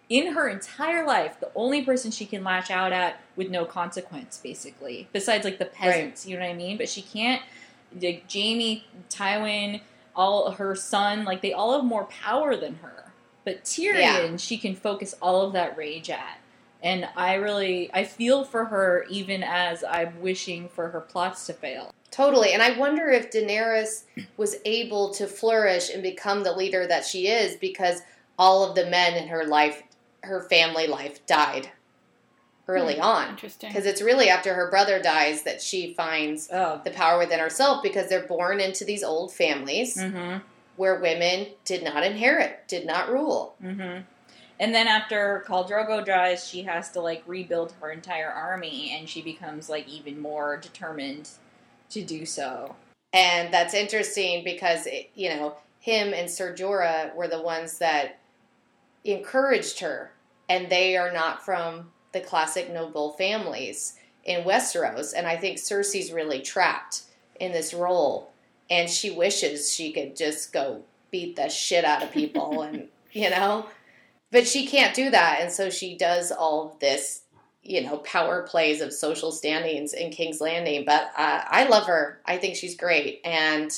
in 0.09 0.33
her 0.35 0.47
entire 0.49 1.07
life, 1.07 1.41
the 1.41 1.51
only 1.55 1.83
person 1.83 2.11
she 2.11 2.27
can 2.27 2.45
lash 2.45 2.71
out 2.71 2.93
at 2.93 3.21
with 3.35 3.49
no 3.49 3.65
consequence, 3.65 4.39
basically, 4.43 5.09
besides 5.13 5.45
like 5.45 5.59
the 5.59 5.65
peasants, 5.65 6.27
you 6.27 6.37
know 6.37 6.45
what 6.45 6.51
I 6.51 6.55
mean? 6.55 6.77
But 6.77 6.89
she 6.89 7.01
can't. 7.01 7.41
Like 7.99 8.25
Jaime, 8.31 8.87
Tywin, 9.09 9.81
all 10.15 10.51
her 10.53 10.75
son, 10.75 11.25
like 11.25 11.43
they 11.43 11.53
all 11.53 11.73
have 11.75 11.85
more 11.85 12.05
power 12.05 12.57
than 12.57 12.77
her. 12.77 13.13
But 13.45 13.65
Tyrion, 13.65 14.01
Yeah. 14.01 14.37
she 14.37 14.59
can 14.59 14.75
focus 14.77 15.15
all 15.21 15.43
of 15.43 15.53
that 15.55 15.77
rage 15.77 16.11
at. 16.11 16.39
And 16.83 17.09
I 17.17 17.35
really, 17.35 17.91
I 17.95 18.05
feel 18.05 18.45
for 18.45 18.67
her 18.67 19.07
even 19.09 19.43
as 19.43 19.85
I'm 19.85 20.21
wishing 20.21 20.69
for 20.69 20.89
her 20.89 21.01
plots 21.01 21.47
to 21.47 21.53
fail. 21.53 21.93
Totally. 22.11 22.53
And 22.53 22.63
I 22.63 22.77
wonder 22.77 23.09
if 23.09 23.31
Daenerys 23.31 24.03
was 24.37 24.57
able 24.65 25.15
to 25.15 25.27
flourish 25.27 25.91
and 25.91 26.03
become 26.03 26.43
the 26.43 26.53
leader 26.53 26.87
that 26.87 27.05
she 27.05 27.29
is 27.29 27.57
because 27.57 28.03
all 28.39 28.65
of 28.69 28.75
the 28.75 28.87
men 28.87 29.15
in 29.15 29.29
her 29.29 29.45
life, 29.45 29.83
her 30.23 30.43
family 30.43 30.87
life, 30.87 31.25
died 31.27 31.71
early 32.69 32.97
Hmm, 32.97 33.03
on. 33.03 33.29
Interesting. 33.31 33.71
Because 33.71 33.87
it's 33.87 34.03
really 34.03 34.29
after 34.29 34.55
her 34.55 34.71
brother 34.71 35.01
dies 35.03 35.43
that 35.43 35.61
she 35.61 35.95
finds 35.95 36.49
Oh, 36.53 36.81
the 36.85 36.91
power 36.91 37.19
within 37.19 37.39
herself 37.41 37.83
because 37.83 38.09
they're 38.09 38.27
born 38.27 38.61
into 38.61 38.85
these 38.85 39.03
old 39.03 39.33
families 39.33 39.97
mm-hmm. 39.97 40.39
where 40.77 41.01
women 41.01 41.49
did 41.65 41.83
not 41.83 42.05
inherit, 42.05 42.67
did 42.69 42.87
not 42.87 43.11
rule. 43.11 43.55
hmm 43.61 43.99
And 44.61 44.73
then 44.75 44.87
after 44.87 45.45
Khal 45.49 45.69
Drogo 45.69 46.05
dies, 46.05 46.47
she 46.49 46.63
has 46.63 46.91
to 46.93 47.01
like 47.01 47.25
rebuild 47.27 47.73
her 47.81 47.91
entire 47.91 48.31
army, 48.31 48.97
and 48.97 49.09
she 49.09 49.21
becomes 49.23 49.69
like 49.69 49.89
even 49.89 50.21
more 50.21 50.57
determined 50.57 51.29
to 51.91 52.03
do 52.03 52.25
so. 52.25 52.77
And 53.13 53.53
that's 53.53 53.75
interesting 53.75 54.45
because, 54.45 54.87
it, 54.87 55.11
you 55.15 55.29
know, 55.31 55.57
him 55.81 56.15
and 56.15 56.31
Ser 56.31 56.55
Jorah 56.55 57.15
were 57.15 57.29
the 57.29 57.43
ones 57.43 57.79
that 57.79 58.21
encouraged 59.05 59.81
her, 59.81 60.13
and 60.49 60.71
they 60.71 60.97
are 60.97 61.13
not 61.13 61.45
from 61.45 61.91
the 62.13 62.21
classic 62.21 62.73
noble 62.73 63.13
families 63.13 63.97
in 64.25 64.45
Westeros. 64.45 65.13
And 65.17 65.27
I 65.27 65.37
think 65.37 65.59
Cersei's 65.59 66.13
really 66.13 66.41
trapped 66.41 67.03
in 67.41 67.53
this 67.53 67.75
role, 67.75 68.31
and 68.71 68.89
she 68.89 69.11
wishes 69.11 69.73
she 69.73 69.93
could 69.93 70.17
just 70.17 70.53
go 70.53 70.83
beat 71.11 71.37
the 71.37 71.49
shit 71.49 71.85
out 71.85 72.03
of 72.03 72.13
people, 72.13 72.63
and, 72.63 72.89
you 73.13 73.31
know, 73.31 73.67
but 74.31 74.47
she 74.47 74.67
can't 74.67 74.95
do 74.95 75.11
that. 75.11 75.39
And 75.41 75.53
so 75.53 75.71
she 75.71 75.97
does 75.97 76.33
all 76.33 76.77
this, 76.81 77.23
you 77.63 77.83
know, 77.83 77.99
power 77.99 78.43
plays 78.43 78.81
of 78.81 78.93
social 78.93 79.31
standings 79.31 79.93
in 79.93 80.11
King's 80.11 80.41
Landing. 80.41 80.85
But 80.85 81.13
uh, 81.17 81.45
I 81.47 81.65
love 81.65 81.87
her. 81.87 82.21
I 82.25 82.39
think 82.39 82.57
she's 82.57 82.75
great. 82.75 83.21
And 83.25 83.71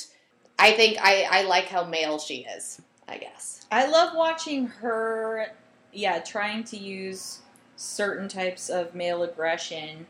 I 0.58 0.72
think 0.72 0.98
I, 1.00 1.26
I 1.30 1.42
like 1.42 1.66
how 1.66 1.84
male 1.84 2.18
she 2.18 2.44
is, 2.44 2.80
I 3.08 3.18
guess. 3.18 3.66
I 3.72 3.86
love 3.86 4.14
watching 4.14 4.66
her, 4.66 5.48
yeah, 5.92 6.20
trying 6.20 6.62
to 6.64 6.76
use 6.76 7.40
certain 7.76 8.28
types 8.28 8.68
of 8.68 8.94
male 8.94 9.22
aggression, 9.22 10.06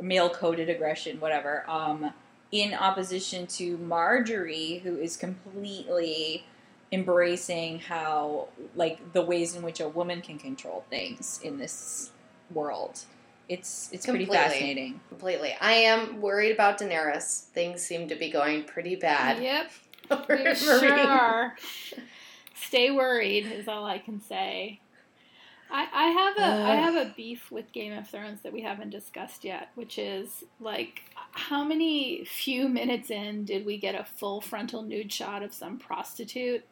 male 0.00 0.30
coded 0.30 0.68
aggression, 0.68 1.20
whatever, 1.20 1.68
um, 1.68 2.12
in 2.50 2.74
opposition 2.74 3.46
to 3.46 3.78
Margaery, 3.78 4.82
who 4.82 4.96
is 4.96 5.16
completely 5.16 6.44
embracing 6.90 7.78
how, 7.78 8.48
like, 8.76 9.12
the 9.14 9.22
ways 9.22 9.56
in 9.56 9.62
which 9.62 9.80
a 9.80 9.88
woman 9.88 10.20
can 10.20 10.38
control 10.38 10.84
things 10.90 11.40
in 11.42 11.56
this 11.56 12.10
world. 12.50 13.00
It's 13.48 13.90
it's 13.92 14.06
pretty 14.06 14.24
fascinating. 14.24 15.00
Completely. 15.08 15.54
I 15.60 15.72
am 15.72 16.20
worried 16.20 16.52
about 16.52 16.78
Daenerys. 16.78 17.44
Things 17.46 17.82
seem 17.82 18.08
to 18.08 18.14
be 18.14 18.30
going 18.30 18.64
pretty 18.64 18.96
bad. 18.96 19.42
Yep, 19.42 19.70
over 20.10 20.42
we 20.44 20.54
sure 20.54 20.94
are. 20.94 21.56
Stay 22.54 22.90
worried 22.90 23.46
is 23.46 23.68
all 23.68 23.84
I 23.84 23.98
can 23.98 24.20
say. 24.20 24.80
I, 25.72 25.88
I 25.92 26.04
have 26.08 26.36
a 26.36 26.42
I 26.62 26.76
Ugh. 26.76 26.84
have 26.94 27.06
a 27.06 27.14
beef 27.16 27.50
with 27.50 27.72
Game 27.72 27.92
of 27.96 28.06
Thrones 28.08 28.42
that 28.42 28.52
we 28.52 28.60
haven't 28.62 28.90
discussed 28.90 29.42
yet, 29.44 29.70
which 29.74 29.98
is 29.98 30.44
like 30.60 31.02
how 31.32 31.64
many 31.64 32.24
few 32.24 32.68
minutes 32.68 33.10
in 33.10 33.44
did 33.46 33.64
we 33.64 33.78
get 33.78 33.94
a 33.94 34.04
full 34.04 34.40
frontal 34.42 34.82
nude 34.82 35.10
shot 35.12 35.42
of 35.42 35.54
some 35.54 35.78
prostitute? 35.78 36.62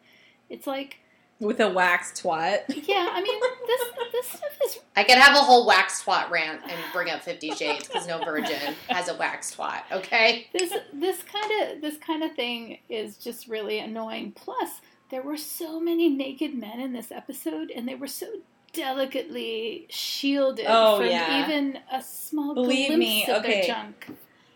It's 0.50 0.66
like, 0.66 0.98
With 1.38 1.60
a 1.60 1.70
wax 1.70 2.20
twat. 2.20 2.60
yeah, 2.86 3.08
I 3.12 3.22
mean 3.22 3.40
this 3.66 3.80
this 4.12 4.26
stuff 4.26 4.58
is 4.66 4.78
I 4.96 5.04
could 5.04 5.16
have 5.16 5.34
a 5.34 5.40
whole 5.40 5.66
wax 5.66 6.02
twat 6.04 6.28
rant 6.28 6.60
and 6.64 6.78
bring 6.92 7.08
up 7.08 7.22
Fifty 7.22 7.52
Shades 7.52 7.88
because 7.88 8.06
no 8.06 8.22
virgin 8.22 8.74
has 8.88 9.08
a 9.08 9.14
wax 9.16 9.54
twat. 9.54 9.82
Okay. 9.90 10.48
this 10.52 10.74
this 10.92 11.22
kind 11.22 11.72
of 11.72 11.80
this 11.80 11.96
kind 11.96 12.22
of 12.22 12.34
thing 12.34 12.78
is 12.90 13.16
just 13.16 13.48
really 13.48 13.78
annoying. 13.78 14.32
Plus, 14.32 14.82
there 15.10 15.22
were 15.22 15.38
so 15.38 15.80
many 15.80 16.08
naked 16.10 16.54
men 16.54 16.78
in 16.80 16.92
this 16.92 17.10
episode, 17.10 17.70
and 17.74 17.88
they 17.88 17.94
were 17.94 18.06
so 18.06 18.26
delicately 18.72 19.86
shielded 19.90 20.66
Oh, 20.68 20.98
from 20.98 21.06
yeah. 21.06 21.44
even 21.44 21.78
a 21.92 22.02
small 22.02 22.54
Believe 22.54 22.88
glimpse 22.88 22.98
me, 22.98 23.24
of 23.26 23.42
okay. 23.44 23.52
their 23.60 23.64
junk. 23.64 24.06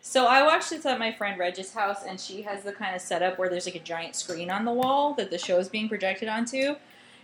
So 0.00 0.26
I 0.26 0.42
watched 0.44 0.70
this 0.70 0.84
at 0.86 0.98
my 0.98 1.12
friend 1.12 1.38
Reg's 1.38 1.72
house, 1.72 2.04
and 2.06 2.20
she 2.20 2.42
has 2.42 2.62
the 2.62 2.72
kind 2.72 2.94
of 2.94 3.00
setup 3.00 3.38
where 3.38 3.48
there's 3.48 3.66
like 3.66 3.74
a 3.74 3.78
giant 3.80 4.14
screen 4.14 4.50
on 4.50 4.64
the 4.64 4.72
wall 4.72 5.14
that 5.14 5.30
the 5.30 5.38
show 5.38 5.58
is 5.58 5.68
being 5.68 5.88
projected 5.88 6.28
onto. 6.28 6.74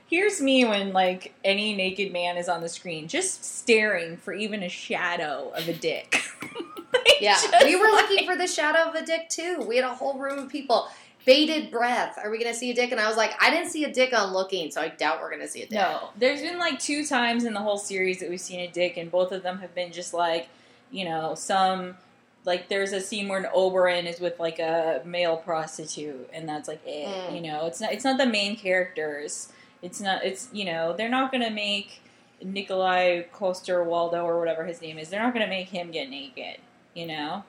Here's 0.07 0.41
me 0.41 0.65
when 0.65 0.93
like 0.93 1.35
any 1.45 1.77
naked 1.77 2.13
man 2.13 2.37
is 2.37 2.49
on 2.49 2.63
the 2.63 2.69
screen, 2.69 3.07
just 3.07 3.45
staring 3.45 4.17
for 4.17 4.33
even 4.33 4.63
a 4.63 4.69
shadow 4.69 5.53
of 5.55 5.69
a 5.69 5.73
dick. 5.75 6.23
Like, 6.93 7.21
Yeah, 7.21 7.37
we 7.63 7.77
were 7.77 7.85
like- 7.93 8.09
looking 8.11 8.27
for 8.27 8.35
the 8.37 8.49
shadow 8.49 8.89
of 8.91 8.97
a 8.97 9.07
dick 9.07 9.29
too. 9.29 9.65
We 9.69 9.77
had 9.77 9.85
a 9.85 9.95
whole 9.95 10.19
room 10.19 10.41
of 10.41 10.49
people. 10.49 10.89
Bated 11.25 11.71
breath. 11.71 12.19
Are 12.23 12.31
we 12.31 12.39
going 12.39 12.53
to 12.53 12.59
see 12.59 12.71
a 12.71 12.75
dick? 12.75 12.93
And 12.93 13.01
I 13.01 13.07
was 13.07 13.17
like, 13.17 13.33
I 13.41 13.51
didn't 13.51 13.71
see 13.71 13.85
a 13.85 13.93
dick 13.93 14.13
on 14.19 14.33
looking, 14.33 14.71
so 14.71 14.81
I 14.81 14.89
doubt 14.89 15.21
we're 15.21 15.29
going 15.29 15.43
to 15.43 15.49
see 15.49 15.63
a 15.63 15.67
dick. 15.67 15.79
No, 15.79 16.11
there's 16.19 16.41
been 16.41 16.59
like 16.59 16.79
two 16.79 17.05
times 17.05 17.45
in 17.45 17.53
the 17.53 17.61
whole 17.61 17.79
series 17.79 18.21
that 18.21 18.31
we've 18.31 18.41
seen 18.41 18.61
a 18.61 18.69
dick, 18.69 18.97
and 18.97 19.11
both 19.11 19.33
of 19.33 19.43
them 19.43 19.59
have 19.59 19.75
been 19.75 19.93
just 19.93 20.15
like, 20.15 20.49
you 20.91 21.05
know, 21.05 21.35
some 21.35 21.97
like 22.45 22.69
there's 22.69 22.93
a 22.93 23.01
scene 23.01 23.29
where 23.29 23.39
an 23.39 23.49
Oberyn 23.55 24.07
is 24.07 24.21
with 24.21 24.39
like 24.39 24.59
a 24.59 25.03
male 25.05 25.37
prostitute, 25.37 26.29
and 26.33 26.49
that's 26.49 26.69
like 26.69 26.81
it. 26.87 27.07
Mm. 27.07 27.35
You 27.35 27.43
know, 27.43 27.67
it's 27.67 27.81
not 27.81 27.93
it's 27.93 28.05
not 28.05 28.19
the 28.19 28.27
main 28.27 28.57
characters. 28.57 29.53
It's 29.83 30.01
not. 30.01 30.25
It's 30.25 30.49
you 30.53 30.65
know 30.65 30.95
they're 30.97 31.09
not 31.09 31.33
gonna 31.33 31.51
make 31.51 32.03
Nikolai 32.43 33.23
Coster 33.33 33.85
Waldo 33.85 34.25
or 34.25 34.39
whatever 34.39 34.65
his 34.65 34.81
name 34.81 34.99
is. 34.99 35.11
They're 35.11 35.23
not 35.23 35.33
gonna 35.33 35.49
make 35.49 35.69
him 35.69 35.91
get 35.91 36.09
naked. 36.09 36.61
You 36.95 37.07
know. 37.07 37.45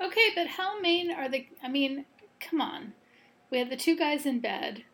Okay, 0.00 0.28
but 0.34 0.46
how 0.46 0.78
main 0.80 1.10
are 1.10 1.28
the? 1.28 1.46
I 1.62 1.68
mean, 1.68 2.04
come 2.38 2.60
on. 2.60 2.92
We 3.50 3.58
have 3.58 3.70
the 3.70 3.76
two 3.76 3.96
guys 3.96 4.26
in 4.26 4.40
bed, 4.40 4.84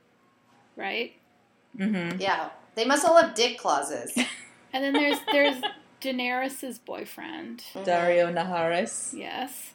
right? 0.77 1.13
Mm-hmm. 1.77 2.21
Yeah, 2.21 2.51
they 2.75 2.85
must 2.85 3.05
all 3.05 3.21
have 3.21 3.35
dick 3.35 3.59
clauses. 3.59 4.17
And 4.73 4.83
then 4.83 4.93
there's 4.93 5.19
there's 5.31 5.63
Daenerys's 6.01 6.81
boyfriend. 6.81 7.63
Daario 7.75 8.33
Naharis. 8.35 9.17
Yes. 9.17 9.71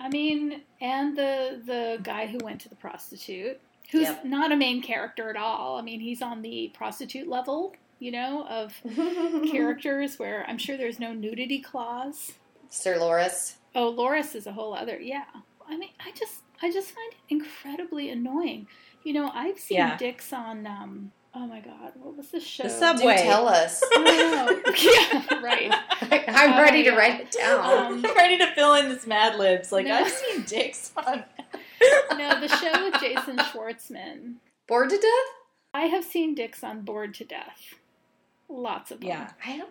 I 0.00 0.08
mean, 0.08 0.62
and 0.80 1.14
the 1.18 1.60
the 1.66 1.98
guy 2.02 2.26
who 2.28 2.38
went 2.42 2.62
to 2.62 2.70
the 2.70 2.74
prostitute, 2.74 3.60
who's 3.90 4.04
Yep. 4.04 4.24
not 4.24 4.50
a 4.50 4.56
main 4.56 4.80
character 4.80 5.28
at 5.28 5.36
all. 5.36 5.76
I 5.76 5.82
mean, 5.82 6.00
he's 6.00 6.22
on 6.22 6.40
the 6.40 6.70
prostitute 6.74 7.28
level, 7.28 7.74
you 7.98 8.10
know, 8.10 8.46
of 8.48 8.72
characters 9.52 10.18
where 10.18 10.46
I'm 10.48 10.56
sure 10.56 10.78
there's 10.78 10.98
no 10.98 11.12
nudity 11.12 11.60
clause. 11.60 12.32
Ser 12.70 12.96
Loras. 12.96 13.56
Oh, 13.74 13.92
Loras 13.94 14.34
is 14.34 14.46
a 14.46 14.52
whole 14.52 14.72
other. 14.72 14.98
Yeah. 14.98 15.24
I 15.68 15.76
mean, 15.76 15.90
I 16.00 16.12
just 16.12 16.36
I 16.62 16.72
just 16.72 16.90
find 16.90 17.12
it 17.12 17.18
incredibly 17.28 18.10
annoying. 18.10 18.66
You 19.04 19.12
know, 19.14 19.30
I've 19.34 19.58
seen 19.58 19.78
Yeah. 19.78 19.96
dicks 19.96 20.32
on 20.32 20.66
um 20.66 21.12
oh 21.34 21.46
my 21.46 21.60
god, 21.60 21.92
what 21.96 22.16
was 22.16 22.28
the 22.28 22.40
show? 22.40 22.64
The 22.64 22.68
Do 22.68 22.74
subway. 22.74 23.16
tell 23.18 23.46
us. 23.48 23.82
No, 23.96 24.02
no. 24.04 24.60
yeah, 24.82 25.40
right. 25.42 25.72
I'm 26.28 26.54
Oh, 26.54 26.62
ready 26.62 26.82
to 26.84 26.90
yeah. 26.90 26.96
write 26.96 27.20
it 27.20 27.30
down. 27.30 27.60
Um, 27.60 28.04
I'm 28.04 28.16
ready 28.16 28.38
to 28.38 28.46
fill 28.54 28.74
in 28.74 28.88
this 28.88 29.06
Mad 29.06 29.38
Libs. 29.38 29.70
Like 29.72 29.86
No. 29.86 29.94
I've 29.94 30.08
seen 30.10 30.42
dicks 30.42 30.92
on. 30.96 31.24
No, 32.16 32.40
the 32.40 32.48
show 32.48 32.84
with 32.90 33.00
Jason 33.00 33.36
Schwartzman. 33.38 34.34
Bored 34.66 34.90
to 34.90 34.96
death? 34.96 35.34
I 35.72 35.82
have 35.82 36.04
seen 36.04 36.34
dicks 36.34 36.64
on 36.64 36.80
Bored 36.82 37.14
to 37.14 37.24
Death. 37.24 37.74
Lots 38.48 38.90
of 38.90 39.00
them. 39.00 39.08
Yeah. 39.10 39.30
I 39.46 39.58
don't. 39.58 39.70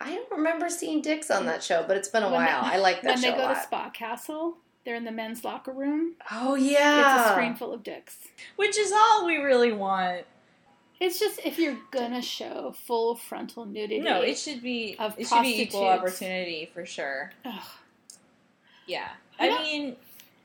I 0.00 0.14
don't 0.14 0.30
remember 0.30 0.68
seeing 0.68 1.00
dicks 1.02 1.30
on 1.30 1.46
that 1.46 1.62
show, 1.62 1.84
but 1.88 1.96
it's 1.96 2.08
been 2.08 2.22
a 2.22 2.26
When 2.30 2.40
they- 2.44 2.52
while. 2.52 2.60
I 2.62 2.76
like 2.76 3.02
that 3.02 3.14
When 3.14 3.16
show 3.16 3.22
they 3.22 3.34
a 3.34 3.36
go 3.36 3.42
lot. 3.44 3.54
to 3.54 3.60
Spa 3.62 3.90
Castle, 3.90 4.58
they're 4.88 4.96
in 4.96 5.04
the 5.04 5.12
men's 5.12 5.44
locker 5.44 5.70
room. 5.70 6.14
oh 6.30 6.54
yeah. 6.54 7.20
It's 7.20 7.28
a 7.28 7.32
screen 7.34 7.54
full 7.54 7.74
of 7.74 7.82
dicks. 7.82 8.16
Which 8.56 8.78
is 8.78 8.90
all 8.90 9.26
we 9.26 9.36
really 9.36 9.70
want. 9.70 10.22
It's 10.98 11.20
just 11.20 11.40
if 11.44 11.58
you're 11.58 11.76
gonna 11.90 12.22
show 12.22 12.74
full 12.86 13.14
frontal 13.14 13.66
nudity. 13.66 14.00
No, 14.00 14.22
it 14.22 14.38
should 14.38 14.62
be 14.62 14.96
Of 14.98 15.14
it 15.18 15.28
should 15.28 15.42
be 15.42 15.60
equal 15.60 15.84
opportunity 15.84 16.70
for 16.72 16.86
sure. 16.86 17.32
Ugh. 17.44 17.62
Yeah. 18.86 19.08
I 19.38 19.58
mean, 19.62 19.96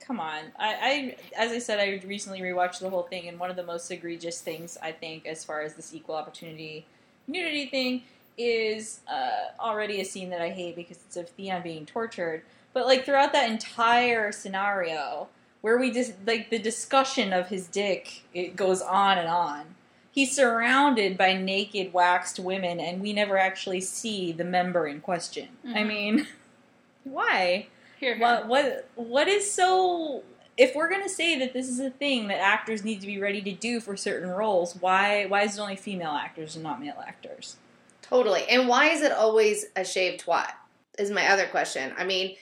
come 0.02 0.20
on. 0.20 0.42
I, 0.60 1.16
I 1.38 1.42
as 1.42 1.54
I 1.54 1.60
said, 1.60 1.80
I 1.80 2.06
recently 2.06 2.42
rewatched 2.42 2.80
the 2.80 2.90
whole 2.90 3.04
thing, 3.04 3.30
and 3.30 3.40
one 3.40 3.50
of 3.50 3.56
the 3.56 3.64
most 3.64 3.90
egregious 3.92 4.42
things 4.42 4.78
I 4.84 4.92
think, 4.92 5.26
as 5.26 5.46
far 5.46 5.62
as 5.62 5.76
this 5.76 5.94
equal 5.94 6.16
opportunity 6.16 6.86
nudity 7.28 7.68
thing, 7.68 8.04
is 8.38 9.00
uh, 9.08 9.58
already 9.58 10.02
a 10.02 10.06
scene 10.06 10.32
that 10.32 10.42
I 10.42 10.50
hate 10.50 10.76
because 10.76 10.98
it's 11.08 11.16
of 11.16 11.30
Theon 11.30 11.62
being 11.64 11.86
tortured. 11.86 12.44
But 12.74 12.86
like 12.88 13.06
throughout 13.06 13.34
that 13.34 13.50
entire 13.50 14.32
scenario, 14.32 15.28
where 15.62 15.78
we 15.78 15.92
just 15.92 16.14
like 16.26 16.50
the 16.50 16.60
discussion 16.60 17.32
of 17.34 17.48
his 17.48 17.68
dick, 17.68 18.24
it 18.34 18.56
goes 18.56 18.82
on 18.82 19.18
and 19.18 19.28
on. 19.28 19.76
He's 20.12 20.36
surrounded 20.36 21.18
by 21.18 21.34
naked, 21.34 21.92
waxed 21.94 22.40
women, 22.40 22.80
and 22.80 23.02
we 23.02 23.14
never 23.14 23.38
actually 23.38 23.82
see 23.82 24.32
the 24.32 24.44
member 24.44 24.88
in 24.88 25.02
question. 25.02 25.50
I 25.66 25.80
Mhm. 25.80 25.88
mean, 25.88 26.28
why? 27.04 27.68
Here, 28.00 28.16
here. 28.16 28.22
What 28.22 28.48
what 28.48 28.90
what 28.96 29.28
is 29.28 29.52
so? 29.52 30.24
If 30.56 30.76
we're 30.76 30.90
gonna 30.90 31.10
say 31.10 31.40
that 31.40 31.54
this 31.54 31.68
is 31.68 31.80
a 31.80 31.90
thing 31.90 32.28
that 32.28 32.40
actors 32.40 32.84
need 32.84 33.02
to 33.02 33.08
be 33.08 33.20
ready 33.20 33.42
to 33.42 33.52
do 33.52 33.80
for 33.80 33.96
certain 33.98 34.30
roles, 34.30 34.76
why 34.76 35.26
why 35.26 35.44
is 35.44 35.58
it 35.58 35.62
only 35.62 35.76
female 35.76 36.12
actors 36.12 36.56
and 36.56 36.64
not 36.64 36.80
male 36.82 37.02
actors? 37.06 37.56
Totally. 38.02 38.44
And 38.50 38.68
why 38.68 38.90
is 38.90 39.02
it 39.02 39.12
always 39.12 39.66
a 39.76 39.84
shaved 39.86 40.26
twat? 40.26 40.52
Is 41.00 41.10
my 41.10 41.28
other 41.32 41.48
question. 41.48 41.94
I 41.98 42.04
mean, 42.04 42.36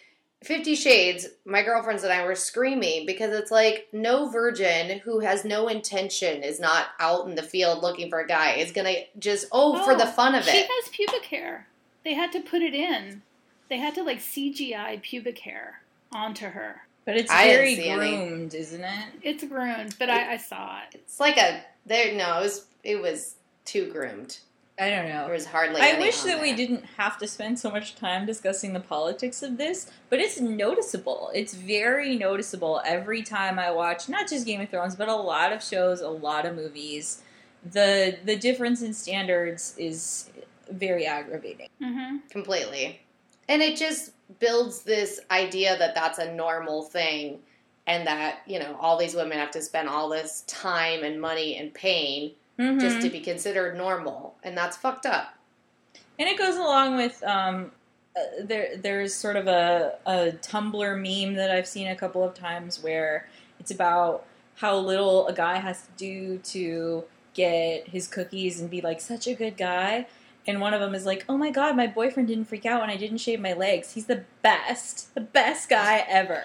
Fifty 0.43 0.73
Shades, 0.73 1.27
my 1.45 1.61
girlfriends 1.61 2.03
and 2.03 2.11
I 2.11 2.25
were 2.25 2.33
screaming 2.33 3.05
because 3.05 3.31
it's 3.31 3.51
like 3.51 3.87
no 3.93 4.27
virgin 4.29 4.99
who 4.99 5.19
has 5.19 5.45
no 5.45 5.67
intention 5.67 6.43
is 6.43 6.59
not 6.59 6.87
out 6.99 7.27
in 7.27 7.35
the 7.35 7.43
field 7.43 7.83
looking 7.83 8.09
for 8.09 8.19
a 8.19 8.27
guy 8.27 8.53
is 8.53 8.71
gonna 8.71 8.95
just 9.19 9.47
oh, 9.51 9.83
for 9.85 9.95
the 9.95 10.07
fun 10.07 10.33
of 10.33 10.43
She 10.43 10.49
it. 10.49 10.53
She 10.53 10.61
has 10.61 10.89
pubic 10.89 11.25
hair. 11.25 11.67
They 12.03 12.15
had 12.15 12.31
to 12.31 12.39
put 12.39 12.63
it 12.63 12.73
in. 12.73 13.21
They 13.69 13.77
had 13.77 13.93
to 13.95 14.03
like 14.03 14.17
CGI 14.19 15.01
pubic 15.03 15.37
hair 15.39 15.81
onto 16.11 16.47
her. 16.47 16.81
But 17.05 17.17
it's 17.17 17.31
I 17.31 17.47
very 17.47 17.75
see 17.75 17.89
any. 17.89 18.15
groomed, 18.15 18.53
isn't 18.53 18.83
it? 18.83 19.05
It's 19.21 19.43
groomed, 19.43 19.95
but 19.99 20.09
I, 20.09 20.33
I 20.33 20.37
saw 20.37 20.79
it. 20.79 20.95
It's 20.95 21.19
like 21.19 21.37
a 21.37 21.61
there. 21.85 22.13
No, 22.15 22.39
it 22.39 22.41
was 22.41 22.65
it 22.83 23.01
was 23.01 23.35
too 23.65 23.91
groomed. 23.91 24.39
I 24.79 24.89
don't 24.89 25.05
There 25.05 25.27
know. 25.27 25.31
was 25.33 25.45
hardly. 25.45 25.81
I 25.81 25.89
any 25.89 26.05
wish 26.05 26.21
on 26.21 26.27
that 26.29 26.41
we 26.41 26.53
didn't 26.53 26.83
have 26.97 27.17
to 27.19 27.27
spend 27.27 27.59
so 27.59 27.69
much 27.69 27.95
time 27.95 28.25
discussing 28.25 28.73
the 28.73 28.79
politics 28.79 29.43
of 29.43 29.57
this, 29.57 29.91
but 30.09 30.19
it's 30.19 30.39
noticeable. 30.39 31.29
It's 31.35 31.53
very 31.53 32.15
noticeable 32.15 32.81
every 32.85 33.21
time 33.21 33.59
I 33.59 33.69
watch 33.71 34.09
not 34.09 34.27
just 34.27 34.45
Game 34.45 34.61
of 34.61 34.69
Thrones, 34.69 34.95
but 34.95 35.07
a 35.07 35.15
lot 35.15 35.53
of 35.53 35.63
shows, 35.63 36.01
a 36.01 36.09
lot 36.09 36.45
of 36.45 36.55
movies. 36.55 37.21
The 37.69 38.17
the 38.25 38.35
difference 38.37 38.81
in 38.81 38.93
standards 38.93 39.75
is 39.77 40.29
very 40.71 41.05
aggravating. 41.05 41.67
Mm-hmm. 41.81 42.27
completely, 42.29 43.01
and 43.49 43.61
it 43.61 43.77
just 43.77 44.11
builds 44.39 44.81
this 44.83 45.19
idea 45.29 45.77
that 45.77 45.93
that's 45.93 46.17
a 46.17 46.33
normal 46.33 46.81
thing, 46.81 47.39
and 47.85 48.07
that 48.07 48.39
you 48.47 48.57
know 48.57 48.75
all 48.79 48.97
these 48.97 49.13
women 49.13 49.37
have 49.37 49.51
to 49.51 49.61
spend 49.61 49.89
all 49.89 50.09
this 50.09 50.43
time 50.47 51.03
and 51.03 51.21
money 51.21 51.57
and 51.57 51.71
pain 51.73 52.31
just 52.57 52.97
Mhm. 52.97 53.01
to 53.01 53.09
be 53.09 53.19
considered 53.19 53.75
normal, 53.77 54.35
and 54.43 54.57
that's 54.57 54.77
fucked 54.77 55.05
up. 55.05 55.33
And 56.19 56.29
it 56.29 56.37
goes 56.37 56.55
along 56.55 56.97
with 56.97 57.23
um, 57.23 57.71
uh, 58.15 58.19
there. 58.43 58.77
There's 58.77 59.13
sort 59.15 59.35
of 59.35 59.47
a, 59.47 59.97
a 60.05 60.31
Tumblr 60.41 60.95
meme 60.97 61.35
that 61.35 61.49
I've 61.49 61.67
seen 61.67 61.87
a 61.87 61.95
couple 61.95 62.23
of 62.23 62.33
times 62.33 62.83
where 62.83 63.27
it's 63.59 63.71
about 63.71 64.25
how 64.55 64.77
little 64.77 65.27
a 65.27 65.33
guy 65.33 65.57
has 65.57 65.81
to 65.83 65.87
do 65.97 66.37
to 66.39 67.05
get 67.33 67.87
his 67.87 68.07
cookies 68.07 68.59
and 68.59 68.69
be 68.69 68.81
like 68.81 68.99
such 69.01 69.25
a 69.27 69.33
good 69.33 69.57
guy. 69.57 70.05
And 70.45 70.59
one 70.59 70.73
of 70.73 70.81
them 70.81 70.93
is 70.93 71.05
like, 71.05 71.23
"Oh 71.29 71.37
my 71.37 71.49
god, 71.51 71.75
my 71.75 71.87
boyfriend 71.87 72.27
didn't 72.27 72.45
freak 72.45 72.65
out 72.65 72.81
when 72.81 72.89
I 72.89 72.97
didn't 72.97 73.19
shave 73.19 73.39
my 73.39 73.53
legs. 73.53 73.93
He's 73.93 74.07
the 74.07 74.25
best, 74.41 75.13
the 75.15 75.21
best 75.21 75.69
guy 75.69 76.05
ever." 76.07 76.41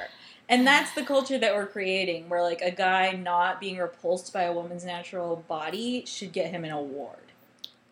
And 0.49 0.67
that's 0.67 0.93
the 0.93 1.03
culture 1.03 1.39
that 1.39 1.55
we're 1.55 1.67
creating, 1.67 2.29
where 2.29 2.43
like 2.43 2.63
a 2.63 2.71
guy 2.71 3.13
not 3.13 3.61
being 3.61 3.79
repulsed 3.79 4.33
by 4.33 4.43
a 4.43 4.53
woman's 4.53 4.85
natural 4.85 5.45
body 5.49 6.05
should 6.07 6.33
get 6.33 6.51
him 6.51 6.65
an 6.65 6.71
award. 6.71 7.33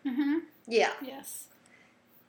Mm-hmm. 0.05 0.39
Yeah. 0.67 0.91
Yes. 1.01 1.47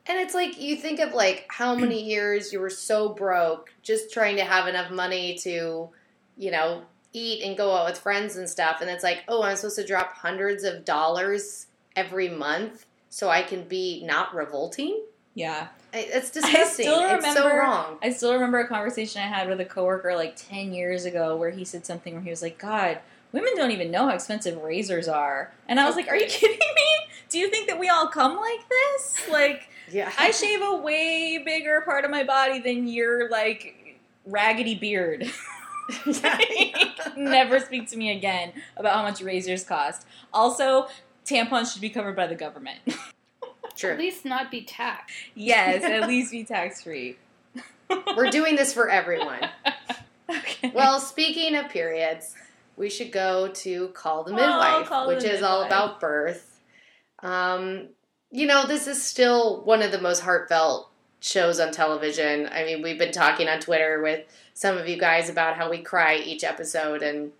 And 0.06 0.18
it's 0.18 0.34
like 0.34 0.60
you 0.60 0.76
think 0.76 1.00
of 1.00 1.12
like 1.12 1.46
how 1.48 1.74
many 1.76 2.02
years 2.02 2.52
you 2.52 2.60
were 2.60 2.70
so 2.70 3.08
broke 3.08 3.72
just 3.82 4.12
trying 4.12 4.36
to 4.36 4.44
have 4.44 4.66
enough 4.66 4.90
money 4.90 5.36
to, 5.42 5.88
you 6.36 6.50
know, 6.50 6.82
eat 7.12 7.42
and 7.42 7.56
go 7.56 7.74
out 7.74 7.86
with 7.86 7.98
friends 7.98 8.36
and 8.36 8.48
stuff. 8.48 8.80
And 8.80 8.90
it's 8.90 9.04
like, 9.04 9.24
oh, 9.28 9.42
I'm 9.42 9.56
supposed 9.56 9.76
to 9.76 9.86
drop 9.86 10.12
hundreds 10.14 10.64
of 10.64 10.84
dollars 10.84 11.66
every 11.94 12.28
month 12.28 12.84
so 13.08 13.30
I 13.30 13.42
can 13.42 13.62
be 13.62 14.04
not 14.04 14.34
revolting. 14.34 15.02
Yeah. 15.34 15.68
I- 15.96 16.08
It's 16.12 16.30
disgusting. 16.40 16.84
still 16.86 17.00
it's 17.00 17.32
so 17.32 17.48
wrong. 17.56 17.98
I 18.02 18.10
still 18.10 18.32
remember 18.34 18.58
a 18.60 18.68
conversation 18.68 19.22
I 19.22 19.26
had 19.26 19.48
with 19.48 19.60
a 19.60 19.64
coworker 19.64 20.14
like 20.14 20.34
10 20.36 20.72
years 20.72 21.04
ago 21.04 21.36
where 21.36 21.50
he 21.50 21.64
said 21.64 21.86
something 21.86 22.14
where 22.14 22.22
he 22.22 22.30
was 22.30 22.42
like, 22.42 22.58
God, 22.58 22.98
women 23.32 23.54
don't 23.56 23.70
even 23.70 23.90
know 23.90 24.08
how 24.08 24.14
expensive 24.14 24.56
razors 24.62 25.08
are. 25.08 25.52
And 25.68 25.80
I 25.80 25.86
was 25.86 25.96
like, 25.96 26.08
Are 26.08 26.16
you 26.16 26.26
kidding 26.28 26.58
me? 26.58 27.14
Do 27.28 27.38
you 27.38 27.48
think 27.50 27.66
that 27.68 27.78
we 27.80 27.88
all 27.88 28.08
come 28.08 28.36
like 28.36 28.68
this? 28.68 29.28
Like, 29.30 29.68
Yeah. 29.90 30.12
I 30.18 30.32
shave 30.32 30.60
a 30.62 30.76
way 30.76 31.38
bigger 31.44 31.80
part 31.82 32.04
of 32.04 32.10
my 32.10 32.24
body 32.24 32.58
than 32.58 32.88
your 32.88 33.30
like 33.30 33.96
raggedy 34.26 34.74
beard. 34.74 35.30
Never 37.16 37.60
speak 37.60 37.88
to 37.90 37.96
me 37.96 38.10
again 38.16 38.52
about 38.76 38.94
how 38.96 39.02
much 39.02 39.20
razors 39.22 39.62
cost. 39.64 40.04
Also, 40.34 40.88
tampons 41.24 41.72
should 41.72 41.82
be 41.82 41.90
covered 41.90 42.16
by 42.16 42.26
the 42.26 42.34
government. 42.34 42.80
At 43.84 43.98
least 43.98 44.24
not 44.24 44.50
be 44.50 44.62
taxed. 44.62 45.14
yes, 45.34 45.82
at 45.84 46.08
least 46.08 46.30
be 46.32 46.44
tax 46.44 46.82
free. 46.82 47.16
We're 48.16 48.30
doing 48.30 48.56
this 48.56 48.72
for 48.72 48.88
everyone. 48.90 49.40
Okay. 50.28 50.72
Well, 50.74 50.98
speaking 50.98 51.54
of 51.54 51.68
periods, 51.68 52.34
we 52.76 52.90
should 52.90 53.12
go 53.12 53.46
to 53.46 53.88
Call 53.88 54.24
the 54.24 54.32
Oh, 54.32 54.34
Midwife, 54.34 54.88
Call 54.88 55.06
the 55.08 55.14
which 55.14 55.22
is 55.22 55.40
all 55.40 55.62
about 55.62 56.00
birth. 56.00 56.58
Um, 57.22 57.90
you 58.32 58.46
know, 58.48 58.66
this 58.66 58.88
is 58.88 59.00
still 59.00 59.62
one 59.62 59.82
of 59.82 59.92
the 59.92 60.00
most 60.00 60.22
heartfelt 60.22 60.90
shows 61.20 61.60
on 61.60 61.70
television. 61.70 62.48
I 62.50 62.64
mean, 62.64 62.82
we've 62.82 62.98
been 62.98 63.12
talking 63.12 63.46
on 63.48 63.60
Twitter 63.60 64.02
with 64.02 64.24
some 64.52 64.76
of 64.76 64.88
you 64.88 64.98
guys 64.98 65.28
about 65.30 65.56
how 65.56 65.70
we 65.70 65.78
cry 65.78 66.16
each 66.16 66.42
episode 66.42 67.02
and 67.02 67.30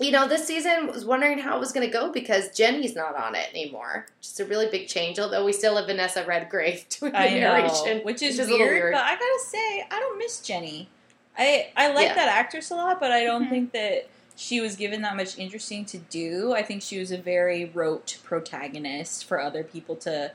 you 0.00 0.10
know, 0.10 0.26
this 0.26 0.44
season 0.46 0.88
was 0.88 1.04
wondering 1.04 1.38
how 1.38 1.56
it 1.56 1.60
was 1.60 1.70
going 1.72 1.86
to 1.86 1.92
go 1.92 2.10
because 2.10 2.48
Jenny's 2.56 2.96
not 2.96 3.14
on 3.16 3.34
it 3.36 3.48
anymore. 3.50 4.06
Just 4.20 4.40
a 4.40 4.44
really 4.44 4.66
big 4.68 4.88
change, 4.88 5.20
although 5.20 5.44
we 5.44 5.52
still 5.52 5.76
have 5.76 5.86
Vanessa 5.86 6.24
Redgrave 6.24 6.84
doing 7.00 7.12
the 7.12 7.18
I 7.18 7.34
know, 7.34 7.40
narration, 7.40 8.00
which 8.04 8.20
is, 8.22 8.38
a 8.40 8.42
little 8.42 8.58
weird, 8.58 8.92
But 8.92 9.02
I 9.04 9.12
gotta 9.14 9.40
say, 9.46 9.82
I 9.90 10.00
don't 10.00 10.18
miss 10.18 10.40
Jenny. 10.40 10.88
I 11.38 11.68
I 11.76 11.92
like 11.92 12.06
Yeah. 12.08 12.14
that 12.14 12.28
actress 12.28 12.70
a 12.70 12.74
lot, 12.74 12.98
but 13.00 13.12
I 13.12 13.22
don't 13.24 13.46
Mhm. 13.46 13.50
think 13.50 13.72
that 13.72 14.08
she 14.36 14.60
was 14.60 14.74
given 14.74 15.02
that 15.02 15.14
much 15.16 15.38
interesting 15.38 15.84
to 15.84 15.98
do. 15.98 16.52
I 16.52 16.62
think 16.64 16.82
she 16.82 16.98
was 16.98 17.12
a 17.12 17.18
very 17.18 17.66
rote 17.66 18.18
protagonist 18.24 19.24
for 19.26 19.40
other 19.40 19.62
people 19.62 19.94
to 19.96 20.32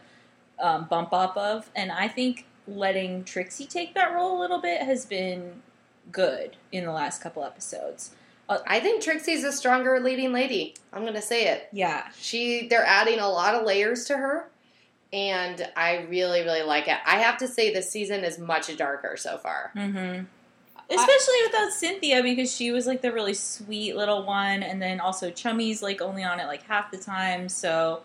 um, 0.58 0.86
bump 0.90 1.14
off 1.14 1.36
of, 1.38 1.70
and 1.76 1.90
I 1.92 2.08
think 2.10 2.46
letting 2.68 3.24
Trixie 3.24 3.66
take 3.66 3.94
that 3.94 4.14
role 4.14 4.38
a 4.38 4.40
little 4.42 4.60
bit 4.60 4.82
has 4.82 5.06
been 5.06 5.62
good 6.12 6.58
in 6.72 6.86
the 6.86 6.92
last 6.92 7.22
couple 7.22 7.44
episodes. 7.46 8.12
I 8.50 8.80
think 8.80 9.04
Trixie's 9.04 9.44
a 9.44 9.52
stronger 9.52 10.00
leading 10.00 10.34
lady. 10.34 10.76
I'm 10.92 11.04
going 11.04 11.14
to 11.14 11.22
say 11.22 11.48
it. 11.50 11.70
Yeah, 11.72 12.08
She 12.20 12.68
they're 12.68 12.86
adding 12.86 13.20
a 13.20 13.30
lot 13.30 13.56
of 13.56 13.66
layers 13.66 14.06
to 14.06 14.18
her 14.18 14.50
and 15.12 15.68
I 15.76 16.06
really 16.10 16.42
really 16.42 16.64
like 16.64 16.88
it. 16.88 16.98
I 17.06 17.18
have 17.20 17.38
to 17.38 17.48
say 17.48 17.74
this 17.74 17.90
season 17.90 18.24
is 18.24 18.38
much 18.38 18.76
darker 18.78 19.18
so 19.18 19.38
far. 19.38 19.72
Mm-hmm. 19.76 20.26
Especially 20.92 21.36
without 21.46 21.72
Cynthia 21.72 22.24
because 22.24 22.54
she 22.54 22.72
was 22.72 22.88
like 22.88 23.02
the 23.02 23.12
really 23.12 23.36
sweet 23.36 23.96
little 23.96 24.26
one, 24.26 24.64
and 24.64 24.82
then 24.82 25.00
also 25.00 25.30
Chummy's 25.30 25.84
like 25.84 26.02
only 26.02 26.24
on 26.24 26.40
it 26.40 26.46
like 26.46 26.64
half 26.64 26.90
the 26.92 26.98
time. 26.98 27.48
So 27.48 28.02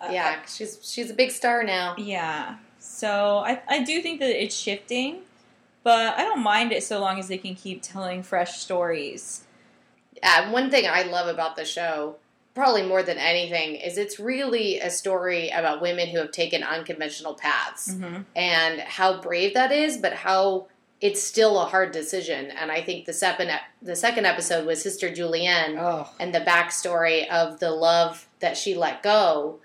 uh, 0.00 0.08
yeah, 0.10 0.40
she's 0.46 0.78
she's 0.82 1.10
a 1.10 1.14
big 1.14 1.30
star 1.30 1.62
now. 1.62 1.94
yeah. 1.98 2.56
So 2.78 3.38
I 3.38 3.62
I 3.68 3.82
do 3.82 4.00
think 4.02 4.20
that 4.20 4.42
it's 4.42 4.56
shifting, 4.56 5.20
but 5.82 6.16
I 6.18 6.22
don't 6.22 6.42
mind 6.42 6.72
it 6.72 6.82
so 6.82 7.00
long 7.00 7.18
as 7.18 7.28
they 7.28 7.38
can 7.38 7.54
keep 7.54 7.82
telling 7.82 8.22
fresh 8.22 8.58
stories. 8.58 9.43
Yeah, 10.22 10.50
one 10.50 10.70
thing 10.70 10.86
I 10.86 11.02
love 11.02 11.28
about 11.28 11.56
the 11.56 11.64
show, 11.64 12.16
probably 12.54 12.82
more 12.82 13.02
than 13.02 13.18
anything, 13.18 13.76
is 13.76 13.98
it's 13.98 14.18
really 14.20 14.78
a 14.80 14.90
story 14.90 15.50
about 15.50 15.82
women 15.82 16.08
who 16.08 16.18
have 16.18 16.30
taken 16.30 16.62
unconventional 16.62 17.34
paths 17.34 17.94
Mm-hmm. 17.94 18.22
and 18.36 18.80
how 18.80 19.20
brave 19.20 19.54
that 19.54 19.72
is, 19.72 19.96
but 19.98 20.12
how 20.12 20.66
it's 21.00 21.20
still 21.22 21.60
a 21.60 21.66
hard 21.66 21.92
decision. 21.92 22.50
And 22.52 22.70
I 22.70 22.80
think 22.80 23.04
the 23.04 23.12
second 23.12 23.50
the 23.82 23.96
second 23.96 24.24
episode 24.24 24.66
was 24.66 24.80
Sister 24.80 25.12
Julienne. 25.12 25.76
Oh, 25.78 26.08
and 26.18 26.34
the 26.34 26.40
backstory 26.40 27.28
of 27.28 27.58
the 27.60 27.70
love 27.70 28.26
that 28.40 28.56
she 28.56 28.74
let 28.74 29.02
go 29.02 29.58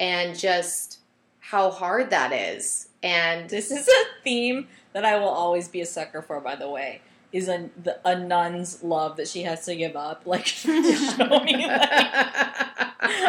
and 0.00 0.38
just 0.38 1.00
how 1.40 1.70
hard 1.70 2.10
that 2.10 2.32
is. 2.32 2.88
And 3.02 3.50
this 3.50 3.70
is 3.70 3.88
a 3.88 4.04
theme 4.24 4.68
that 4.94 5.04
I 5.04 5.18
will 5.18 5.28
always 5.28 5.68
be 5.68 5.80
a 5.80 5.86
sucker 5.86 6.22
for. 6.22 6.40
By 6.40 6.56
the 6.56 6.70
way. 6.70 7.02
Is 7.36 7.48
a, 7.48 7.68
the, 7.82 7.98
a 8.08 8.18
nun's 8.18 8.82
love 8.82 9.18
that 9.18 9.28
she 9.28 9.42
has 9.42 9.66
to 9.66 9.76
give 9.76 9.94
up, 9.94 10.22
like 10.26 10.46
show 10.46 10.72
me, 10.72 11.66
like, 11.66 11.90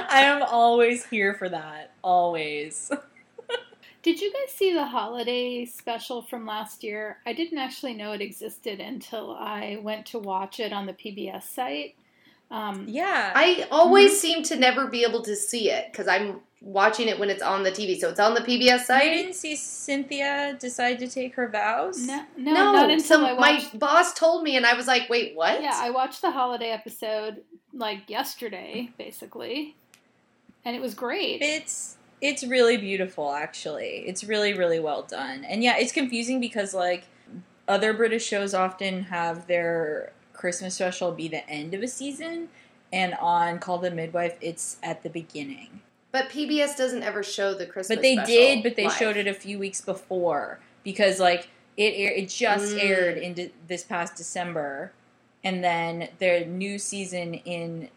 I 0.10 0.22
am 0.24 0.43
always 0.43 1.05
here 1.05 1.34
for 1.34 1.49
that. 1.49 1.91
Always. 2.01 2.89
Did 4.03 4.22
you 4.22 4.32
guys 4.32 4.55
see 4.55 4.74
the 4.74 4.86
holiday 4.86 5.66
special 5.66 6.22
from 6.22 6.45
last 6.45 6.84
year? 6.84 7.18
I 7.26 7.34
didn't 7.34 7.58
actually 7.58 7.95
know 7.95 8.14
it 8.14 8.22
existed 8.22 8.80
until 8.80 9.36
I 9.36 9.80
went 9.82 10.05
to 10.08 10.20
watch 10.20 10.62
it 10.62 10.72
on 10.72 10.86
the 10.86 10.93
PBS 10.93 11.43
site. 11.43 11.95
Um, 12.49 12.86
Yeah. 12.88 13.34
I 13.36 13.68
always 13.70 14.18
seem 14.18 14.43
to 14.43 14.55
never 14.55 14.88
be 14.88 15.03
able 15.03 15.24
to 15.24 15.36
see 15.36 15.70
it 15.70 15.91
because 15.91 16.08
I'm 16.08 16.39
watching 16.62 17.08
it 17.08 17.20
when 17.20 17.30
it's 17.30 17.41
on 17.41 17.64
the 17.64 17.72
TV. 17.72 17.99
So 17.99 18.10
it's 18.10 18.20
on 18.20 18.34
the 18.34 18.41
PBS 18.41 18.74
I 18.74 18.78
site. 18.78 19.03
didn't 19.14 19.34
see 19.34 19.55
Cynthia 19.55 20.58
decide 20.60 20.99
to 20.99 21.08
take 21.08 21.36
her 21.36 21.47
vows. 21.47 21.99
no, 22.05 22.26
no, 22.38 22.53
not 22.53 22.89
until 22.89 23.20
so 23.20 23.26
I 23.26 23.34
my 23.34 23.66
boss 23.74 24.14
told 24.14 24.43
me, 24.43 24.58
and 24.58 24.66
I 24.66 24.74
was 24.74 24.88
like, 24.88 25.10
"Wait, 25.10 25.36
what?" 25.36 25.62
Yeah, 25.62 25.74
I 25.76 25.89
watched 25.89 26.22
the 26.22 26.32
holiday 26.32 26.72
episode 26.72 27.43
like 27.74 28.10
yesterday, 28.10 28.89
basically, 28.97 29.76
and 30.66 30.76
it 30.76 30.82
was 30.82 30.93
great. 30.93 31.41
It's 31.41 31.97
it's 32.22 32.43
really 32.43 32.78
beautiful 32.78 33.32
actually. 33.32 34.03
It's 34.08 34.24
really 34.24 34.53
really 34.53 34.80
well 34.80 35.03
done. 35.03 35.43
And 35.43 35.64
yeah, 35.64 35.78
it's 35.78 35.91
confusing 35.91 36.39
because 36.39 36.74
like 36.74 37.05
other 37.68 37.93
British 37.93 38.26
shows 38.26 38.53
often 38.53 39.03
have 39.03 39.47
their 39.47 40.14
Christmas 40.34 40.76
special 40.76 41.12
be 41.12 41.28
the 41.28 41.47
end 41.49 41.74
of 41.74 41.84
a 41.84 41.88
season 41.88 42.49
and 42.93 43.14
on 43.16 43.60
Call 43.60 43.78
the 43.80 43.91
Midwife 43.91 44.38
it's 44.41 44.78
at 44.82 45.03
the 45.03 45.10
beginning. 45.10 45.82
But 46.12 46.30
PBS 46.30 46.76
doesn't 46.78 47.03
ever 47.03 47.22
show 47.24 47.53
the 47.53 47.66
Christmas. 47.66 47.97
But 47.97 48.01
they 48.01 48.16
did, 48.16 48.64
but 48.64 48.76
they 48.76 48.86
live. 48.86 48.93
showed 48.97 49.18
it 49.18 49.28
a 49.28 49.34
few 49.34 49.60
weeks 49.60 49.82
before 49.82 50.60
because 50.84 51.20
like 51.20 51.49
it 51.76 51.93
it 51.93 52.30
just 52.30 52.74
Mm. 52.76 52.84
aired 52.84 53.18
in 53.18 53.34
de- 53.34 53.51
this 53.68 53.84
past 53.84 54.16
December, 54.16 54.91
and 55.43 55.64
then 55.64 56.10
their 56.20 56.45
new 56.45 56.80
season 56.80 57.36
in 57.36 57.89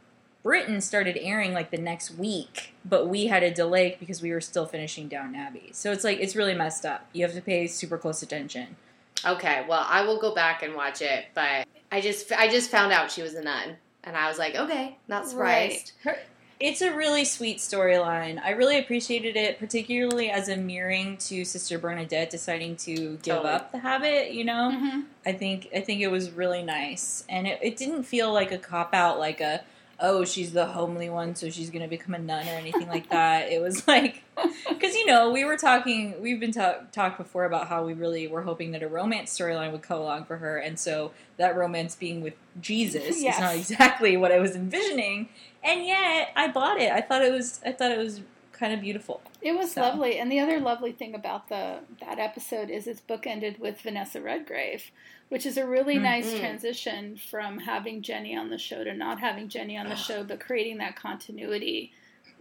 Britain 0.42 0.80
started 0.80 1.18
airing 1.20 1.52
like 1.52 1.70
the 1.70 1.76
next 1.78 2.12
week, 2.12 2.72
but 2.84 3.06
we 3.08 3.26
had 3.26 3.42
a 3.42 3.50
delay 3.50 3.96
because 4.00 4.22
we 4.22 4.32
were 4.32 4.40
still 4.40 4.64
finishing 4.66 5.06
Downton 5.06 5.36
Abbey. 5.36 5.70
So 5.72 5.92
it's 5.92 6.02
like 6.04 6.18
it's 6.18 6.34
really 6.34 6.54
messed 6.54 6.84
up. 6.84 7.06
You 7.12 7.24
have 7.24 7.34
to 7.34 7.40
pay 7.42 7.66
super 7.66 7.96
close 7.98 8.22
attention. 8.22 8.76
Okay, 9.24 9.64
well, 9.68 9.84
I 9.88 10.02
will 10.02 10.18
go 10.18 10.34
back 10.34 10.62
and 10.62 10.74
watch 10.74 11.02
it, 11.02 11.26
but 11.34 11.66
I 11.92 12.00
just 12.00 12.32
I 12.32 12.48
just 12.48 12.70
found 12.70 12.92
out 12.92 13.10
she 13.10 13.22
was 13.22 13.34
a 13.34 13.42
nun, 13.42 13.76
and 14.02 14.16
I 14.16 14.28
was 14.28 14.38
like, 14.38 14.54
okay, 14.56 14.96
not 15.08 15.28
surprised. 15.28 15.92
Her, 16.04 16.18
it's 16.60 16.82
a 16.82 16.92
really 16.94 17.24
sweet 17.24 17.58
storyline. 17.58 18.40
I 18.42 18.50
really 18.50 18.78
appreciated 18.78 19.34
it, 19.36 19.58
particularly 19.58 20.30
as 20.30 20.48
a 20.48 20.56
mirroring 20.56 21.16
to 21.18 21.44
Sister 21.44 21.78
Bernadette 21.78 22.28
deciding 22.30 22.76
to 22.76 22.94
give 23.22 23.36
Totally. 23.36 23.48
up 23.54 23.72
the 23.72 23.78
habit. 23.78 24.32
You 24.32 24.44
know. 24.44 24.70
Mhm. 24.74 25.04
I 25.26 25.32
think 25.32 25.68
I 25.74 25.80
think 25.80 26.00
it 26.02 26.08
was 26.08 26.30
really 26.30 26.62
nice, 26.62 27.24
and 27.28 27.46
it, 27.46 27.58
it 27.62 27.76
didn't 27.76 28.04
feel 28.04 28.32
like 28.32 28.52
a 28.52 28.58
cop 28.58 28.94
out, 28.94 29.18
like 29.18 29.40
a 29.40 29.62
oh 30.00 30.24
she's 30.24 30.52
the 30.52 30.66
homely 30.66 31.08
one, 31.10 31.34
so 31.34 31.50
she's 31.50 31.70
gonna 31.70 31.88
become 31.88 32.14
a 32.14 32.18
nun 32.18 32.46
or 32.46 32.52
anything 32.52 32.88
like 32.88 33.10
that. 33.10 33.50
It 33.50 33.60
was 33.60 33.86
like 33.86 34.22
because 34.68 34.94
you 34.94 35.06
know 35.06 35.30
we 35.30 35.44
were 35.44 35.56
talking, 35.56 36.20
we've 36.20 36.40
been 36.40 36.52
ta- 36.52 36.80
talked 36.92 37.18
before 37.18 37.44
about 37.44 37.68
how 37.68 37.84
we 37.84 37.92
really 37.92 38.26
were 38.28 38.42
hoping 38.42 38.70
that 38.72 38.82
a 38.82 38.88
romance 38.88 39.36
storyline 39.36 39.72
would 39.72 39.82
come 39.82 39.98
along 39.98 40.24
for 40.24 40.38
her, 40.38 40.58
and 40.58 40.78
so 40.78 41.12
that 41.36 41.56
romance 41.56 41.94
being 41.94 42.20
with 42.22 42.34
Jesus 42.60 43.22
Yes. 43.22 43.36
is 43.36 43.40
not 43.40 43.54
exactly 43.56 44.16
what 44.16 44.32
I 44.32 44.38
was 44.38 44.54
envisioning, 44.56 45.28
and 45.62 45.84
yet 45.84 46.30
I 46.36 46.48
bought 46.48 46.80
it. 46.80 46.90
I 46.92 47.00
thought 47.00 47.22
it 47.22 47.32
was 47.32 47.60
I 47.64 47.72
thought 47.72 47.90
it 47.92 47.98
was 47.98 48.20
kind 48.60 48.72
of 48.74 48.80
beautiful. 48.80 49.20
It 49.42 49.52
was 49.56 49.72
So. 49.72 49.80
lovely, 49.80 50.18
and 50.18 50.30
the 50.30 50.38
other 50.38 50.60
lovely 50.60 50.92
thing 50.92 51.14
about 51.14 51.48
the 51.48 51.78
that 52.00 52.18
episode 52.20 52.70
is 52.70 52.86
it's 52.86 53.00
bookended 53.00 53.58
with 53.58 53.80
Vanessa 53.80 54.20
Redgrave, 54.20 54.90
which 55.30 55.44
is 55.46 55.56
a 55.56 55.66
really 55.66 55.96
Mm. 55.96 56.02
nice 56.02 56.38
transition 56.38 57.16
from 57.16 57.58
having 57.60 58.02
Jenny 58.02 58.36
on 58.36 58.50
the 58.50 58.58
show 58.58 58.84
to 58.84 58.92
not 58.94 59.18
having 59.18 59.48
Jenny 59.48 59.76
on 59.78 59.88
the 59.88 59.96
show, 59.96 60.22
but 60.22 60.38
creating 60.40 60.78
that 60.78 60.94
continuity 60.94 61.90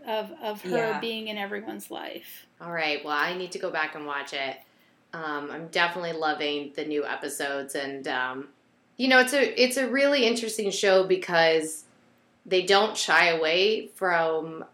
of 0.06 0.32
of 0.44 0.62
her 0.64 0.70
Yeah. 0.92 1.00
being 1.00 1.28
in 1.30 1.38
everyone's 1.38 1.90
life. 1.90 2.46
All 2.62 2.72
right, 2.72 3.04
well, 3.04 3.16
I 3.18 3.34
need 3.38 3.52
to 3.54 3.60
go 3.60 3.70
back 3.72 3.96
and 3.96 4.06
watch 4.06 4.34
it. 4.34 4.58
Um, 5.14 5.50
I'm 5.52 5.68
definitely 5.70 6.14
loving 6.14 6.74
the 6.76 6.86
new 6.86 7.06
episodes, 7.06 7.74
and 7.76 8.08
um, 8.08 8.50
you 8.98 9.08
know, 9.08 9.20
it's 9.20 9.34
a 9.34 9.62
it's 9.62 9.78
a 9.78 9.88
really 9.90 10.26
interesting 10.26 10.70
show 10.72 11.04
because 11.06 11.86
they 12.46 12.62
don't 12.64 12.98
shy 12.98 13.28
away 13.30 13.88
from 13.96 14.66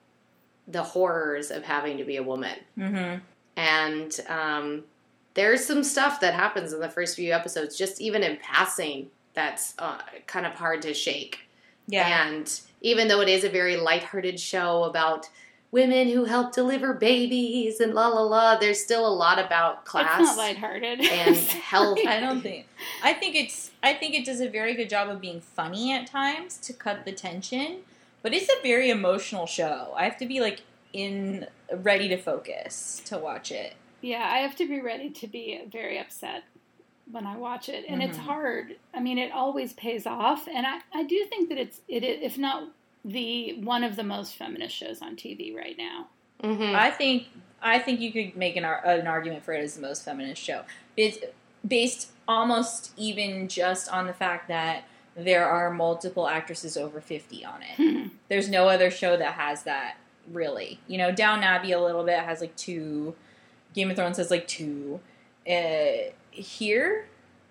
the 0.68 0.84
horrors 0.84 1.51
of 1.51 1.63
having 1.63 1.97
to 1.97 2.03
be 2.03 2.18
a 2.18 2.24
woman. 2.24 2.57
Mm-hmm. 2.78 3.20
and 3.57 4.20
um, 4.30 4.84
there's 5.34 5.66
some 5.66 5.84
stuff 5.84 6.22
that 6.22 6.34
happens 6.34 6.72
in 6.74 6.80
the 6.80 6.89
first 6.89 7.16
few 7.16 7.34
episodes, 7.34 7.78
just 7.78 7.99
even 7.99 8.24
in 8.24 8.38
passing, 8.38 9.07
that's 9.34 9.74
uh, 9.80 9.99
kind 10.28 10.45
of 10.45 10.53
hard 10.53 10.82
to 10.84 10.93
shake. 10.93 11.39
Yeah. 11.88 12.26
And 12.28 12.59
even 12.82 13.07
though 13.07 13.22
it 13.22 13.30
is 13.30 13.43
a 13.43 13.49
very 13.49 13.76
lighthearted 13.76 14.39
show 14.39 14.84
about 14.86 15.28
women 15.76 16.07
who 16.07 16.24
help 16.24 16.53
deliver 16.53 16.93
babies 16.93 17.82
and 17.82 17.93
la 17.93 18.07
la 18.07 18.22
la. 18.22 18.57
There's 18.57 18.82
still 18.82 19.05
a 19.05 19.11
lot 19.13 19.39
about 19.45 19.84
class 19.84 20.22
It's 20.22 20.30
not 20.30 20.38
lighthearted. 20.38 21.01
and 21.01 21.36
health. 21.36 21.99
I 22.07 22.22
don't 22.22 22.41
think. 22.41 22.66
I 23.03 23.11
think 23.11 23.36
it's. 23.36 23.72
I 23.84 23.93
think 23.93 24.16
it 24.16 24.26
does 24.26 24.39
a 24.39 24.47
very 24.49 24.74
good 24.74 24.89
job 24.89 25.09
of 25.09 25.20
being 25.20 25.41
funny 25.41 25.91
at 25.93 26.07
times 26.07 26.57
to 26.59 26.72
cut 26.72 27.03
the 27.03 27.11
tension, 27.11 27.80
but 28.26 28.34
it's 28.34 28.49
a 28.49 28.59
very 28.63 28.89
emotional 28.89 29.45
show. 29.45 29.93
I 29.95 30.03
have 30.05 30.17
to 30.17 30.26
be 30.26 30.41
like 30.41 30.61
in 30.93 31.45
ready 31.71 32.07
to 32.07 32.17
focus 32.17 32.99
to 33.05 33.19
watch 33.19 33.51
it. 33.51 33.76
Yeah, 34.01 34.28
I 34.28 34.39
have 34.39 34.55
to 34.55 34.67
be 34.67 34.82
ready 34.82 35.11
to 35.11 35.28
be 35.28 35.61
very 35.71 35.99
upset 35.99 36.43
when 37.11 37.28
I 37.28 37.38
watch 37.38 37.69
it, 37.69 37.86
and 37.88 38.01
it's 38.01 38.17
Mhm. 38.17 38.21
hard. 38.21 38.78
I 38.95 38.99
mean, 38.99 39.19
it 39.19 39.32
always 39.32 39.73
pays 39.73 40.07
off, 40.07 40.47
and 40.47 40.65
I, 40.65 40.80
I 40.91 41.03
do 41.03 41.23
think 41.26 41.49
that 41.49 41.59
it's 41.59 41.82
it 41.88 42.03
if 42.03 42.36
not 42.36 42.69
the 43.05 43.59
one 43.61 43.84
of 43.84 43.95
the 43.95 44.03
most 44.03 44.36
feminist 44.36 44.76
shows 44.76 45.03
on 45.03 45.15
TV 45.15 45.55
right 45.55 45.78
now. 45.78 46.07
Mhm. 46.41 46.73
I 46.73 46.89
think. 46.89 47.28
I 47.61 47.78
think 47.78 47.99
you 47.99 48.11
could 48.11 48.36
make 48.36 48.55
an, 48.57 48.65
an 48.65 49.05
argument 49.07 49.43
for 49.43 49.53
it 49.53 49.63
as 49.63 49.76
the 49.76 49.82
most 49.82 50.03
feminist 50.03 50.41
show. 50.41 50.63
It's 50.97 51.19
based 51.67 52.11
almost 52.28 52.91
even 52.97 53.47
just 53.47 53.88
on 53.91 54.07
the 54.07 54.13
fact 54.13 54.47
that 54.47 54.84
there 55.16 55.45
are 55.47 55.72
multiple 55.72 56.28
actresses 56.28 56.76
over 56.78 56.99
fifty 57.01 57.43
on 57.45 57.61
it. 57.61 57.76
Hmm. 57.78 58.07
There's 58.30 58.49
no 58.49 58.68
other 58.68 58.91
show 58.91 59.16
that 59.18 59.34
has 59.34 59.63
that 59.63 59.97
really. 60.32 60.80
You 60.88 60.97
know, 60.97 61.11
Downton 61.11 61.43
Abbey 61.43 61.72
a 61.72 61.82
little 61.82 62.03
bit 62.03 62.20
has 62.20 62.41
like 62.41 62.55
two. 62.55 63.16
Game 63.74 63.89
of 63.89 63.97
Thrones 63.97 64.18
has 64.18 64.32
like 64.32 64.47
two. 64.47 64.99
Uh, 65.49 66.11
here, 66.32 67.07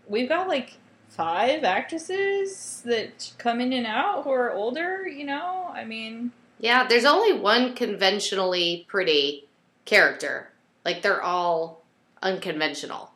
we've 0.09 0.29
got 0.29 0.49
like 0.49 0.79
five 1.09 1.65
actresses 1.65 2.83
that 2.85 3.33
come 3.39 3.61
in 3.61 3.73
and 3.73 3.87
out 3.87 4.25
who 4.25 4.31
are 4.31 4.53
older. 4.53 5.07
You 5.07 5.25
know, 5.25 5.71
I 5.73 5.85
mean, 5.85 6.33
Yeah, 6.59 6.87
there's 6.87 7.05
only 7.05 7.33
one 7.33 7.75
conventionally 7.75 8.85
pretty 8.89 9.47
character. 9.85 10.51
Like 10.85 11.03
they're 11.03 11.23
all 11.23 11.83
unconventional. 12.23 13.11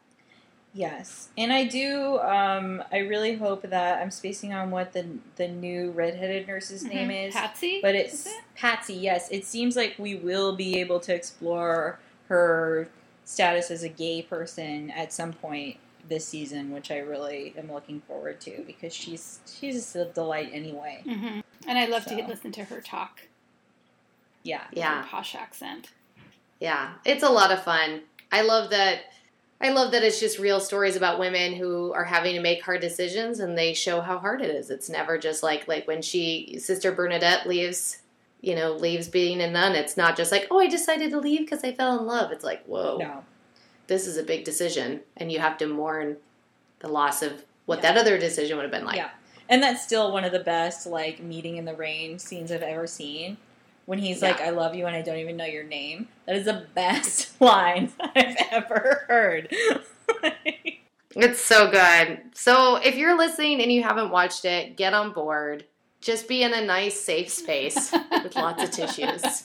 Yes, 0.74 1.28
and 1.36 1.52
I 1.52 1.64
do. 1.64 2.18
Um, 2.18 2.82
I 2.92 2.98
really 2.98 3.36
hope 3.36 3.62
that 3.62 4.00
I'm 4.02 4.10
spacing 4.10 4.52
on 4.52 4.70
what 4.70 4.92
the 4.92 5.06
the 5.36 5.48
new 5.48 5.90
redheaded 5.90 6.46
nurse's 6.46 6.84
name 6.84 7.08
Mhm. 7.08 7.28
is. 7.28 7.34
Patsy, 7.34 7.80
But 7.82 7.94
is 7.94 8.12
it's 8.14 8.26
it? 8.26 8.42
Patsy, 8.54 8.94
yes. 8.94 9.28
It 9.30 9.44
seems 9.44 9.76
like 9.76 9.94
we 9.98 10.14
will 10.16 10.54
be 10.56 10.78
able 10.80 11.00
to 11.00 11.14
explore 11.14 11.98
her 12.28 12.88
status 13.24 13.70
as 13.70 13.82
a 13.82 13.88
gay 13.88 14.22
person 14.22 14.90
at 14.90 15.12
some 15.12 15.32
point 15.32 15.76
this 16.08 16.26
season, 16.26 16.72
which 16.72 16.90
I 16.90 16.98
really 16.98 17.52
am 17.58 17.70
looking 17.72 18.00
forward 18.02 18.40
to 18.42 18.62
because 18.66 18.94
she's 18.94 19.40
she's 19.46 19.74
just 19.74 19.96
a 19.96 20.06
delight 20.06 20.50
anyway. 20.52 21.02
Mhm. 21.04 21.42
And 21.66 21.78
I 21.78 21.84
love 21.86 22.04
So. 22.04 22.16
to 22.16 22.26
listen 22.26 22.50
to 22.52 22.64
her 22.64 22.80
talk. 22.80 23.22
Yeah. 24.42 24.62
Yeah. 24.72 25.02
her 25.02 25.08
posh 25.08 25.34
accent. 25.34 25.88
Yeah, 26.60 26.94
it's 27.04 27.22
a 27.22 27.28
lot 27.28 27.52
of 27.52 27.62
fun. 27.62 28.02
I 28.32 28.40
love 28.42 28.70
that. 28.70 29.00
I 29.60 29.70
love 29.70 29.90
that 29.92 30.04
it's 30.04 30.20
just 30.20 30.38
real 30.38 30.60
stories 30.60 30.94
about 30.94 31.18
women 31.18 31.54
who 31.54 31.92
are 31.92 32.04
having 32.04 32.34
to 32.36 32.40
make 32.40 32.62
hard 32.62 32.80
decisions, 32.80 33.40
and 33.40 33.58
they 33.58 33.74
show 33.74 34.00
how 34.00 34.18
hard 34.18 34.40
it 34.40 34.50
is. 34.50 34.70
It's 34.70 34.88
never 34.88 35.18
just 35.18 35.42
like 35.42 35.66
like 35.66 35.86
when 35.88 36.00
she 36.02 36.58
Sister 36.60 36.92
Bernadette 36.92 37.46
leaves, 37.48 37.98
you 38.40 38.54
know, 38.54 38.72
leaves 38.74 39.08
being 39.08 39.40
a 39.40 39.50
nun. 39.50 39.74
It's 39.74 39.96
not 39.96 40.16
just 40.16 40.30
like 40.30 40.46
oh, 40.50 40.60
I 40.60 40.68
decided 40.68 41.10
to 41.10 41.18
leave 41.18 41.40
because 41.40 41.64
I 41.64 41.72
fell 41.72 41.98
in 41.98 42.06
love. 42.06 42.30
It's 42.30 42.44
like 42.44 42.64
whoa, 42.66 42.98
No. 42.98 43.24
this 43.88 44.06
is 44.06 44.16
a 44.16 44.22
big 44.22 44.44
decision, 44.44 45.00
and 45.16 45.32
you 45.32 45.40
have 45.40 45.58
to 45.58 45.66
mourn 45.66 46.18
the 46.78 46.88
loss 46.88 47.22
of 47.22 47.44
what 47.66 47.82
Yeah. 47.82 47.92
that 47.94 48.00
other 48.00 48.16
decision 48.16 48.56
would 48.56 48.62
have 48.62 48.70
been 48.72 48.84
like. 48.84 48.96
Yeah. 48.96 49.10
And 49.48 49.62
that's 49.62 49.82
still 49.82 50.12
one 50.12 50.24
of 50.24 50.30
the 50.32 50.38
best 50.40 50.86
like 50.86 51.20
meeting 51.20 51.56
in 51.56 51.64
the 51.64 51.74
rain 51.74 52.18
scenes 52.20 52.52
I've 52.52 52.62
ever 52.62 52.86
seen. 52.86 53.38
When 53.88 53.98
he's 53.98 54.20
Yeah. 54.20 54.28
like, 54.28 54.42
I 54.42 54.50
love 54.50 54.74
you 54.74 54.84
and 54.84 54.94
I 54.94 55.00
don't 55.00 55.16
even 55.16 55.38
know 55.38 55.46
your 55.46 55.64
name. 55.64 56.08
That 56.26 56.36
is 56.36 56.44
the 56.44 56.66
best 56.74 57.40
line 57.40 57.90
I've 58.14 58.36
ever 58.50 59.06
heard. 59.08 59.50
It's 61.16 61.40
so 61.40 61.68
good. 61.70 62.20
So 62.34 62.76
if 62.76 62.94
you're 62.94 63.16
listening 63.18 63.60
and 63.62 63.72
you 63.72 63.82
haven't 63.82 64.10
watched 64.12 64.44
it, 64.44 64.76
get 64.76 64.92
on 64.94 65.12
board. 65.12 65.64
Just 66.00 66.28
be 66.28 66.42
in 66.44 66.52
a 66.52 66.64
nice, 66.64 67.00
safe 67.00 67.28
space 67.30 67.90
with 68.22 68.36
lots 68.36 68.62
of 68.62 68.70
tissues. 68.70 69.42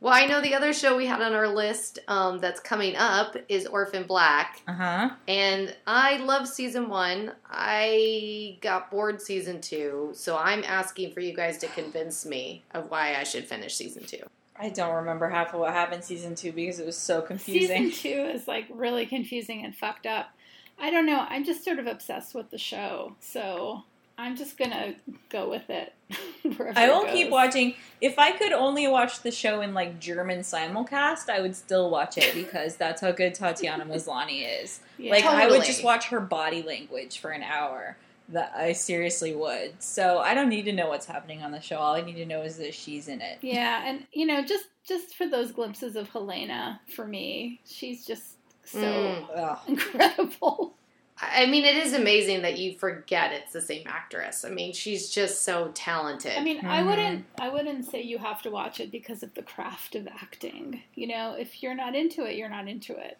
Well, 0.00 0.14
I 0.14 0.24
know 0.24 0.40
the 0.40 0.54
other 0.54 0.72
show 0.72 0.96
we 0.96 1.04
had 1.04 1.20
on 1.20 1.34
our 1.34 1.48
list 1.48 1.98
um, 2.08 2.38
that's 2.38 2.58
coming 2.58 2.96
up 2.96 3.36
is 3.50 3.66
Orphan 3.66 4.04
Black, 4.04 4.62
uh 4.66 4.72
huh. 4.72 5.10
and 5.28 5.76
I 5.86 6.16
love 6.16 6.48
season 6.48 6.88
one. 6.88 7.32
I 7.50 8.56
got 8.62 8.90
bored 8.90 9.20
season 9.20 9.60
two, 9.60 10.10
so 10.14 10.38
I'm 10.38 10.64
asking 10.64 11.12
for 11.12 11.20
you 11.20 11.34
guys 11.34 11.58
to 11.58 11.66
convince 11.68 12.24
me 12.24 12.62
of 12.72 12.90
why 12.90 13.14
I 13.16 13.24
should 13.24 13.44
finish 13.44 13.76
season 13.76 14.04
two. 14.04 14.22
I 14.56 14.70
don't 14.70 14.94
remember 14.94 15.28
half 15.28 15.52
of 15.52 15.60
what 15.60 15.74
happened 15.74 16.02
season 16.02 16.34
two 16.34 16.52
because 16.52 16.80
it 16.80 16.86
was 16.86 16.96
so 16.96 17.20
confusing. 17.20 17.90
Season 17.90 18.10
two 18.12 18.22
is 18.24 18.48
like 18.48 18.66
really 18.70 19.04
confusing 19.04 19.64
and 19.64 19.76
fucked 19.76 20.06
up. 20.06 20.30
I 20.78 20.90
don't 20.90 21.04
know. 21.04 21.26
I'm 21.28 21.44
just 21.44 21.62
sort 21.62 21.78
of 21.78 21.86
obsessed 21.86 22.34
with 22.34 22.50
the 22.50 22.58
show, 22.58 23.16
so 23.20 23.84
I'm 24.20 24.36
just 24.36 24.58
gonna 24.58 24.94
go 25.30 25.48
with 25.48 25.70
it. 25.70 25.94
I 26.76 26.90
will 26.90 27.06
it 27.06 27.12
keep 27.12 27.30
watching. 27.30 27.74
If 28.02 28.18
I 28.18 28.32
could 28.32 28.52
only 28.52 28.86
watch 28.86 29.22
the 29.22 29.30
show 29.30 29.62
in 29.62 29.72
like 29.72 29.98
German 29.98 30.40
simulcast, 30.40 31.30
I 31.30 31.40
would 31.40 31.56
still 31.56 31.88
watch 31.88 32.18
it 32.18 32.34
because 32.34 32.76
that's 32.76 33.00
how 33.00 33.12
good 33.12 33.34
Tatiana 33.34 33.86
Maslany 33.86 34.62
is. 34.62 34.80
Yeah. 34.98 35.12
Like 35.12 35.24
I 35.24 35.48
would 35.48 35.64
just 35.64 35.82
watch 35.82 36.08
her 36.08 36.20
body 36.20 36.62
language 36.62 37.18
for 37.18 37.30
an 37.30 37.42
hour. 37.42 37.96
That 38.28 38.52
I 38.54 38.74
seriously 38.74 39.34
would. 39.34 39.82
So 39.82 40.18
I 40.18 40.34
don't 40.34 40.50
need 40.50 40.66
to 40.66 40.72
know 40.72 40.88
what's 40.88 41.06
happening 41.06 41.42
on 41.42 41.50
the 41.50 41.60
show. 41.60 41.78
All 41.78 41.94
I 41.94 42.02
need 42.02 42.14
to 42.14 42.26
know 42.26 42.42
is 42.42 42.58
that 42.58 42.74
she's 42.74 43.08
in 43.08 43.20
it. 43.20 43.38
Yeah, 43.40 43.82
and 43.84 44.06
you 44.12 44.26
know, 44.26 44.44
just 44.44 44.66
just 44.86 45.16
for 45.16 45.26
those 45.26 45.50
glimpses 45.50 45.96
of 45.96 46.10
Helena, 46.10 46.80
for 46.94 47.06
me, 47.06 47.60
she's 47.64 48.06
just 48.06 48.36
so 48.64 49.26
Mm. 49.36 49.58
Incredible. 49.68 50.74
I 51.20 51.42
I 51.42 51.46
mean, 51.46 51.64
it 51.64 51.76
is 51.76 51.92
amazing 51.92 52.42
that 52.42 52.58
you 52.58 52.78
forget 52.78 53.32
it's 53.32 53.52
the 53.52 53.60
same 53.60 53.86
actress. 53.86 54.44
I 54.44 54.50
mean, 54.50 54.72
she's 54.72 55.10
just 55.10 55.42
so 55.42 55.70
talented. 55.74 56.32
I 56.36 56.42
mean, 56.42 56.64
I 56.64 56.82
Mhm. 56.82 56.86
wouldn't 56.86 57.24
I 57.38 57.48
wouldn't 57.48 57.84
say 57.84 58.02
you 58.02 58.18
have 58.18 58.42
to 58.42 58.50
watch 58.50 58.80
it 58.80 58.90
because 58.90 59.22
of 59.22 59.34
the 59.34 59.42
craft 59.42 59.94
of 59.94 60.06
acting. 60.08 60.82
You 60.94 61.08
know, 61.08 61.34
if 61.38 61.62
you're 61.62 61.74
not 61.74 61.94
into 61.94 62.24
it, 62.24 62.36
you're 62.36 62.48
not 62.48 62.68
into 62.68 62.94
it. 62.96 63.18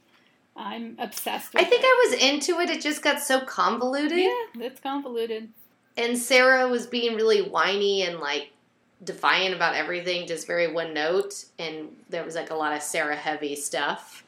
I'm 0.57 0.97
obsessed 0.99 1.55
with 1.55 1.63
I 1.63 1.67
think 1.67 1.83
it. 1.83 1.87
I 1.87 2.07
was 2.09 2.23
into 2.23 2.61
it. 2.61 2.71
It 2.71 2.81
just 2.83 3.03
got 3.03 3.21
so 3.21 3.41
convoluted. 3.41 4.19
Yeah, 4.19 4.45
it's 4.67 4.81
convoluted. 4.81 5.49
And 5.97 6.19
Sarah 6.19 6.69
was 6.69 6.87
being 6.87 7.15
really 7.17 7.43
whiny 7.43 8.03
and 8.03 8.19
like 8.21 8.51
defiant 9.03 9.55
about 9.55 9.75
everything, 9.75 10.27
just 10.27 10.47
very 10.47 10.71
one 10.73 10.93
note. 10.93 11.45
And 11.59 11.97
there 12.09 12.25
was 12.25 12.35
like 12.35 12.51
a 12.51 12.55
lot 12.55 12.75
of 12.75 12.83
Sarah 12.83 13.17
heavy 13.17 13.57
stuff 13.57 14.25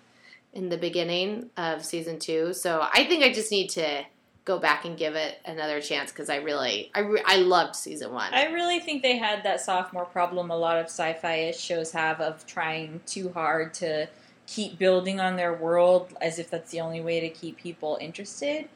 in 0.53 0.69
the 0.69 0.77
beginning 0.77 1.51
of 1.57 1.85
season 1.85 2.19
two. 2.19 2.53
So 2.53 2.81
I 2.93 3.05
think 3.05 3.25
I 3.25 3.33
just 3.33 3.51
need 3.51 3.69
to 3.71 4.05
go 4.45 4.59
back 4.59 4.85
and 4.85 4.97
give 4.99 5.15
it 5.15 5.39
another 5.45 5.81
chance 5.81 6.11
because 6.11 6.29
I 6.29 6.37
really, 6.37 6.91
I, 6.95 7.01
re- 7.01 7.23
I 7.25 7.37
loved 7.37 7.77
season 7.77 8.13
one. 8.13 8.35
I 8.35 8.47
really 8.47 8.81
think 8.81 9.03
they 9.03 9.17
had 9.17 9.45
that 9.45 9.61
sophomore 9.61 10.05
problem 10.05 10.51
a 10.51 10.57
lot 10.57 10.79
of 10.79 10.87
sci-fi-ish 10.87 11.59
shows 11.59 11.93
have 11.93 12.21
of 12.21 12.45
trying 12.47 13.01
too 13.07 13.31
hard 13.33 13.73
to 13.75 14.09
keep 14.49 14.79
building 14.79 15.21
on 15.21 15.37
their 15.37 15.55
world 15.55 16.13
as 16.21 16.39
if 16.41 16.51
that's 16.51 16.73
the 16.73 16.81
only 16.81 17.01
way 17.01 17.21
to 17.21 17.29
keep 17.29 17.57
people 17.57 17.97
interested. 18.01 18.69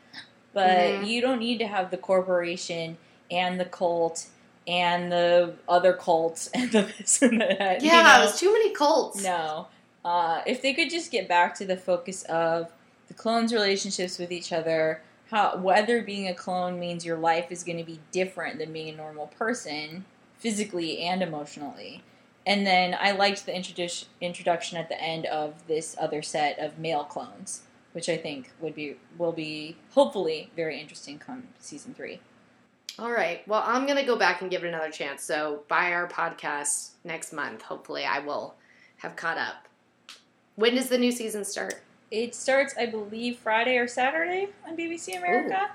But 0.55 0.69
Mhm. 0.79 1.07
you 1.09 1.21
don't 1.21 1.41
need 1.41 1.59
to 1.59 1.67
have 1.67 1.91
the 1.91 1.97
corporation 1.99 2.97
and 3.31 3.59
the 3.61 3.65
cult 3.67 4.27
and 4.69 5.11
the 5.13 5.55
other 5.69 5.93
cults 5.93 6.47
and 6.55 6.71
the 6.73 6.83
this 6.99 7.21
and 7.21 7.41
that. 7.41 7.83
you 7.83 7.89
yeah, 7.89 8.03
know? 8.03 8.21
it 8.23 8.27
was 8.27 8.39
too 8.41 8.53
many 8.53 8.71
cults. 8.73 9.23
No. 9.23 9.67
Uh, 10.07 10.41
if 10.47 10.63
they 10.63 10.73
could 10.73 10.89
just 10.89 11.11
get 11.11 11.27
back 11.27 11.53
to 11.53 11.65
the 11.65 11.77
focus 11.77 12.23
of 12.25 12.71
the 13.09 13.15
clones' 13.15 13.53
relationships 13.53 14.19
with 14.19 14.31
each 14.31 14.53
other, 14.53 15.03
how 15.33 15.57
whether 15.57 16.01
being 16.01 16.29
a 16.29 16.35
clone 16.35 16.79
means 16.79 17.05
your 17.05 17.19
life 17.19 17.51
is 17.51 17.65
going 17.65 17.77
to 17.77 17.83
be 17.83 17.99
different 18.13 18.61
than 18.61 18.73
being 18.73 18.89
a 18.89 18.97
normal 18.97 19.27
person, 19.27 20.05
physically 20.39 21.01
and 21.01 21.25
emotionally. 21.25 22.05
And 22.47 22.65
then 22.65 22.97
I 23.01 23.11
liked 23.11 23.47
the 23.47 23.53
introdu- 23.53 24.05
introduction 24.21 24.79
at 24.79 24.89
the 24.89 25.03
end 25.03 25.27
of 25.27 25.67
this 25.67 25.97
other 25.99 26.23
set 26.23 26.57
of 26.61 26.79
male 26.79 27.03
clones, 27.03 27.63
which 27.91 28.09
I 28.09 28.17
think 28.17 28.53
would 28.61 28.77
be 28.77 28.95
will 29.19 29.33
be 29.33 29.75
hopefully 29.91 30.53
very 30.55 30.81
interesting 30.81 31.19
come 31.19 31.49
season 31.59 31.95
three. 31.95 32.21
All 32.97 33.11
right. 33.11 33.47
Well, 33.49 33.65
I'm 33.67 33.87
going 33.87 33.99
to 33.99 34.07
go 34.07 34.17
back 34.17 34.41
and 34.41 34.53
give 34.53 34.63
it 34.63 34.69
another 34.69 34.93
chance. 34.93 35.25
So, 35.25 35.65
by 35.67 35.93
our 35.93 36.07
podcast 36.07 36.91
next 37.03 37.33
month, 37.33 37.63
hopefully, 37.63 38.05
I 38.05 38.21
will 38.21 38.55
have 38.99 39.17
caught 39.17 39.37
up. 39.37 39.67
When 40.57 40.75
does 40.75 40.89
the 40.89 40.99
new 40.99 41.13
season 41.13 41.45
start? 41.45 41.83
It 42.11 42.35
starts, 42.35 42.75
I 42.79 42.87
believe, 42.87 43.39
Friday 43.39 43.77
or 43.79 43.87
Saturday 43.89 44.49
on 44.67 44.77
BBC 44.77 45.17
America. 45.19 45.71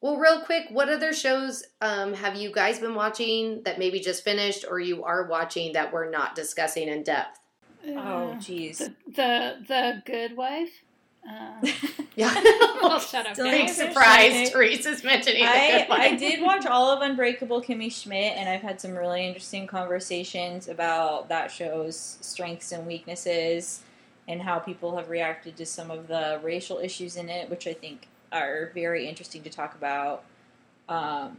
Well, 0.00 0.16
real 0.18 0.42
quick, 0.42 0.66
what 0.70 0.88
other 0.88 1.12
shows 1.12 1.64
um, 1.80 2.12
have 2.14 2.34
you 2.36 2.52
guys 2.52 2.78
been 2.78 2.94
watching 2.94 3.62
that 3.64 3.78
maybe 3.78 4.00
just 4.00 4.22
finished 4.22 4.64
or 4.68 4.78
you 4.78 5.02
are 5.04 5.24
watching 5.26 5.72
that 5.72 5.92
we're 5.92 6.10
not 6.10 6.34
discussing 6.34 6.88
in 6.88 7.02
depth? 7.02 7.38
Oh, 7.86 7.92
Uh, 7.96 8.34
jeez. 8.36 8.78
the, 8.78 8.92
the 9.06 9.56
the 9.68 10.02
Good 10.06 10.36
Wife. 10.36 10.82
Uh, 11.28 11.66
Yeah. 12.16 12.32
well, 12.82 13.00
shut 13.00 13.26
up. 13.26 13.32
Still 13.34 13.46
Dan. 13.46 13.54
Big 13.66 13.66
haven't 13.66 13.88
surprise, 13.92 14.32
finished 14.32 14.50
it. 14.50 14.54
Teresa's 14.54 15.02
mentioning 15.04 15.42
the 15.42 15.50
I, 15.50 15.78
good 15.80 15.88
one. 15.88 16.00
I 16.00 16.14
did 16.14 16.40
watch 16.40 16.64
all 16.64 16.90
of 16.92 17.02
Unbreakable 17.02 17.60
Kimmy 17.60 17.90
Schmidt, 17.90 18.34
and 18.36 18.48
I've 18.48 18.60
had 18.62 18.80
some 18.80 18.92
really 18.96 19.26
interesting 19.26 19.66
conversations 19.66 20.68
about 20.68 21.28
that 21.30 21.50
show's 21.50 22.18
strengths 22.20 22.70
and 22.70 22.86
weaknesses, 22.86 23.82
and 24.26 24.42
how 24.42 24.58
people 24.58 24.96
have 24.96 25.10
reacted 25.10 25.56
to 25.56 25.66
some 25.66 25.90
of 25.90 26.08
the 26.08 26.40
racial 26.42 26.78
issues 26.78 27.16
in 27.16 27.28
it, 27.28 27.50
which 27.50 27.66
I 27.66 27.74
think 27.74 28.08
are 28.32 28.70
very 28.74 29.08
interesting 29.08 29.42
to 29.42 29.50
talk 29.50 29.74
about. 29.74 30.24
Um, 30.88 31.36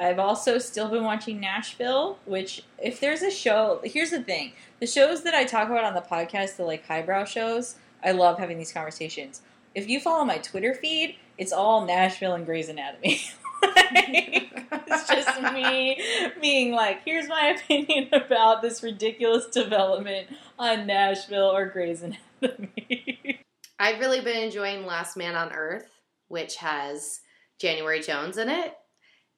I've 0.00 0.18
also 0.18 0.58
still 0.58 0.88
been 0.88 1.02
watching 1.02 1.40
Nashville, 1.40 2.18
which 2.24 2.62
if 2.78 3.00
there's 3.00 3.22
a 3.22 3.30
show, 3.30 3.80
here's 3.82 4.10
the 4.10 4.22
thing: 4.22 4.52
the 4.80 4.86
shows 4.86 5.24
that 5.24 5.34
I 5.34 5.44
talk 5.44 5.68
about 5.68 5.84
on 5.84 5.94
the 5.94 6.00
podcast, 6.00 6.56
the 6.56 6.64
like 6.64 6.86
highbrow 6.86 7.24
shows, 7.24 7.76
I 8.04 8.12
love 8.12 8.38
having 8.38 8.58
these 8.58 8.72
conversations. 8.72 9.42
If 9.74 9.88
you 9.88 10.00
follow 10.00 10.24
my 10.24 10.38
Twitter 10.38 10.74
feed, 10.74 11.16
it's 11.36 11.52
all 11.52 11.84
Nashville 11.84 12.34
and 12.34 12.46
Grey's 12.46 12.68
Anatomy. 12.68 13.20
It's 14.90 15.08
just 15.08 15.52
me 15.52 16.00
being 16.40 16.72
like, 16.72 17.02
here's 17.04 17.28
my 17.28 17.56
opinion 17.56 18.08
about 18.12 18.62
this 18.62 18.82
ridiculous 18.82 19.46
development 19.46 20.28
on 20.58 20.86
Nashville 20.86 21.54
or 21.54 21.66
Grey's 21.66 22.02
Anatomy. 22.02 23.40
I've 23.78 24.00
really 24.00 24.20
been 24.20 24.42
enjoying 24.42 24.86
Last 24.86 25.16
Man 25.16 25.36
on 25.36 25.52
Earth, 25.52 25.90
which 26.28 26.56
has 26.56 27.20
January 27.60 28.00
Jones 28.00 28.38
in 28.38 28.48
it, 28.48 28.74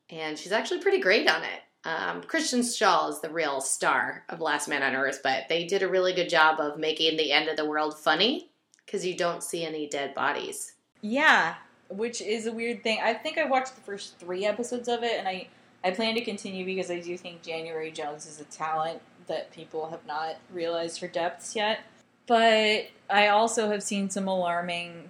and 0.09 0.39
she's 0.39 0.53
actually 0.53 0.81
pretty 0.81 1.01
great 1.01 1.29
on 1.29 1.43
it. 1.43 1.61
Um, 1.85 2.23
Kristen 2.23 2.61
Schaal 2.61 3.11
is 3.11 3.21
the 3.21 3.31
real 3.31 3.61
star 3.61 4.25
of 4.29 4.41
Last 4.41 4.69
Man 4.69 4.83
on 4.83 4.95
Earth, 4.95 5.21
but 5.23 5.45
they 5.49 5.65
did 5.65 5.83
a 5.83 5.89
really 5.89 6.13
good 6.13 6.29
job 6.29 6.61
of 6.61 6.79
making 6.79 7.17
the 7.17 7.33
end 7.33 7.49
of 7.49 7.57
the 7.57 7.69
world 7.69 7.99
funny 7.99 8.51
because 8.85 9.05
you 9.05 9.17
don't 9.17 9.43
see 9.43 9.65
any 9.65 9.89
dead 9.89 10.15
bodies. 10.15 10.75
yeah, 11.01 11.55
which 11.91 12.21
is 12.23 12.47
a 12.47 12.53
weird 12.53 12.83
thing. 12.83 13.01
I 13.03 13.15
think 13.15 13.39
I 13.39 13.45
watched 13.45 13.75
the 13.75 13.81
first 13.83 14.19
three 14.19 14.47
episodes 14.47 14.89
of 14.89 15.03
it, 15.03 15.19
and 15.19 15.29
I, 15.29 15.49
I 15.85 15.91
plan 15.91 16.15
to 16.15 16.25
continue 16.25 16.65
because 16.65 16.91
I 16.91 17.01
do 17.01 17.17
think 17.17 17.43
January 17.43 17.91
Jones 17.91 18.27
is 18.27 18.41
a 18.41 18.45
talent 18.45 19.01
that 19.27 19.51
people 19.53 19.91
have 19.91 20.05
not 20.07 20.37
realized 20.53 21.01
her 21.01 21.09
depths 21.09 21.55
yet. 21.55 21.81
But 22.27 22.87
I 23.09 23.29
also 23.29 23.71
have 23.71 23.83
seen 23.83 24.09
some 24.09 24.29
alarming 24.29 25.09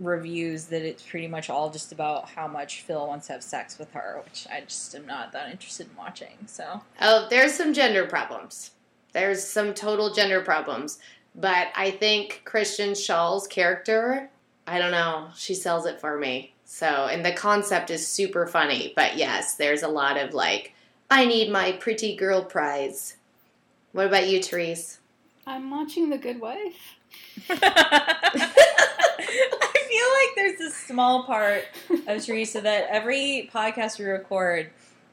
reviews 0.00 0.66
that 0.66 0.82
it's 0.82 1.02
pretty 1.02 1.26
much 1.26 1.50
all 1.50 1.70
just 1.70 1.92
about 1.92 2.28
how 2.28 2.46
much 2.46 2.82
Phil 2.82 3.06
wants 3.06 3.26
to 3.26 3.32
have 3.34 3.42
sex 3.42 3.78
with 3.78 3.92
her, 3.92 4.20
which 4.24 4.46
I 4.50 4.60
just 4.60 4.94
am 4.94 5.06
not 5.06 5.32
that 5.32 5.50
interested 5.50 5.88
in 5.90 5.96
watching. 5.96 6.36
So 6.46 6.82
Oh, 7.00 7.26
there's 7.30 7.54
some 7.54 7.72
gender 7.72 8.06
problems. 8.06 8.72
There's 9.12 9.42
some 9.42 9.74
total 9.74 10.12
gender 10.12 10.40
problems. 10.40 10.98
But 11.34 11.68
I 11.74 11.90
think 11.90 12.42
Kristen 12.44 12.94
Schaal's 12.94 13.46
character, 13.46 14.30
I 14.68 14.78
don't 14.78 14.92
know, 14.92 15.28
she 15.36 15.54
sells 15.54 15.86
it 15.86 16.00
for 16.00 16.18
me. 16.18 16.52
So, 16.64 16.86
and 16.86 17.24
the 17.24 17.32
concept 17.32 17.90
is 17.90 18.06
super 18.06 18.46
funny. 18.46 18.92
But 18.94 19.16
yes, 19.16 19.54
there's 19.54 19.82
a 19.82 19.88
lot 19.88 20.18
of 20.18 20.34
like, 20.34 20.74
I 21.10 21.24
need 21.24 21.50
my 21.50 21.72
pretty 21.72 22.14
girl 22.14 22.44
prize. 22.44 23.16
What 23.92 24.06
about 24.06 24.28
you, 24.28 24.42
Therese? 24.42 24.98
I'm 25.46 25.70
watching 25.70 26.10
The 26.10 26.18
Good 26.18 26.40
Wife. 26.40 26.96
I 27.48 28.28
feel 29.88 30.08
like 30.12 30.36
there's 30.36 30.60
a 30.60 30.70
small 30.70 31.24
part 31.24 31.64
of 32.06 32.22
Teresa 32.22 32.60
that 32.60 32.88
every 32.90 33.48
podcast 33.52 33.98
we 33.98 34.04
record, 34.04 34.68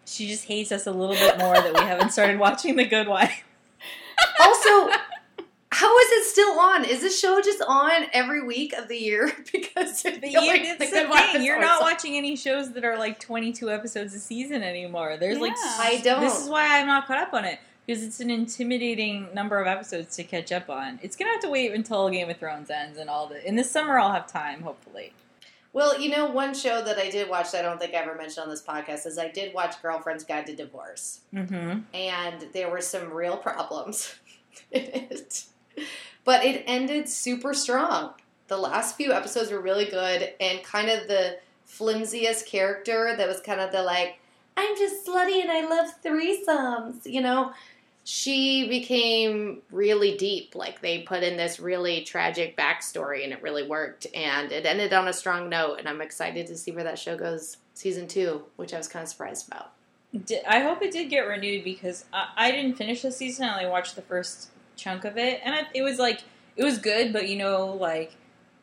she 0.06 0.28
just 0.28 0.43
hates 0.43 0.74
us 0.74 0.88
a 0.88 0.91
little 0.91 1.16
bit 1.16 1.38
more 1.38 1.53
that 1.53 1.74
we 1.74 1.80
haven't 1.80 2.12
started 2.12 2.38
watching 2.38 2.76
The 2.76 2.86
Good 2.86 3.08
Wife. 3.08 3.43
Also, 4.41 4.89
how 5.76 5.97
is 5.97 6.07
it 6.11 6.23
still 6.23 6.57
on? 6.57 6.86
Is 6.86 7.01
this 7.01 7.19
show 7.19 7.41
just 7.41 7.61
on 7.67 8.05
every 8.13 8.41
week 8.41 8.71
of 8.71 8.88
the 8.88 8.95
year? 8.95 9.30
because 9.51 10.05
I 10.05 10.11
But 10.11 10.21
feel 10.21 10.41
you, 10.41 10.47
like 10.49 10.61
it's 10.61 10.80
The 10.80 10.86
the 10.86 10.91
Good 10.91 11.09
Wife 11.09 11.32
thing. 11.34 11.41
is 11.41 11.45
You're 11.45 11.59
not 11.59 11.82
watching 11.82 12.15
any 12.15 12.38
shows 12.38 12.71
that 12.71 12.86
are 12.86 12.97
like 12.97 13.19
22 13.19 13.69
episodes 13.69 14.13
a 14.13 14.19
season 14.19 14.63
anymore. 14.63 15.17
There's 15.19 15.38
like 15.38 15.51
I 15.57 15.99
don't. 16.01 16.21
This 16.21 16.41
is 16.41 16.47
why 16.49 16.80
I'm 16.80 16.88
not 16.88 17.07
caught 17.07 17.17
up 17.17 17.34
on 17.34 17.43
it 17.43 17.59
because 17.86 18.03
it's 18.03 18.21
an 18.21 18.30
intimidating 18.30 19.28
number 19.34 19.59
of 19.59 19.67
episodes 19.67 20.15
to 20.15 20.23
catch 20.23 20.53
up 20.53 20.69
on. 20.69 20.97
It's 21.03 21.17
gonna 21.17 21.32
have 21.32 21.41
to 21.41 21.49
wait 21.49 21.73
until 21.73 22.09
Game 22.09 22.30
of 22.30 22.38
Thrones 22.38 22.69
ends 22.69 22.97
and 22.97 23.09
all 23.09 23.28
the. 23.28 23.45
In 23.45 23.57
the 23.57 23.63
summer, 23.65 23.99
I'll 23.99 24.13
have 24.13 24.32
time, 24.32 24.61
hopefully. 24.61 25.11
Well, 25.73 25.99
you 25.99 26.09
know, 26.09 26.28
one 26.28 26.53
show 26.53 26.82
that 26.86 26.97
I 26.97 27.09
did 27.09 27.30
watch 27.30 27.51
that 27.51 27.65
I 27.65 27.67
don't 27.67 27.82
think 27.82 27.93
I 27.93 27.97
ever 27.97 28.15
mentioned 28.15 28.45
on 28.45 28.49
this 28.49 28.63
podcast 28.63 29.05
is 29.05 29.17
I 29.17 29.28
did 29.28 29.53
watch 29.53 29.82
Girlfriend's 29.82 30.23
Guide 30.23 30.45
to 30.45 30.55
Divorce. 30.55 31.19
Mm-hmm. 31.34 31.80
And 31.93 32.45
there 32.53 32.69
were 32.69 32.80
some 32.80 33.11
real 33.11 33.36
problems 33.36 34.15
in 34.71 34.84
it. 34.84 35.43
But 36.23 36.43
it 36.43 36.63
ended 36.65 37.07
super 37.07 37.53
strong. 37.53 38.13
The 38.47 38.57
last 38.57 38.95
few 38.95 39.11
episodes 39.11 39.51
were 39.51 39.61
really 39.61 39.86
good 39.86 40.34
and 40.39 40.63
kind 40.63 40.89
of 40.89 41.07
the 41.07 41.38
flimsiest 41.65 42.47
character 42.47 43.15
that 43.15 43.28
was 43.28 43.41
kind 43.41 43.59
of 43.59 43.71
the 43.71 43.82
like, 43.84 44.19
I'm 44.57 44.76
just 44.78 45.05
slutty 45.05 45.41
and 45.41 45.51
I 45.51 45.67
love 45.67 45.89
threesomes, 46.03 47.05
you 47.05 47.21
know? 47.21 47.53
She 48.03 48.67
became 48.69 49.63
really 49.71 50.15
deep. 50.15 50.53
Like 50.53 50.82
they 50.82 51.01
put 51.01 51.23
in 51.23 51.38
this 51.38 51.59
really 51.59 52.03
tragic 52.03 52.55
backstory 52.55 53.23
and 53.23 53.34
it 53.34 53.41
really 53.41 53.67
worked. 53.67 54.05
And 54.13 54.51
it 54.51 54.65
ended 54.65 54.93
on 54.93 55.07
a 55.07 55.13
strong 55.13 55.49
note. 55.49 55.78
And 55.80 55.89
I'm 55.89 56.01
excited 56.01 56.45
to 56.47 56.55
see 56.55 56.71
where 56.71 56.84
that 56.84 56.99
show 56.99 57.17
goes 57.17 57.57
season 57.73 58.07
two, 58.07 58.43
which 58.57 58.73
I 58.73 58.78
was 58.78 58.88
kind 58.88 59.01
of 59.01 59.09
surprised 59.09 59.47
about. 59.47 59.71
I 60.47 60.59
hope 60.59 60.82
it 60.82 60.91
did 60.91 61.09
get 61.09 61.21
renewed 61.21 61.63
because 61.63 62.05
I, 62.13 62.30
I 62.38 62.51
didn't 62.51 62.76
finish 62.76 63.01
the 63.01 63.11
season. 63.11 63.45
I 63.45 63.57
only 63.57 63.69
watched 63.69 63.95
the 63.95 64.01
first 64.03 64.49
chunk 64.76 65.05
of 65.05 65.17
it, 65.17 65.41
and 65.43 65.55
I, 65.55 65.67
it 65.73 65.82
was 65.82 65.99
like 65.99 66.21
it 66.55 66.63
was 66.63 66.78
good, 66.78 67.13
but 67.13 67.28
you 67.28 67.38
know, 67.38 67.67
like 67.67 68.15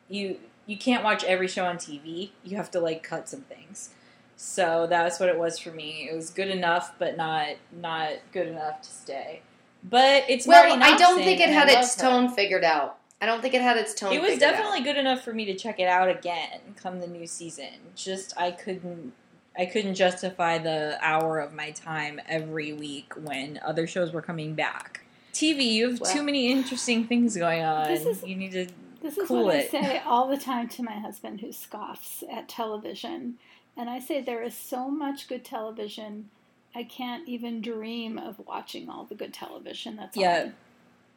you 0.09 0.37
you 0.65 0.77
can't 0.77 1.03
watch 1.03 1.23
every 1.23 1.47
show 1.47 1.65
on 1.65 1.77
TV. 1.77 2.31
You 2.43 2.57
have 2.57 2.71
to 2.71 2.79
like 2.79 3.03
cut 3.03 3.27
some 3.29 3.41
things. 3.41 3.89
So 4.35 4.87
that's 4.89 5.19
what 5.19 5.29
it 5.29 5.37
was 5.37 5.59
for 5.59 5.71
me. 5.71 6.09
It 6.11 6.15
was 6.15 6.29
good 6.29 6.49
enough, 6.49 6.93
but 6.97 7.17
not 7.17 7.49
not 7.71 8.11
good 8.31 8.47
enough 8.47 8.81
to 8.81 8.89
stay. 8.89 9.41
But 9.83 10.25
it's 10.29 10.47
Well, 10.47 10.81
I 10.81 10.97
don't 10.97 11.17
think 11.23 11.39
it 11.39 11.49
had 11.49 11.69
its 11.69 11.95
her. 11.95 12.01
tone 12.01 12.29
figured 12.29 12.63
out. 12.63 12.97
I 13.21 13.25
don't 13.25 13.41
think 13.41 13.53
it 13.53 13.61
had 13.61 13.77
its 13.77 13.93
tone. 13.93 14.13
It 14.13 14.21
was 14.21 14.31
figured 14.31 14.43
out. 14.43 14.51
definitely 14.51 14.81
good 14.81 14.97
enough 14.97 15.21
for 15.23 15.33
me 15.33 15.45
to 15.45 15.55
check 15.55 15.79
it 15.79 15.87
out 15.87 16.09
again 16.09 16.59
come 16.75 16.99
the 16.99 17.07
new 17.07 17.27
season. 17.27 17.69
Just 17.95 18.33
I 18.37 18.51
couldn't 18.51 19.13
I 19.57 19.65
couldn't 19.65 19.95
justify 19.95 20.57
the 20.57 20.97
hour 21.01 21.39
of 21.39 21.53
my 21.53 21.71
time 21.71 22.19
every 22.27 22.73
week 22.73 23.13
when 23.15 23.59
other 23.63 23.85
shows 23.85 24.11
were 24.11 24.21
coming 24.21 24.55
back. 24.55 25.05
TV, 25.33 25.63
you 25.73 25.89
have 25.91 25.99
Well- 26.01 26.13
too 26.13 26.23
many 26.23 26.51
interesting 26.51 27.05
things 27.07 27.35
going 27.35 27.63
on. 27.63 27.87
This 27.87 28.05
is- 28.05 28.23
you 28.23 28.35
need 28.35 28.51
to 28.51 28.67
This 29.01 29.17
is 29.17 29.27
Cool 29.27 29.45
what 29.45 29.55
it. 29.55 29.73
I 29.73 29.81
say 29.81 29.99
all 30.05 30.29
the 30.29 30.37
time 30.37 30.69
to 30.69 30.83
my 30.83 30.93
husband 30.97 31.41
who 31.41 31.51
scoffs 31.51 32.23
at 32.31 32.47
television. 32.47 33.37
And 33.75 33.89
I 33.89 33.99
say 33.99 34.21
there 34.21 34.41
is 34.43 34.55
so 34.55 34.87
much 34.89 35.27
good 35.27 35.43
television, 35.43 36.29
I 36.73 36.83
can't 36.83 37.27
even 37.27 37.59
dream 37.61 38.17
of 38.17 38.39
watching 38.47 38.89
all 38.89 39.03
the 39.03 39.15
good 39.15 39.33
television 39.33 39.97
that's 39.97 40.15
Yeah. 40.15 40.43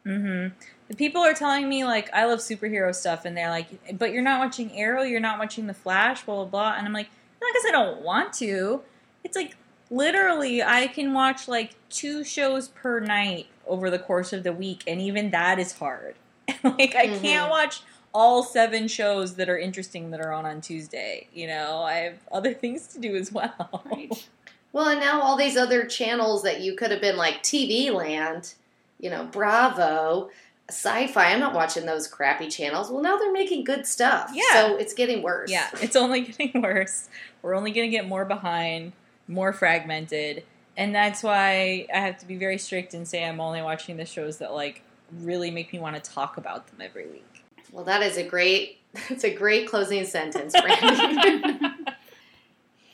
on. 0.05 0.11
Mm-hmm. 0.11 0.55
The 0.89 0.95
people 0.95 1.21
are 1.21 1.33
telling 1.33 1.67
me 1.69 1.83
like 1.85 2.13
I 2.13 2.25
love 2.25 2.39
superhero 2.39 2.93
stuff, 2.95 3.25
and 3.25 3.35
they're 3.37 3.49
like, 3.49 3.97
"But 3.97 4.11
you're 4.11 4.21
not 4.21 4.39
watching 4.39 4.71
Arrow, 4.77 5.03
you're 5.03 5.19
not 5.19 5.37
watching 5.39 5.67
The 5.67 5.73
Flash, 5.73 6.23
blah 6.23 6.35
blah 6.35 6.45
blah." 6.45 6.75
And 6.77 6.85
I'm 6.87 6.93
like, 6.93 7.09
not 7.41 7.49
because 7.53 7.65
I 7.67 7.71
don't 7.71 8.01
want 8.01 8.33
to. 8.33 8.81
It's 9.23 9.35
like 9.35 9.55
literally 9.89 10.61
I 10.63 10.87
can 10.87 11.13
watch 11.13 11.47
like 11.47 11.75
two 11.89 12.23
shows 12.23 12.67
per 12.69 12.99
night 12.99 13.47
over 13.67 13.89
the 13.89 13.99
course 13.99 14.33
of 14.33 14.43
the 14.43 14.53
week, 14.53 14.83
and 14.87 15.01
even 15.01 15.31
that 15.31 15.59
is 15.59 15.73
hard. 15.73 16.15
like 16.63 16.95
I 16.95 17.07
Mhm. 17.07 17.21
can't 17.21 17.49
watch 17.49 17.81
all 18.13 18.41
seven 18.43 18.87
shows 18.87 19.35
that 19.35 19.49
are 19.49 19.57
interesting 19.57 20.11
that 20.11 20.19
are 20.21 20.31
on 20.31 20.45
on 20.45 20.61
Tuesday. 20.61 21.27
You 21.33 21.47
know, 21.47 21.81
I 21.81 21.93
have 21.99 22.17
other 22.31 22.53
things 22.63 22.87
to 22.87 22.99
do 22.99 23.15
as 23.15 23.31
well. 23.31 23.83
Right. 23.85 24.27
Well, 24.73 24.89
and 24.89 24.99
now 24.99 25.21
all 25.21 25.37
these 25.37 25.57
other 25.57 25.85
channels 25.85 26.43
that 26.43 26.59
you 26.61 26.75
could 26.75 26.91
have 26.91 27.01
been 27.01 27.15
like 27.17 27.41
TV 27.41 27.89
Land, 27.89 28.53
you 28.99 29.09
know, 29.09 29.23
Bravo, 29.23 30.29
Sci-Fi. 30.69 31.31
I'm 31.33 31.39
not 31.39 31.55
watching 31.55 31.85
those 31.87 32.05
crappy 32.07 32.47
channels. 32.47 32.91
Well, 32.91 33.01
now 33.01 33.17
they're 33.17 33.31
making 33.31 33.63
good 33.63 33.87
stuff. 33.87 34.29
Yeah. 34.33 34.43
So 34.53 34.75
it's 34.77 34.93
getting 34.93 35.23
worse. 35.23 35.49
Yeah, 35.49 35.69
it's 35.81 35.95
only 35.95 36.21
getting 36.21 36.61
worse. 36.61 37.07
We're 37.41 37.55
only 37.55 37.71
going 37.71 37.89
to 37.89 37.95
get 37.95 38.07
more 38.07 38.25
behind, 38.25 38.91
more 39.27 39.51
fragmented, 39.53 40.43
and 40.77 40.93
that's 40.95 41.23
why 41.23 41.87
I 41.93 41.97
have 41.97 42.17
to 42.19 42.25
be 42.25 42.37
very 42.37 42.57
strict 42.57 42.93
and 42.93 43.05
say 43.05 43.25
I'm 43.25 43.41
only 43.41 43.61
watching 43.61 43.97
the 43.97 44.05
shows 44.05 44.37
that 44.37 44.53
like 44.53 44.83
really 45.19 45.51
make 45.51 45.73
me 45.73 45.79
want 45.79 46.01
to 46.01 46.11
talk 46.11 46.37
about 46.37 46.67
them 46.67 46.79
every 46.79 47.07
week. 47.07 47.43
Well, 47.71 47.83
that 47.85 48.01
is 48.01 48.17
a 48.17 48.23
great. 48.23 48.75
It's 49.09 49.23
a 49.23 49.33
great 49.33 49.67
closing 49.69 50.05
sentence, 50.05 50.55
Brandy. 50.59 51.59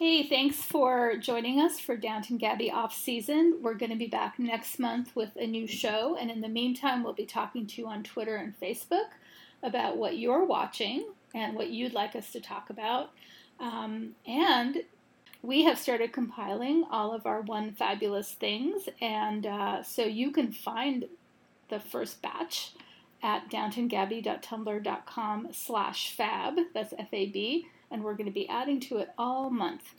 Hey, 0.04 0.28
thanks 0.28 0.58
for 0.58 1.16
joining 1.16 1.62
us 1.62 1.80
for 1.80 1.96
Downton 1.96 2.38
Gabby 2.38 2.70
off 2.70 2.94
season. 2.94 3.60
We're 3.62 3.76
going 3.76 3.92
to 3.92 3.96
be 3.96 4.08
back 4.08 4.38
next 4.38 4.78
month 4.78 5.16
with 5.16 5.30
a 5.38 5.48
new 5.48 5.66
show, 5.66 6.18
and 6.20 6.30
in 6.30 6.42
the 6.42 6.50
meantime, 6.50 7.06
we'll 7.06 7.14
be 7.14 7.26
talking 7.26 7.66
to 7.68 7.82
you 7.82 7.88
on 7.88 8.04
Twitter 8.04 8.36
and 8.36 8.60
Facebook 8.60 9.12
about 9.62 9.96
what 9.96 10.18
you're 10.18 10.44
watching 10.44 11.06
and 11.34 11.56
what 11.56 11.70
you'd 11.70 11.94
like 11.94 12.18
us 12.18 12.34
to 12.34 12.42
talk 12.42 12.70
about. 12.70 13.12
Um, 13.62 14.16
and 14.28 14.84
we 15.44 15.66
have 15.66 15.78
started 15.78 16.12
compiling 16.14 16.86
all 16.90 17.14
of 17.14 17.28
our 17.28 17.42
one 17.42 17.74
fabulous 17.74 18.32
things, 18.32 18.88
and 19.02 19.46
uh, 19.46 19.84
so 19.84 20.06
you 20.06 20.32
can 20.32 20.52
find 20.52 21.06
the 21.70 21.82
first 21.82 22.22
batch 22.22 22.72
at 23.22 23.52
downtongabby.tumblr.com 23.52 25.50
slash 25.52 26.16
fab. 26.16 26.56
That's 26.74 26.94
F-A-B. 26.98 27.68
And 27.92 28.04
we're 28.04 28.16
going 28.16 28.26
to 28.26 28.32
be 28.32 28.50
adding 28.50 28.80
to 28.82 28.98
it 28.98 29.10
all 29.18 29.50
month. 29.50 29.94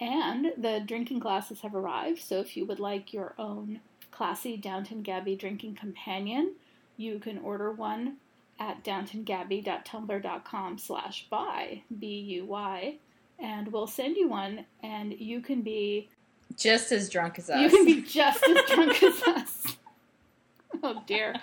And 0.00 0.52
the 0.56 0.82
drinking 0.86 1.18
glasses 1.18 1.60
have 1.62 1.74
arrived, 1.74 2.20
so 2.20 2.40
if 2.40 2.56
you 2.56 2.64
would 2.66 2.80
like 2.80 3.12
your 3.12 3.34
own 3.38 3.80
classy 4.10 4.56
Downton 4.56 5.02
Gabby 5.02 5.36
drinking 5.36 5.74
companion, 5.74 6.54
you 6.96 7.18
can 7.18 7.38
order 7.38 7.70
one 7.72 8.16
at 8.58 8.82
downtongabby.tumblr.com 8.84 10.78
slash 10.78 11.26
buy, 11.28 11.82
B-U-Y, 11.98 12.96
and 13.42 13.72
we'll 13.72 13.86
send 13.86 14.16
you 14.16 14.28
one, 14.28 14.64
and 14.82 15.12
you 15.12 15.40
can 15.40 15.62
be... 15.62 16.08
Just 16.56 16.92
as 16.92 17.08
drunk 17.08 17.38
as 17.38 17.48
us. 17.48 17.60
You 17.60 17.70
can 17.70 17.84
be 17.84 18.02
just 18.02 18.42
as 18.42 18.70
drunk 18.70 19.02
as 19.02 19.22
us. 19.26 19.76
Oh, 20.82 21.02
dear. 21.06 21.34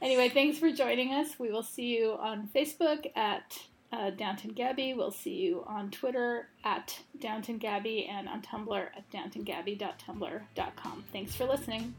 Anyway, 0.00 0.30
thanks 0.30 0.56
for 0.58 0.70
joining 0.70 1.12
us. 1.12 1.38
We 1.38 1.50
will 1.50 1.62
see 1.62 1.96
you 1.96 2.12
on 2.12 2.48
Facebook 2.54 3.10
at 3.16 3.58
uh, 3.92 4.10
Downton 4.10 4.52
Gabby. 4.52 4.94
We'll 4.94 5.10
see 5.10 5.34
you 5.34 5.64
on 5.66 5.90
Twitter 5.90 6.48
at 6.64 6.98
Downton 7.20 7.58
Gabby 7.58 8.06
and 8.06 8.28
on 8.28 8.40
Tumblr 8.42 8.88
at 8.96 9.10
downtongabby.tumblr.com. 9.10 11.04
Thanks 11.12 11.34
for 11.34 11.44
listening. 11.44 11.94